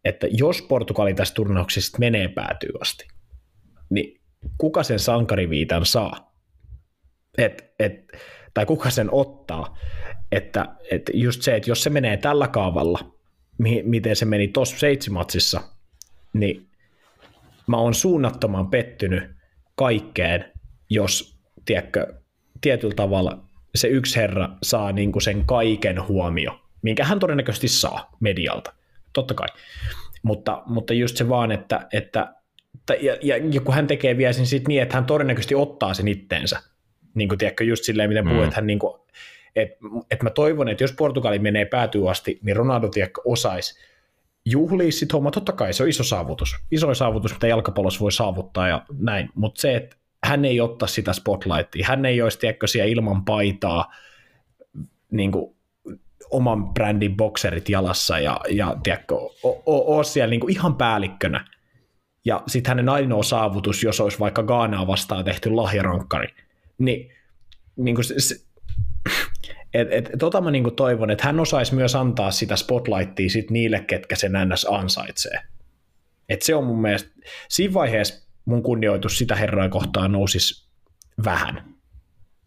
[0.04, 3.08] että jos Portugali tässä turnauksessa menee päätyy asti,
[3.90, 4.20] niin
[4.58, 6.32] kuka sen sankariviitan saa?
[7.38, 8.12] Et, et,
[8.54, 9.78] tai kuka sen ottaa?
[10.32, 12.98] Että, että just se, että jos se menee tällä kaavalla,
[13.82, 15.60] miten se meni tuossa seitsimatsissa,
[16.32, 16.68] niin
[17.66, 19.30] mä oon suunnattoman pettynyt
[19.74, 20.52] kaikkeen,
[20.90, 22.14] jos tiedätkö,
[22.60, 23.44] tietyllä tavalla
[23.74, 28.72] se yksi herra saa niin kuin sen kaiken huomio, minkä hän todennäköisesti saa medialta,
[29.12, 29.48] totta kai.
[30.22, 32.34] Mutta, mutta just se vaan, että, että
[33.00, 36.08] ja, ja, ja kun hän tekee vielä sen sit niin, että hän todennäköisesti ottaa sen
[36.08, 36.60] itteensä,
[37.14, 38.44] niin kuin tiedätkö, just silleen, miten puhuu, mm.
[38.44, 38.99] että hän niin kuin
[39.56, 39.68] et,
[40.10, 43.80] et mä toivon, että jos Portugali menee päätyy asti, niin Ronaldo tiedätkö osaisi
[44.44, 45.30] juhlia sit homma.
[45.30, 46.56] Totta kai se on iso saavutus.
[46.70, 49.30] Iso saavutus, mitä jalkapallossa voi saavuttaa ja näin.
[49.34, 51.86] Mutta se, että hän ei ottaa sitä spotlightia.
[51.86, 53.92] Hän ei olisi, tiedätkö, siellä ilman paitaa
[55.10, 55.56] niin kuin,
[56.30, 59.14] oman brändin bokserit jalassa ja, ja tiedätkö,
[59.66, 61.44] ole siellä niin kuin ihan päällikkönä.
[62.24, 66.28] Ja sitten hänen ainoa saavutus, jos olisi vaikka Gaanaa vastaan tehty lahjarankkari,
[66.78, 67.12] niin,
[67.76, 68.34] niin kuin se,
[69.74, 73.80] et, et, tota mä niinku toivon, että hän osaisi myös antaa sitä spotlightia sit niille,
[73.80, 74.66] ketkä sen ns.
[74.70, 75.40] ansaitsee.
[76.28, 77.10] Et se on mun mielestä,
[77.48, 80.70] siinä vaiheessa mun kunnioitus sitä herraa kohtaan nousisi
[81.24, 81.74] vähän.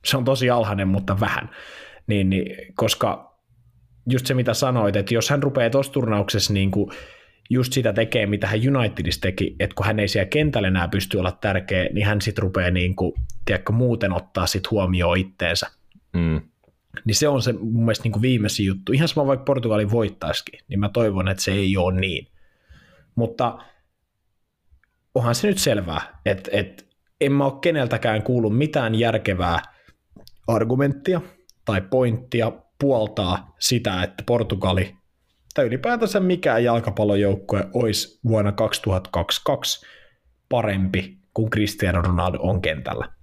[0.05, 1.49] Se on tosi alhainen, mutta vähän.
[2.07, 3.39] Niin, niin, koska
[4.09, 6.91] just se, mitä sanoit, että jos hän rupeaa tuossa turnauksessa niin kuin
[7.49, 11.17] just sitä tekee, mitä hän Unitedissa teki, että kun hän ei siellä kentällä enää pysty
[11.17, 13.13] olla tärkeä, niin hän sitten rupeaa niin kuin,
[13.45, 15.67] tiedätkö, muuten ottaa sit huomioon itteensä.
[16.13, 16.41] Mm.
[17.05, 18.91] Niin se on se mun mielestä niin kuin viimeisin juttu.
[18.91, 22.27] Ihan sama vaikka Portugali voittaisikin, niin mä toivon, että se ei ole niin.
[23.15, 23.57] Mutta
[25.15, 26.83] onhan se nyt selvää, että, että
[27.21, 29.59] en mä ole keneltäkään kuullut mitään järkevää
[30.47, 31.21] argumenttia
[31.65, 34.95] tai pointtia puoltaa sitä, että Portugali
[35.53, 39.85] tai ylipäätänsä mikään jalkapallojoukkue olisi vuonna 2022
[40.49, 43.22] parempi kuin Cristiano Ronaldo on kentällä.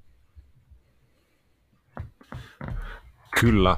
[3.40, 3.76] Kyllä.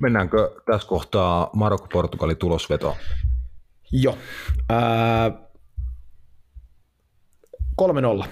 [0.00, 2.96] Mennäänkö tässä kohtaa Marokko-Portugali tulosveto?
[3.92, 4.18] Joo.
[4.68, 5.28] Ää,
[7.82, 8.26] 3-0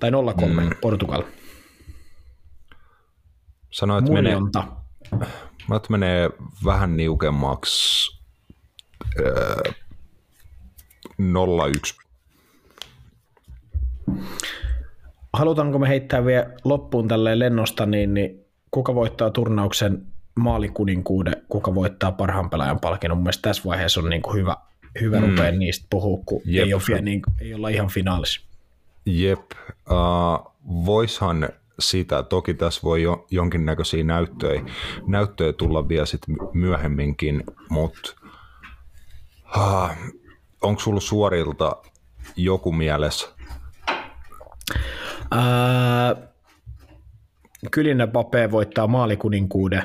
[0.00, 0.14] tai 0-3
[0.46, 0.70] mm.
[0.80, 1.22] Portugal.
[3.70, 4.36] Sanoit, että menee,
[5.76, 6.30] että menee
[6.64, 8.10] vähän niukemmaksi
[9.20, 9.74] äh,
[11.20, 12.02] 0-1.
[15.32, 18.41] Halutaanko me heittää vielä loppuun tälleen lennosta, niin, niin
[18.72, 23.18] kuka voittaa turnauksen maalikuninkuuden, kuka voittaa parhaan pelaajan palkinnon.
[23.18, 24.56] Mun mielestä tässä vaiheessa on niin kuin hyvä,
[25.00, 25.30] hyvä mm.
[25.30, 28.40] rupea niistä puhua, kun ei, ole, niin, ei olla ihan finaalissa.
[29.06, 29.50] Jep,
[29.90, 34.62] uh, voishan sitä, toki tässä voi jo jonkinnäköisiä näyttöjä,
[35.06, 36.20] näyttöjä tulla vielä sit
[36.52, 38.14] myöhemminkin, mutta
[39.56, 39.90] uh,
[40.60, 41.76] onko sulla suorilta
[42.36, 43.28] joku mielessä?
[45.34, 46.31] Uh,
[47.70, 49.82] Kylian Pape voittaa maalikuninkuuden.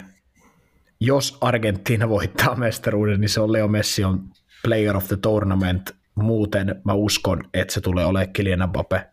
[0.99, 4.29] Jos Argentiina voittaa mestaruuden, niin se on Leo Messi on
[4.63, 5.95] player of the tournament.
[6.15, 9.07] Muuten mä uskon, että se tulee olemaan Kylian Pape.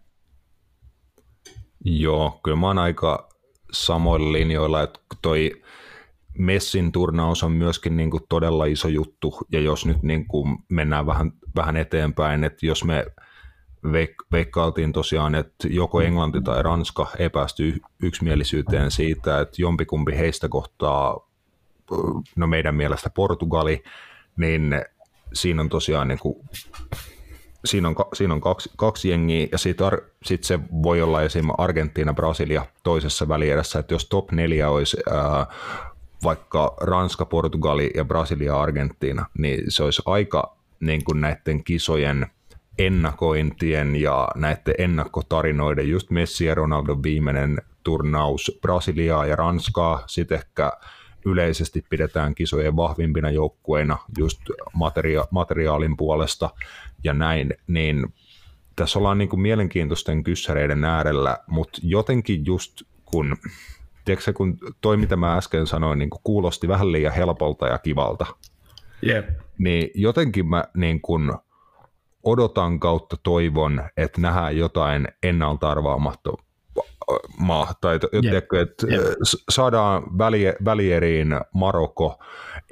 [1.84, 3.28] Joo, kyllä mä oon aika
[3.72, 5.62] samoilla linjoilla, että toi
[6.38, 11.06] Messin turnaus on myöskin niin kuin todella iso juttu, ja jos nyt niin kuin mennään
[11.06, 13.06] vähän, vähän eteenpäin, että jos me
[13.92, 20.48] veik- veikkailtiin tosiaan, että joko Englanti tai Ranska ei päästy yksimielisyyteen siitä, että jompikumpi heistä
[20.48, 21.28] kohtaa
[22.36, 23.84] no meidän mielestä Portugali,
[24.36, 24.84] niin
[25.32, 26.36] siinä on tosiaan niin kuin,
[27.64, 29.90] siinä on, siinä on kaksi, kaksi jengiä, ja sitten
[30.24, 31.46] sit se voi olla esim.
[31.58, 35.46] Argentiina, Brasilia toisessa välierässä, että jos top neljä olisi ää,
[36.24, 42.26] vaikka Ranska, Portugali ja Brasilia, Argentiina, niin se olisi aika niin kuin näiden kisojen
[42.78, 50.72] ennakointien ja näiden ennakkotarinoiden, just Messi ja Ronaldo viimeinen turnaus Brasiliaa ja Ranskaa, sitten ehkä
[51.24, 54.40] yleisesti pidetään kisojen vahvimpina joukkueina just
[54.72, 56.50] materia- materiaalin puolesta
[57.04, 58.14] ja näin, niin
[58.76, 63.36] tässä ollaan niin kuin mielenkiintoisten kyssäreiden äärellä, mutta jotenkin just kun,
[64.04, 68.26] tiedätkö, kun toi mitä mä äsken sanoin, niin kuin kuulosti vähän liian helpolta ja kivalta,
[69.06, 69.28] Yep.
[69.58, 71.32] niin jotenkin mä niin kuin
[72.24, 76.32] odotan kautta toivon, että nähdään jotain ennalta arvaamatta
[77.38, 79.02] maa, tai tiedätkö, että Jep.
[79.50, 82.18] saadaan välie, välieriin Marokko,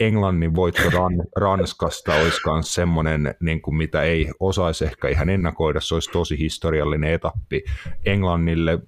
[0.00, 5.80] Englannin voitto Ran, Ranskasta olisi myös semmoinen, niin kuin mitä ei osaisi ehkä ihan ennakoida,
[5.80, 7.64] se olisi tosi historiallinen etappi
[8.06, 8.78] Englannille,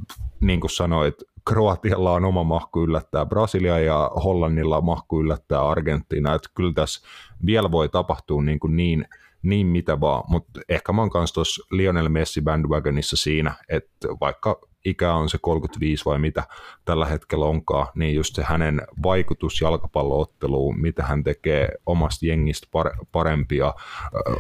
[0.41, 1.15] niin kuin sanoit,
[1.49, 7.07] Kroatialla on oma mahku yllättää Brasilia ja Hollannilla on mahku yllättää Argentiina, että kyllä tässä
[7.47, 9.07] vielä voi tapahtua niin, kuin niin,
[9.45, 14.61] niin mitä vaan, mutta ehkä mä oon kanssa tuossa Lionel Messi bandwagonissa siinä, että vaikka
[14.85, 16.45] ikä on se 35 vai mitä
[16.85, 23.05] tällä hetkellä onkaan, niin just se hänen vaikutus jalkapallootteluun, mitä hän tekee omasta jengistä par-
[23.13, 23.75] parempia,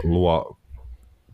[0.03, 0.59] luo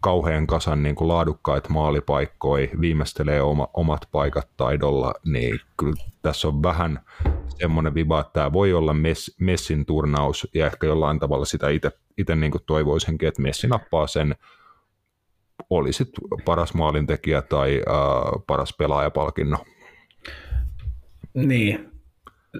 [0.00, 6.62] kauhean kasan niin kuin laadukkaita maalipaikkoja, viimeistelee oma, omat paikat taidolla, niin kyllä tässä on
[6.62, 7.00] vähän
[7.48, 11.66] semmoinen viba, että tämä voi olla Mess, Messin turnaus, ja ehkä jollain tavalla sitä
[12.16, 14.34] itse niin kuin toivoisinkin, että Messi nappaa sen,
[15.70, 16.08] olisit
[16.44, 19.64] paras maalintekijä tai äh, paras pelaajapalkinno.
[21.34, 21.90] Niin.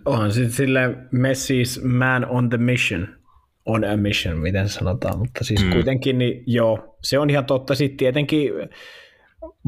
[0.05, 3.20] Onhan sitten sille Messi's man on the mission.
[3.67, 5.71] On a mission, miten sanotaan, mutta siis mm.
[5.71, 7.75] kuitenkin, niin joo, se on ihan totta.
[7.75, 8.53] Sitten tietenkin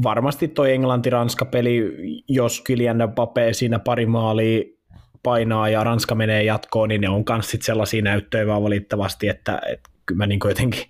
[0.03, 1.81] varmasti toi Englanti-Ranska-peli,
[2.27, 4.63] jos Kylian Mbappé siinä pari maalia
[5.23, 9.61] painaa ja Ranska menee jatkoon, niin ne on myös sit sellaisia näyttöjä vaan valittavasti, että,
[9.71, 10.83] että kyllä mä niin jotenkin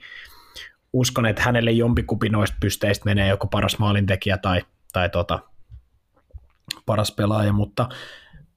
[0.93, 4.61] uskon, että hänelle jompikumpi noista pysteistä menee joku paras maalintekijä tai,
[4.93, 5.39] tai tota,
[6.85, 7.89] paras pelaaja, mutta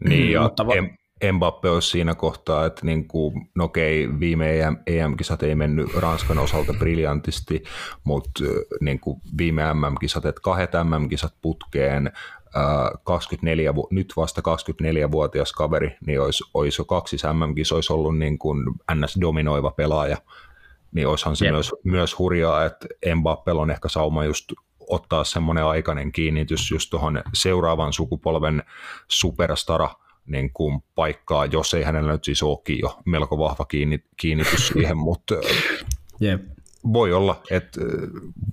[0.09, 0.97] Niin, ja mutta va- em-
[1.32, 6.38] Mbappe olisi siinä kohtaa, että niin kuin, no okei, viime EM, EM-kisat ei mennyt Ranskan
[6.38, 7.64] osalta briljantisti,
[8.05, 8.44] mutta
[8.80, 12.12] niin kuin viime MM-kisat, että kahdet MM-kisat putkeen,
[12.55, 18.38] ää, 24, vu- nyt vasta 24-vuotias kaveri, niin olisi, olisi jo kaksi MM-kisoissa ollut niin
[18.38, 20.16] kuin NS-dominoiva pelaaja,
[20.93, 21.52] niin olisihan se Jep.
[21.52, 24.52] myös, myös hurjaa, että Mbappella on ehkä sauma just
[24.90, 28.62] ottaa semmoinen aikainen kiinnitys just tuohon seuraavan sukupolven
[29.09, 29.90] superstara
[30.26, 34.96] niin kuin paikkaa, jos ei hänellä nyt siis olekin jo melko vahva kiinni, kiinnitys siihen,
[34.96, 35.34] mutta
[36.20, 36.42] Jep.
[36.92, 37.80] voi olla, että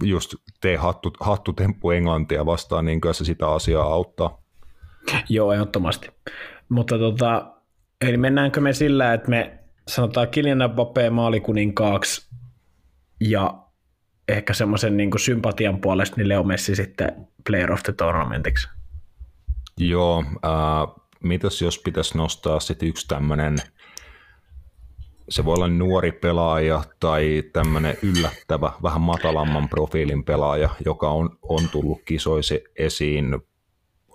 [0.03, 4.43] just tee hattu, hattutemppu Englantia vastaan, niin kyllä se sitä asiaa auttaa.
[5.29, 6.09] Joo, ehdottomasti.
[6.69, 7.53] Mutta tota,
[8.01, 12.27] eli mennäänkö me sillä, että me sanotaan Kylian Mbappé maalikuninkaaksi
[13.19, 13.63] ja
[14.27, 18.67] ehkä semmoisen niin sympatian puolesta niin Leo Messi sitten player of the tournamentiksi.
[19.77, 23.57] Joo, äh, mitäs jos pitäisi nostaa sitten yksi tämmöinen,
[25.29, 31.69] se voi olla nuori pelaaja tai tämmöinen yllättävä, vähän matalamman profiilin pelaaja, joka on, on
[31.71, 33.39] tullut kisoisi esiin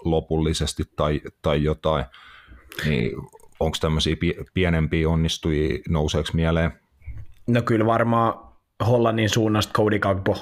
[0.05, 2.05] lopullisesti tai, tai jotain,
[2.85, 3.13] niin
[3.61, 6.73] onko tämmöisiä pie- pienempiä onnistujia, nouseeko mieleen?
[7.47, 8.35] No kyllä varmaan
[8.87, 10.37] Hollannin suunnasta Cody Gagbo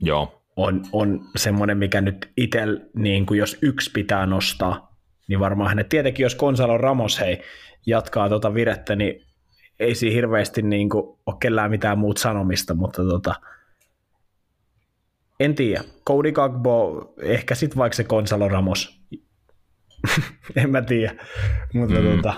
[0.00, 4.87] Joo, on, on semmoinen, mikä nyt itsellä, niin kuin jos yksi pitää nostaa,
[5.28, 7.42] niin varmaan hänet tietenkin, jos Gonzalo Ramos hei,
[7.86, 9.26] jatkaa tuota virettä, niin
[9.80, 13.34] ei siinä hirveästi niin kuin, ole kellään mitään muut sanomista, mutta tota,
[15.40, 15.84] en tiedä.
[16.06, 19.00] Cody Gagbo, ehkä sitten vaikka se Gonzalo Ramos.
[20.56, 21.14] en mä tiedä.
[21.74, 22.16] Mutta mm.
[22.16, 22.34] tota,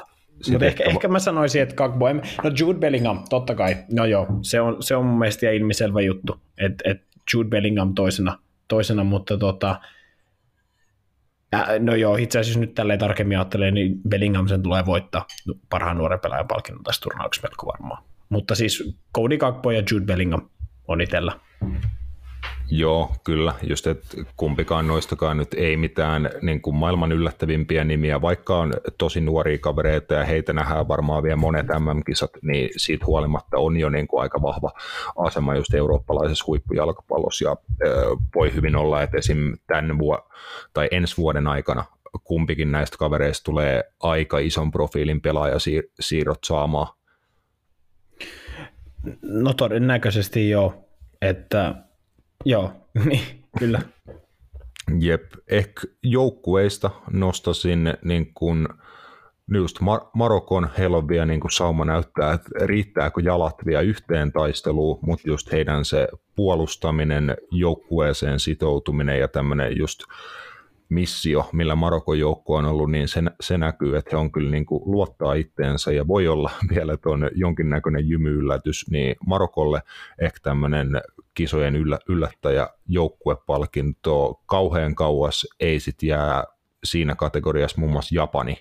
[0.51, 4.27] mutta ehkä, ehkä- mä sanoisin, että Gagbo, en, no Jude Bellingham, totta kai, no joo,
[4.43, 7.03] se on, se on mun mielestä ilmiselvä juttu, että et
[7.35, 8.39] Jude Bellingham toisena,
[8.69, 9.81] toisena mutta tota,
[11.55, 15.27] äh, no joo, itse asiassa nyt tälleen tarkemmin ajattelee, niin Bellingham sen tulee voittaa
[15.71, 18.03] parhaan nuoren pelaajan palkinnon tässä turnauksessa melko varmaan.
[18.29, 20.49] Mutta siis Cody Gagbo ja Jude Bellingham
[20.89, 21.41] on itsellä.
[22.73, 23.55] Joo, kyllä.
[23.63, 29.21] Just, että kumpikaan noistakaan nyt ei mitään niin kuin maailman yllättävimpiä nimiä, vaikka on tosi
[29.21, 34.09] nuoria kavereita ja heitä nähdään varmaan vielä monet MM-kisat, niin siitä huolimatta on jo niin
[34.09, 34.71] kuin aika vahva
[35.17, 37.57] asema just eurooppalaisessa huippujalkapallossa ja
[37.87, 39.57] ö, voi hyvin olla, että esim.
[39.67, 40.29] tämän vuo-
[40.73, 41.85] tai ensi vuoden aikana
[42.25, 46.87] kumpikin näistä kavereista tulee aika ison profiilin pelaajasiirrot saamaan.
[49.23, 50.85] No todennäköisesti joo,
[51.23, 51.75] että
[52.45, 52.73] joo,
[53.05, 53.81] niin kyllä.
[55.01, 58.69] Jep, ehkä joukkueista nostasin niin kuin
[59.55, 64.99] just Mar- Marokon heillä on vielä niin sauma näyttää, että riittääkö jalat vielä yhteen taisteluun,
[65.03, 70.01] mutta just heidän se puolustaminen, joukkueeseen sitoutuminen ja tämmöinen just
[70.91, 74.67] missio, millä Marokon joukko on ollut, niin se, se näkyy, että he on kyllä niin
[74.67, 79.83] kuin luottaa itteensä ja voi olla vielä tuon jonkinnäköinen jymyyllätys, niin Marokolle
[80.21, 80.89] ehkä tämmöinen
[81.35, 86.45] kisojen yllä, yllättäjä joukkuepalkinto kauhean kauas ei sit jää
[86.85, 88.57] siinä kategoriassa muun muassa Japani.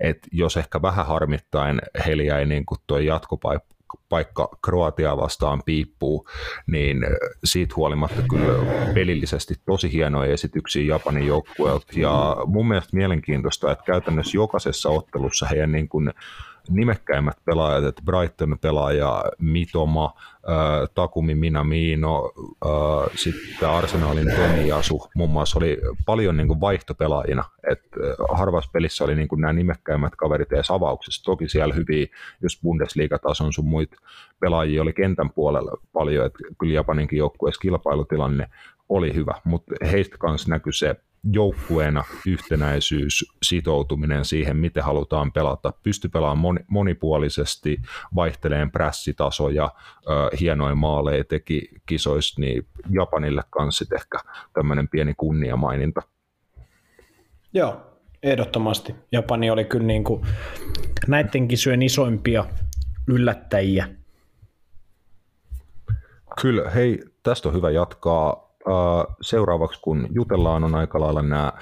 [0.00, 3.79] Et jos ehkä vähän harmittain heillä jäi niin tuo jatkopaikka
[4.62, 6.28] Kroatiaa vastaan piippuu,
[6.66, 6.98] niin
[7.44, 11.86] siitä huolimatta kyllä pelillisesti tosi hienoja esityksiä Japanin joukkueelta.
[11.96, 16.12] Ja mun mielestä mielenkiintoista, että käytännössä jokaisessa ottelussa heidän niin kuin
[16.68, 20.14] nimekkäimmät pelaajat, että Brighton-pelaaja Mitoma,
[20.48, 22.32] äh, Takumi Minamino,
[22.66, 24.28] äh, sitten Arsenalin
[24.66, 27.96] Yasu, muun muassa oli paljon niin kuin vaihtopelaajina, että
[28.32, 32.06] harvassa pelissä oli niin kuin nämä nimekkäimmät kaverit edes avauksessa, toki siellä hyviä
[32.42, 33.96] just Bundesliga-tason sun muita
[34.40, 38.48] pelaajia oli kentän puolella paljon, että kyllä Japaninkin joukkueessa kilpailutilanne
[38.88, 46.08] oli hyvä, mutta heistä kanssa näkyy se joukkueena yhtenäisyys, sitoutuminen siihen, miten halutaan pelata, pysty
[46.08, 47.82] pelaamaan monipuolisesti,
[48.14, 49.70] vaihteleen prässitasoja,
[50.40, 54.18] hienoja maaleja teki kisoista, niin Japanille kanssa ehkä
[54.52, 56.02] tämmöinen pieni kunniamaininta.
[57.52, 57.80] Joo,
[58.22, 58.94] ehdottomasti.
[59.12, 60.26] Japani oli kyllä niin kuin
[61.08, 62.44] näiden kisojen isoimpia
[63.08, 63.88] yllättäjiä.
[66.40, 68.49] Kyllä, hei, tästä on hyvä jatkaa
[69.20, 71.52] seuraavaksi, kun jutellaan, on aika lailla nämä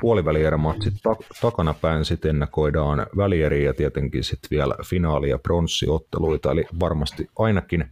[0.00, 0.94] puolivälierämatsit
[1.40, 7.84] takana päin, sitten ennakoidaan välieriä ja tietenkin sitten vielä finaali- ja pronssiotteluita, eli varmasti ainakin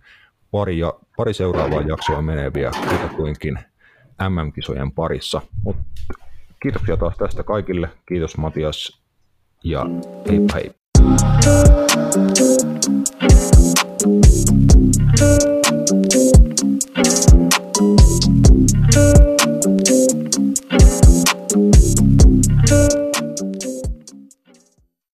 [0.51, 3.59] pari, ja, pari seuraavaa jaksoa menee vielä kutakuinkin
[4.29, 5.43] MM-kisojen parissa.
[5.65, 5.77] Mut
[6.63, 7.89] kiitoksia taas tästä kaikille.
[8.09, 9.03] Kiitos Matias
[9.65, 9.87] ja
[10.31, 10.73] heippa hei.